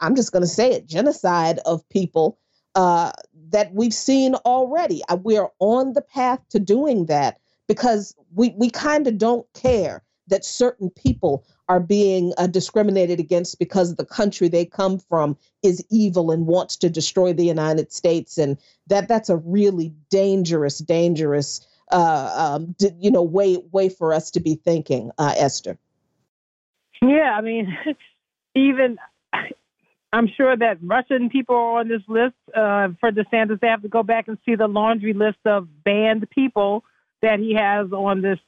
[0.00, 2.38] I'm just going to say it, genocide of people
[2.74, 3.12] uh,
[3.50, 5.02] that we've seen already.
[5.08, 7.38] Uh, we are on the path to doing that
[7.68, 13.58] because we we kind of don't care that certain people are being uh, discriminated against
[13.58, 18.38] because the country they come from is evil and wants to destroy the United States,
[18.38, 24.30] and that that's a really dangerous, dangerous, uh, um, you know, way way for us
[24.32, 25.78] to be thinking, uh, Esther.
[27.02, 27.76] Yeah, I mean,
[28.54, 28.98] even
[30.14, 33.58] I'm sure that Russian people are on this list uh, for DeSantis.
[33.58, 36.84] They have to go back and see the laundry list of banned people
[37.20, 38.38] that he has on this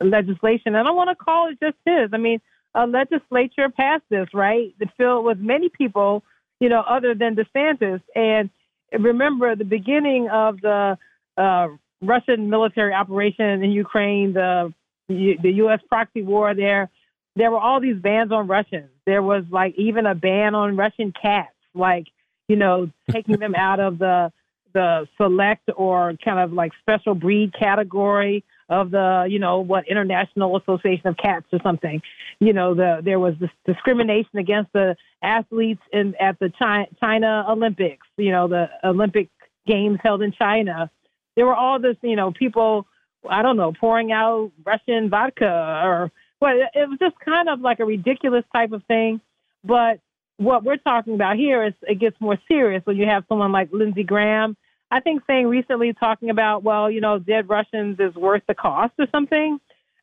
[0.00, 0.74] legislation.
[0.74, 2.10] And I want to call it just his.
[2.12, 2.40] I mean,
[2.74, 4.74] a legislature passed this, right?
[4.78, 6.22] The filled with many people,
[6.60, 8.00] you know, other than DeSantis.
[8.14, 8.50] And
[8.92, 10.98] remember the beginning of the
[11.36, 11.68] uh,
[12.02, 14.72] Russian military operation in Ukraine, the
[15.08, 15.80] the U.S.
[15.88, 16.88] proxy war there.
[17.34, 18.90] There were all these bans on Russians.
[19.06, 22.06] There was like even a ban on Russian cats, like
[22.48, 24.32] you know, taking them out of the
[24.72, 30.56] the select or kind of like special breed category of the, you know, what International
[30.56, 32.00] Association of Cats or something.
[32.38, 37.44] You know, the there was this discrimination against the athletes in at the China, China
[37.48, 38.06] Olympics.
[38.16, 39.28] You know, the Olympic
[39.66, 40.90] Games held in China.
[41.36, 42.86] There were all this, you know, people.
[43.28, 46.10] I don't know, pouring out Russian vodka or
[46.40, 49.20] well, it was just kind of like a ridiculous type of thing.
[49.62, 50.00] But
[50.38, 53.68] what we're talking about here is it gets more serious when you have someone like
[53.72, 54.56] Lindsey Graham
[54.90, 58.92] I think saying recently talking about, well, you know, dead Russians is worth the cost
[58.98, 59.58] or something.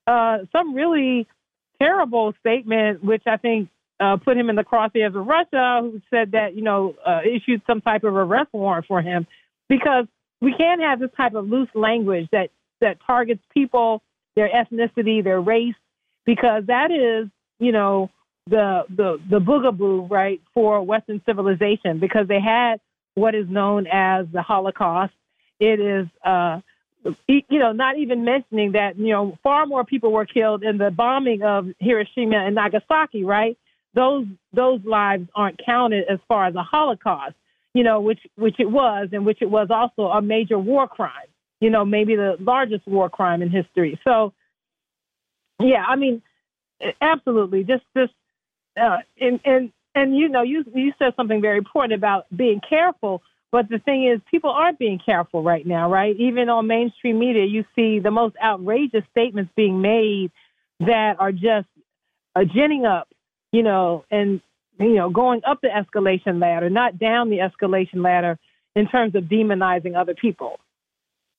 [0.06, 1.28] Uh, some really
[1.82, 3.70] terrible statement, which I think
[4.00, 7.62] uh, put him in the crosshairs of Russia, who said that, you know, uh, issued
[7.68, 9.28] some type of arrest warrant for him.
[9.68, 10.06] Because
[10.40, 12.50] we can't have this type of loose language that,
[12.80, 14.02] that targets people,
[14.36, 15.76] their ethnicity, their race,
[16.26, 18.10] because that is, you know,
[18.50, 22.80] the the the boogaboo, right, for Western civilization, because they had
[23.18, 25.14] what is known as the Holocaust.
[25.60, 26.62] It is, uh,
[27.28, 30.92] you know, not even mentioning that, you know, far more people were killed in the
[30.92, 33.58] bombing of Hiroshima and Nagasaki, right?
[33.96, 37.34] Those those lives aren't counted as far as a Holocaust,
[37.74, 41.30] you know, which which it was, and which it was also a major war crime,
[41.60, 44.00] you know, maybe the largest war crime in history.
[44.04, 44.34] So,
[45.60, 46.22] yeah, I mean,
[47.02, 48.14] absolutely, just just
[48.80, 53.24] uh, and and and you know, you you said something very important about being careful.
[53.52, 56.16] But the thing is, people aren't being careful right now, right?
[56.18, 60.32] Even on mainstream media, you see the most outrageous statements being made
[60.82, 61.68] that are just
[62.36, 63.08] uh, ginning up,
[63.52, 64.42] you know, and
[64.80, 68.38] you know, going up the escalation ladder, not down the escalation ladder
[68.76, 70.60] in terms of demonizing other people.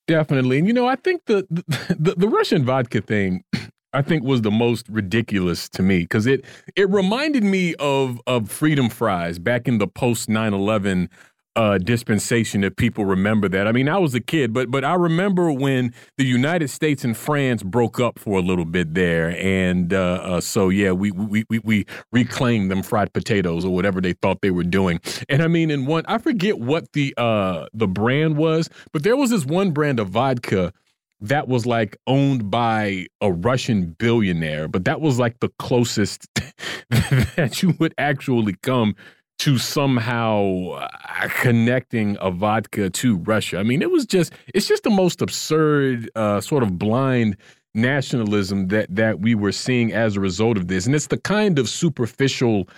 [0.09, 3.45] Definitely, and you know, I think the the, the Russian vodka thing
[3.93, 6.45] I think was the most ridiculous to me because it
[6.77, 11.09] it reminded me of of freedom fries back in the post 9-11
[11.57, 13.67] uh, dispensation if people remember that.
[13.67, 17.17] I mean, I was a kid, but but I remember when the United States and
[17.17, 21.45] France broke up for a little bit there, and uh, uh, so yeah, we, we
[21.49, 25.01] we we reclaimed them fried potatoes or whatever they thought they were doing.
[25.29, 29.17] And I mean, in one, I forget what the uh, the brand was, but there
[29.17, 30.73] was this one brand of vodka
[31.21, 36.27] that was like owned by a Russian billionaire, but that was like the closest
[36.91, 38.95] that you would actually come
[39.41, 43.59] to somehow uh, connecting a vodka to Russia.
[43.59, 47.37] I mean, it was just it's just the most absurd uh, sort of blind
[47.75, 50.87] nationalism that that we were seeing as a result of this.
[50.87, 52.69] And it's the kind of superficial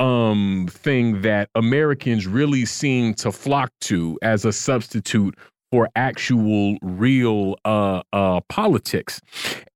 [0.00, 5.36] um thing that Americans really seem to flock to as a substitute
[5.74, 9.20] for actual real uh, uh, politics.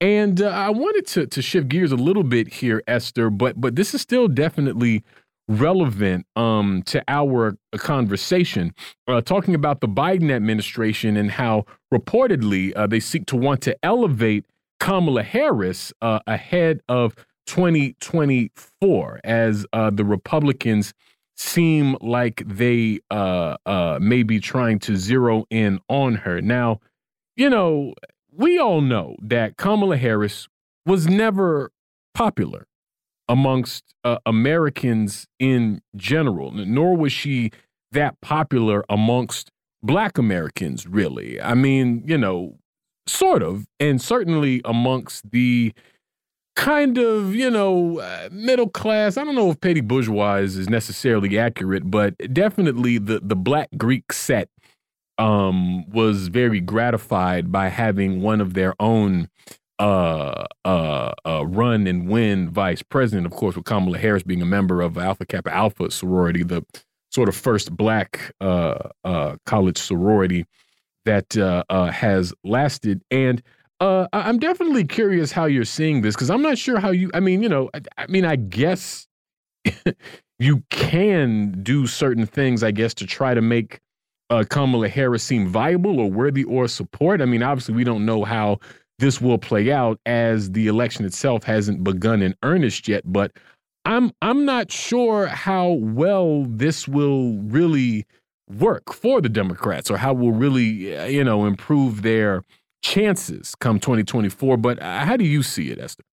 [0.01, 3.75] And uh, I wanted to to shift gears a little bit here, Esther, but but
[3.75, 5.03] this is still definitely
[5.49, 8.73] relevant um, to our conversation,
[9.09, 13.77] uh, talking about the Biden administration and how reportedly uh, they seek to want to
[13.83, 14.47] elevate
[14.79, 17.17] Kamala Harris uh, ahead of
[17.49, 20.95] 2024 as the Republicans
[21.39, 26.43] seem like they uh, uh, may be trying to zero in on her.
[26.43, 26.81] Now,
[27.37, 27.95] you know,
[28.33, 30.49] we all know that Kamala Harris
[30.85, 31.71] was never
[32.13, 32.67] popular
[33.29, 37.53] amongst uh, Americans in general, nor was she
[37.93, 39.51] that popular amongst
[39.83, 41.41] black Americans, really.
[41.41, 42.59] I mean, you know,
[43.07, 45.73] sort of, and certainly amongst the
[46.59, 49.17] kind of, you know, uh, middle class.
[49.17, 54.13] I don't know if petty bourgeois is necessarily accurate, but definitely the the black Greek
[54.13, 54.49] set
[55.19, 59.29] um, was very gratified by having one of their own
[59.79, 63.27] uh, uh, uh, run and win vice president.
[63.27, 66.67] Of course, with Kamala Harris being a member of Alpha Kappa Alpha sorority, the
[67.13, 70.45] sort of first black uh, uh, college sorority
[71.05, 71.33] that
[71.93, 73.03] has lasted.
[73.13, 73.45] And
[73.81, 77.11] uh, I'm definitely curious how you're seeing this because I'm not sure how you.
[77.15, 79.07] I mean, you know, I, I mean, I guess
[80.39, 83.81] you can do certain things, I guess, to try to make
[84.31, 87.23] uh, Kamala Harris seem viable or worthy or support.
[87.23, 88.59] I mean, obviously, we don't know how
[88.99, 93.03] this will play out as the election itself hasn't begun in earnest yet.
[93.07, 93.33] But
[93.85, 98.07] I'm I'm not sure how well this will really
[98.49, 102.43] work for the Democrats or how will really uh, you know improve their
[102.83, 104.57] chances come 2024.
[104.57, 106.05] But uh, how do you see it, Esther?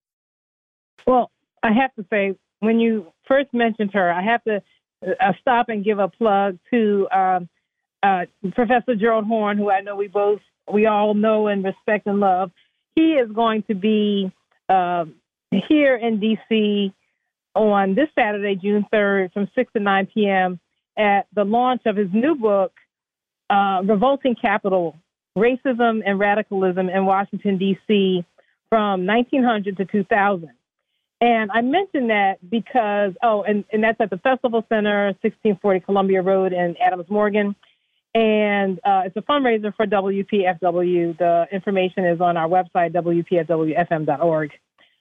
[1.06, 1.32] Well,
[1.64, 4.62] I have to say when you first mentioned her, I have to
[5.06, 7.50] uh, stop and give a plug to um,
[8.04, 10.40] uh, Professor Gerald Horne, who I know we both
[10.72, 12.52] we all know and respect and love.
[12.96, 14.32] He is going to be
[14.68, 15.06] uh,
[15.52, 16.94] here in D.C.
[17.54, 20.60] on this Saturday, June 3rd, from 6 to 9 p.m.
[20.98, 22.72] at the launch of his new book,
[23.50, 24.96] uh, Revolting Capital
[25.38, 28.26] Racism and Radicalism in Washington, D.C.
[28.70, 30.50] from 1900 to 2000.
[31.22, 36.22] And I mentioned that because, oh, and, and that's at the Festival Center, 1640 Columbia
[36.22, 37.56] Road in Adams Morgan.
[38.14, 41.18] And uh, it's a fundraiser for WPFW.
[41.18, 44.52] The information is on our website, WPFWFM.org.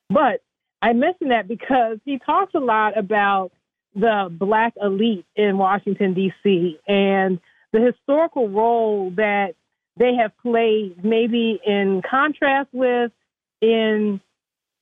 [0.08, 0.42] But
[0.82, 3.52] I mentioned that because he talks a lot about
[3.94, 7.40] the black elite in Washington, D.C., and
[7.72, 9.54] the historical role that
[9.96, 13.12] they have played, maybe in contrast with,
[13.60, 14.20] in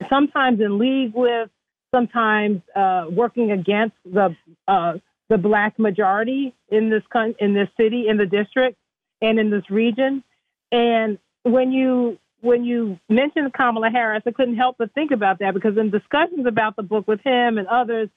[0.09, 1.51] sometimes in league with,
[1.95, 4.35] sometimes uh, working against the
[4.67, 4.95] uh,
[5.29, 8.77] the black majority in this con- in this city, in the district,
[9.21, 10.25] and in this region.
[10.71, 15.55] And when you when you mentioned Kamala Harris, I couldn't help but think about that
[15.55, 18.09] because in discussions about the book with him and others,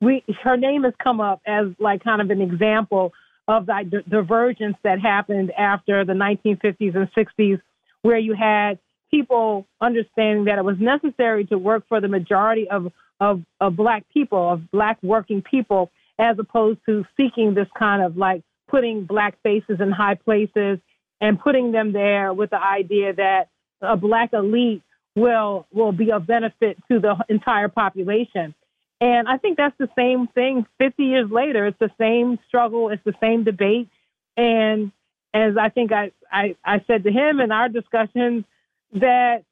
[0.00, 3.12] we her name has come up as like kind of an example
[3.50, 7.60] of that di- divergence that happened after the 1950s and 60s,
[8.02, 8.78] where you had
[9.10, 14.04] people understanding that it was necessary to work for the majority of, of, of black
[14.14, 19.36] people, of black working people, as opposed to seeking this kind of like putting black
[19.42, 20.78] faces in high places
[21.20, 23.48] and putting them there with the idea that
[23.82, 24.82] a black elite
[25.16, 28.54] will will be of benefit to the entire population.
[29.00, 31.66] And I think that's the same thing 50 years later.
[31.66, 33.88] It's the same struggle, it's the same debate.
[34.36, 34.92] And
[35.32, 38.44] as I think I, I, I said to him in our discussions,
[38.92, 39.44] that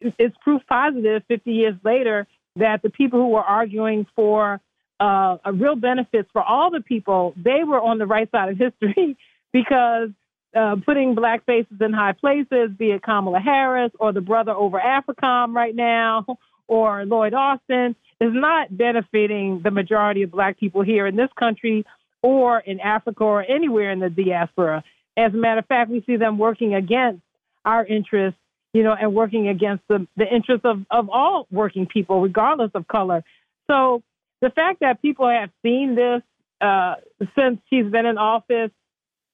[0.00, 4.60] it's proof positive 50 years later that the people who were arguing for
[4.98, 8.58] uh, a real benefits for all the people, they were on the right side of
[8.58, 9.16] history
[9.52, 10.10] because
[10.54, 14.80] uh, putting black faces in high places, be it Kamala Harris or the brother over
[14.80, 16.26] AFRICOM right now
[16.66, 21.84] or Lloyd Austin, is not benefiting the majority of black people here in this country
[22.22, 24.84] or in Africa or anywhere in the diaspora.
[25.16, 27.22] As a matter of fact, we see them working against
[27.64, 28.38] our interests,
[28.72, 32.86] you know, and working against the, the interests of, of all working people, regardless of
[32.88, 33.24] color.
[33.70, 34.02] So
[34.40, 36.22] the fact that people have seen this
[36.60, 36.96] uh,
[37.38, 38.70] since she's been in office,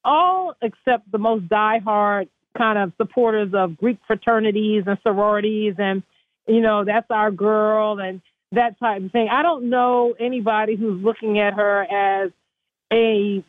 [0.05, 6.03] all except the most diehard kind of supporters of Greek fraternities and sororities, and
[6.47, 8.21] you know that's our girl and
[8.57, 9.29] that type of thing.
[9.31, 12.31] I don't know anybody who's looking at her as
[12.93, 13.45] a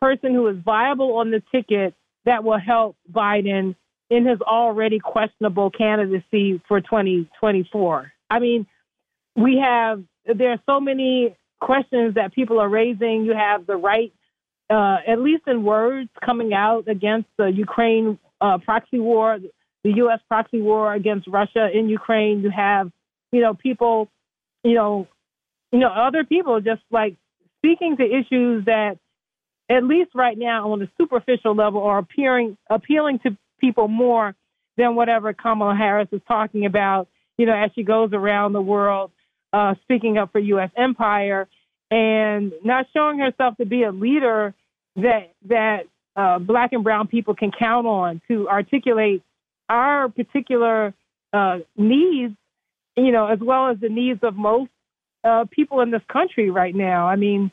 [0.00, 3.76] person who is viable on the ticket that will help Biden
[4.10, 8.12] in his already questionable candidacy for 2024.
[8.30, 8.66] I mean,
[9.36, 13.24] we have there are so many questions that people are raising.
[13.24, 14.12] You have the right,
[14.70, 19.38] uh, at least in words, coming out against the Ukraine uh, proxy war,
[19.84, 20.20] the U.S.
[20.28, 22.40] proxy war against Russia in Ukraine.
[22.40, 22.90] You have,
[23.30, 24.08] you know, people,
[24.62, 25.08] you know,
[25.72, 27.16] you know, other people just like
[27.58, 28.98] speaking to issues that,
[29.70, 34.34] at least right now, on a superficial level, are appearing appealing to people more
[34.76, 37.08] than whatever Kamala Harris is talking about.
[37.38, 39.10] You know, as she goes around the world
[39.52, 40.70] uh, speaking up for U.S.
[40.76, 41.48] empire
[41.90, 44.54] and not showing herself to be a leader
[44.96, 45.84] that that
[46.16, 49.22] uh, black and brown people can count on to articulate
[49.68, 50.94] our particular
[51.32, 52.34] uh, needs
[52.96, 54.70] you know, as well as the needs of most
[55.24, 57.06] uh, people in this country right now.
[57.06, 57.50] I mean,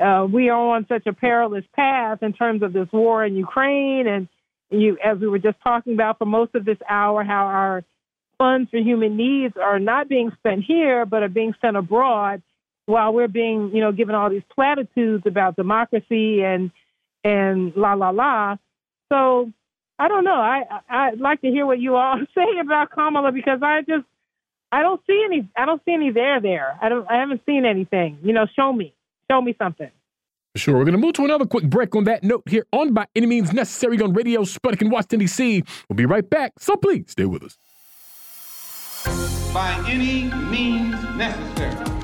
[0.00, 4.06] uh, we are on such a perilous path in terms of this war in Ukraine,
[4.06, 4.28] and
[4.70, 7.84] you, as we were just talking about for most of this hour, how our
[8.38, 12.42] funds for human needs are not being spent here, but are being sent abroad,
[12.86, 16.70] while we're being, you know, given all these platitudes about democracy and
[17.22, 18.56] and la la la.
[19.10, 19.50] So
[19.98, 20.34] I don't know.
[20.34, 24.04] I I'd like to hear what you all say about Kamala because I just
[24.74, 26.76] I don't see any I don't see any there there.
[26.82, 28.18] I don't I haven't seen anything.
[28.24, 28.92] You know, show me.
[29.30, 29.90] Show me something.
[30.56, 33.06] Sure, we're going to move to another quick break on that note here on By
[33.16, 35.64] Any Means Necessary on Radio Sputnik in Washington, D.C.
[35.88, 37.58] We'll be right back, so please stay with us.
[39.52, 42.03] By any means necessary.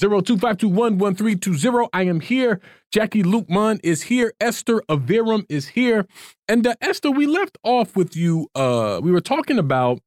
[0.00, 1.88] 0252111320.
[1.92, 2.60] I am here.
[2.94, 4.32] Jacquie Luke Luqman is here.
[4.40, 6.06] Esther Iverem is here.
[6.48, 8.48] And uh, Esther, we left off with you.
[8.54, 10.00] Uh, we were talking about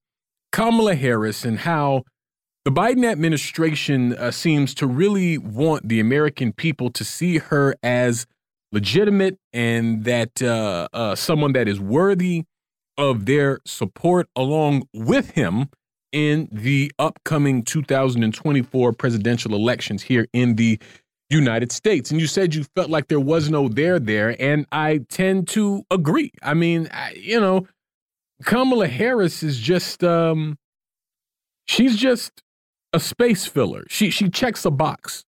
[0.51, 2.03] Kamala Harris and how
[2.65, 8.27] the Biden administration uh, seems to really want the American people to see her as
[8.71, 12.43] legitimate and that uh, uh, someone that is worthy
[12.97, 15.69] of their support along with him
[16.11, 20.79] in the upcoming 2024 presidential elections here in the
[21.29, 22.11] United States.
[22.11, 24.41] And you said you felt like there was no there there.
[24.41, 26.31] And I tend to agree.
[26.41, 27.67] I mean, I, you know,
[28.45, 30.57] Kamala Harris is just, um,
[31.67, 32.41] she's just
[32.93, 33.83] a space filler.
[33.89, 35.25] She, she checks a box.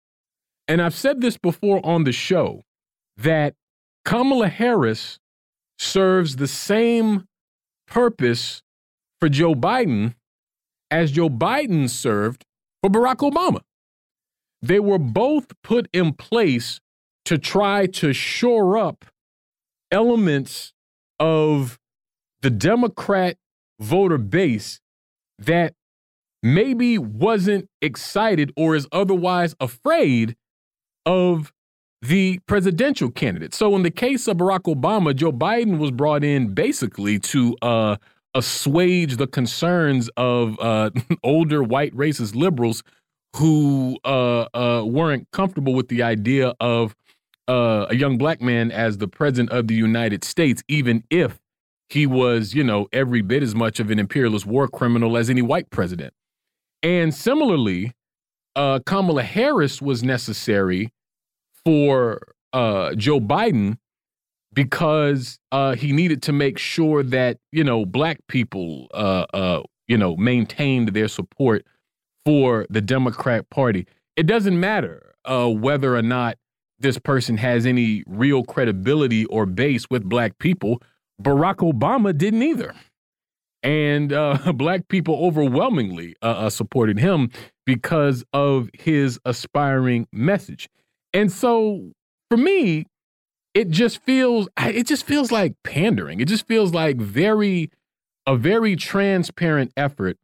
[0.68, 2.62] And I've said this before on the show
[3.16, 3.54] that
[4.04, 5.18] Kamala Harris
[5.78, 7.24] serves the same
[7.86, 8.62] purpose
[9.18, 10.14] for Joe Biden
[10.90, 12.44] as Joe Biden served
[12.82, 13.60] for Barack Obama.
[14.60, 16.80] They were both put in place
[17.24, 19.04] to try to shore up
[19.90, 20.72] elements
[21.20, 21.78] of
[22.42, 23.36] the Democrat
[23.80, 24.80] voter base
[25.38, 25.74] that
[26.42, 30.36] maybe wasn't excited or is otherwise afraid
[31.04, 31.52] of
[32.00, 33.54] the presidential candidate.
[33.54, 37.96] So in the case of Barack Obama, Joe Biden was brought in basically to uh,
[38.34, 40.90] assuage the concerns of uh,
[41.22, 42.82] older white racist liberals
[43.36, 46.94] who uh, uh, weren't comfortable with the idea of
[47.48, 51.38] uh, a young black man as the president of the United States, even if
[51.88, 55.42] he was, you know, every bit as much of an imperialist war criminal as any
[55.42, 56.12] white president.
[56.82, 57.92] And similarly,
[58.54, 60.90] uh, Kamala Harris was necessary
[61.64, 62.20] for
[62.52, 63.78] uh, Joe Biden
[64.52, 69.96] because uh, he needed to make sure that you know black people uh, uh, you
[69.96, 71.64] know maintained their support
[72.24, 73.86] for the Democrat Party.
[74.16, 76.36] It doesn't matter uh, whether or not
[76.78, 80.82] this person has any real credibility or base with black people.
[81.22, 82.74] Barack Obama didn't either.
[83.62, 87.30] And uh, black people overwhelmingly uh, supported him
[87.66, 90.68] because of his aspiring message.
[91.12, 91.92] And so
[92.30, 92.86] for me,
[93.54, 96.20] it just feels it just feels like pandering.
[96.20, 97.70] It just feels like very
[98.26, 100.16] a very transparent effort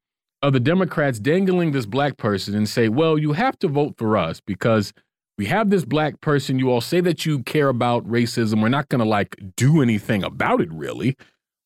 [0.42, 4.16] of the Democrats dangling this black person and say, "Well, you have to vote for
[4.16, 4.92] us because
[5.38, 6.58] we have this black person.
[6.58, 8.62] You all say that you care about racism.
[8.62, 11.16] We're not going to like do anything about it really."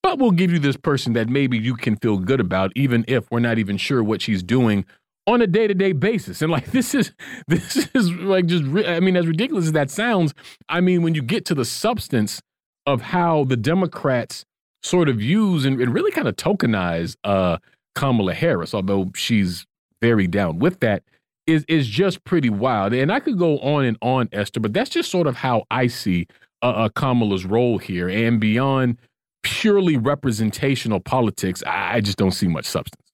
[0.01, 3.29] But we'll give you this person that maybe you can feel good about, even if
[3.31, 4.87] we're not even sure what she's doing
[5.29, 6.41] on a day-to-day basis.
[6.41, 7.13] And like this is
[7.47, 10.35] this is like just i mean as ridiculous as that sounds
[10.69, 12.41] i mean when you get to the substance
[12.87, 14.45] of how the democrats
[14.83, 17.59] sort of use and, and really kind of tokenize uh
[17.95, 19.67] kamala harris although she's
[20.01, 21.03] very down with that
[21.47, 22.93] is is just pretty wild.
[22.93, 25.87] And i could go on and on esther but that's just sort of how i
[25.87, 26.27] see
[26.63, 28.09] uh, uh kamala's role here.
[28.09, 28.99] And beyond
[29.43, 33.08] purely representational politics i just don't see much substance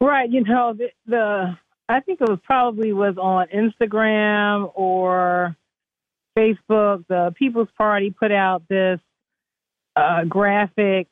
[0.00, 0.30] Right.
[0.30, 1.58] You know, the, the
[1.88, 5.56] I think it was probably was on Instagram or
[6.36, 7.04] Facebook.
[7.08, 9.00] The People's Party put out this
[9.96, 11.08] uh, graphic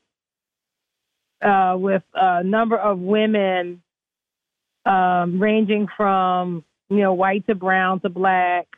[1.43, 3.83] uh, with a number of women
[4.85, 8.69] um, ranging from you know white to brown to black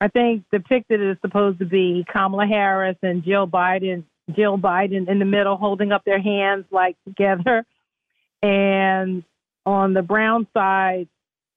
[0.00, 4.04] I think depicted is supposed to be Kamala Harris and Jill Biden,
[4.34, 7.64] Jill Biden in the middle holding up their hands like together.
[8.42, 9.24] And
[9.66, 11.08] on the brown side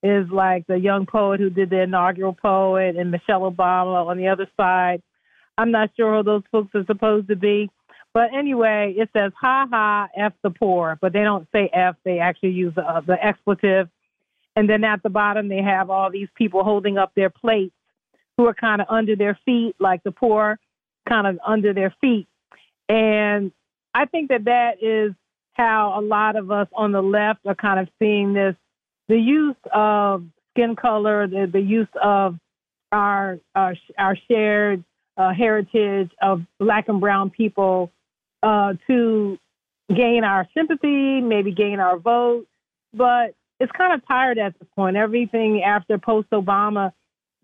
[0.02, 4.28] is like the young poet who did the inaugural poet and Michelle Obama on the
[4.28, 5.02] other side.
[5.56, 7.70] I'm not sure who those folks are supposed to be.
[8.12, 11.94] But anyway, it says ha ha F the poor, but they don't say F.
[12.04, 13.88] They actually use uh, the expletive.
[14.56, 17.74] And then at the bottom, they have all these people holding up their plates
[18.36, 20.58] who are kind of under their feet, like the poor,
[21.08, 22.26] kind of under their feet.
[22.88, 23.52] And
[23.94, 25.14] I think that that is
[25.54, 28.54] how a lot of us on the left are kind of seeing this
[29.08, 32.36] the use of skin color, the, the use of
[32.92, 34.84] our, our, our shared
[35.16, 37.90] uh, heritage of black and brown people
[38.42, 39.38] uh, to
[39.94, 42.46] gain our sympathy, maybe gain our vote.
[42.94, 44.96] But it's kind of tired at this point.
[44.96, 46.92] Everything after post Obama,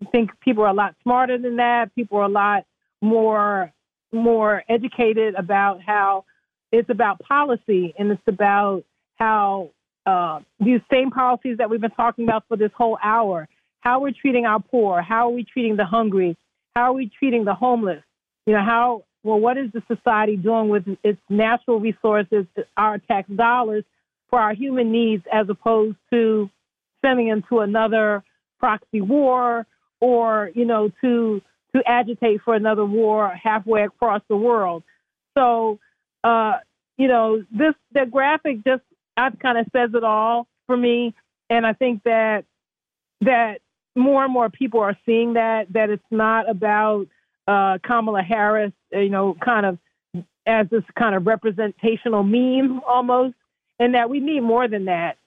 [0.01, 1.93] I think people are a lot smarter than that.
[1.95, 2.65] People are a lot
[3.01, 3.71] more
[4.13, 6.23] more educated about how
[6.71, 8.83] it's about policy and it's about
[9.15, 9.71] how
[10.05, 13.47] uh, these same policies that we've been talking about for this whole hour,
[13.81, 16.37] how we're treating our poor, how are we treating the hungry,
[16.75, 18.03] how are we treating the homeless,
[18.45, 22.45] you know, how well, what is the society doing with its natural resources,
[22.77, 23.83] our tax dollars,
[24.29, 26.49] for our human needs, as opposed to
[27.03, 28.23] sending into another
[28.59, 29.65] proxy war
[29.99, 31.41] or, you know, to
[31.75, 34.83] to agitate for another war halfway across the world.
[35.37, 35.79] So,
[36.23, 36.57] uh,
[36.97, 38.83] you know, this the graphic just
[39.17, 41.13] kind of says it all for me,
[41.49, 42.45] and I think that
[43.21, 43.59] that
[43.95, 47.07] more and more people are seeing that that it's not about
[47.47, 49.79] uh, Kamala Harris, uh, you know, kind of
[50.45, 53.35] as this kind of representational meme almost,
[53.79, 55.17] and that we need more than that.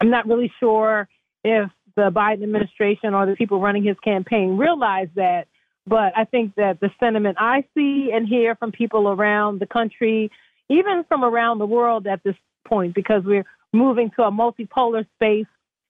[0.00, 1.08] I'm not really sure
[1.44, 5.46] if the Biden administration or the people running his campaign realize that,
[5.86, 10.30] but I think that the sentiment I see and hear from people around the country,
[10.68, 12.36] even from around the world at this
[12.66, 15.46] point, because we're moving to a multipolar space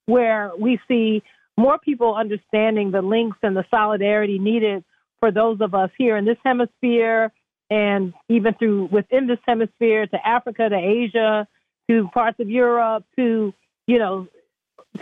[0.07, 1.23] where we see
[1.57, 4.85] more people understanding the links and the solidarity needed
[5.21, 7.33] for those of us here in this hemisphere
[7.71, 11.47] and even through within this hemisphere to Africa, to Asia,
[11.89, 13.55] to parts of Europe, to,
[13.87, 14.27] you know,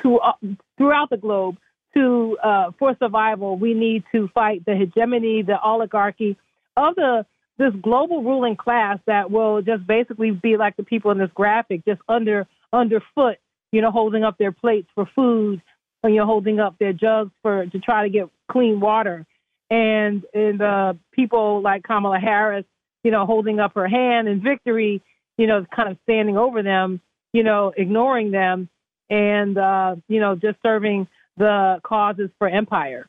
[0.02, 0.32] to uh,
[0.78, 1.56] throughout the globe
[1.94, 6.36] to uh, for survival, we need to fight the hegemony, the oligarchy
[6.76, 7.26] of the
[7.58, 11.84] this global ruling class that will just basically be like the people in this graphic,
[11.84, 13.36] just under underfoot,
[13.70, 15.62] you know, holding up their plates for food,
[16.02, 19.26] and you know, holding up their jugs for to try to get clean water.
[19.70, 22.64] And and uh, people like Kamala Harris,
[23.04, 25.02] you know, holding up her hand in victory,
[25.36, 27.00] you know, kind of standing over them,
[27.32, 28.68] you know, ignoring them,
[29.08, 31.06] and uh, you know, just serving
[31.36, 33.08] the causes for empire.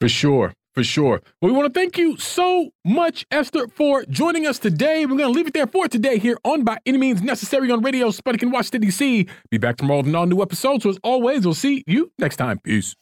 [0.00, 0.54] For sure.
[0.74, 1.22] For sure.
[1.40, 5.06] Well, we want to thank you so much, Esther, for joining us today.
[5.06, 7.80] We're going to leave it there for today here on By Any Means Necessary on
[7.80, 9.26] Radio Sputnik and Washington, D.C.
[9.50, 10.82] Be back tomorrow with an all new episode.
[10.82, 12.58] So, as always, we'll see you next time.
[12.58, 12.94] Peace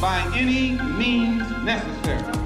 [0.00, 2.39] by any means necessary.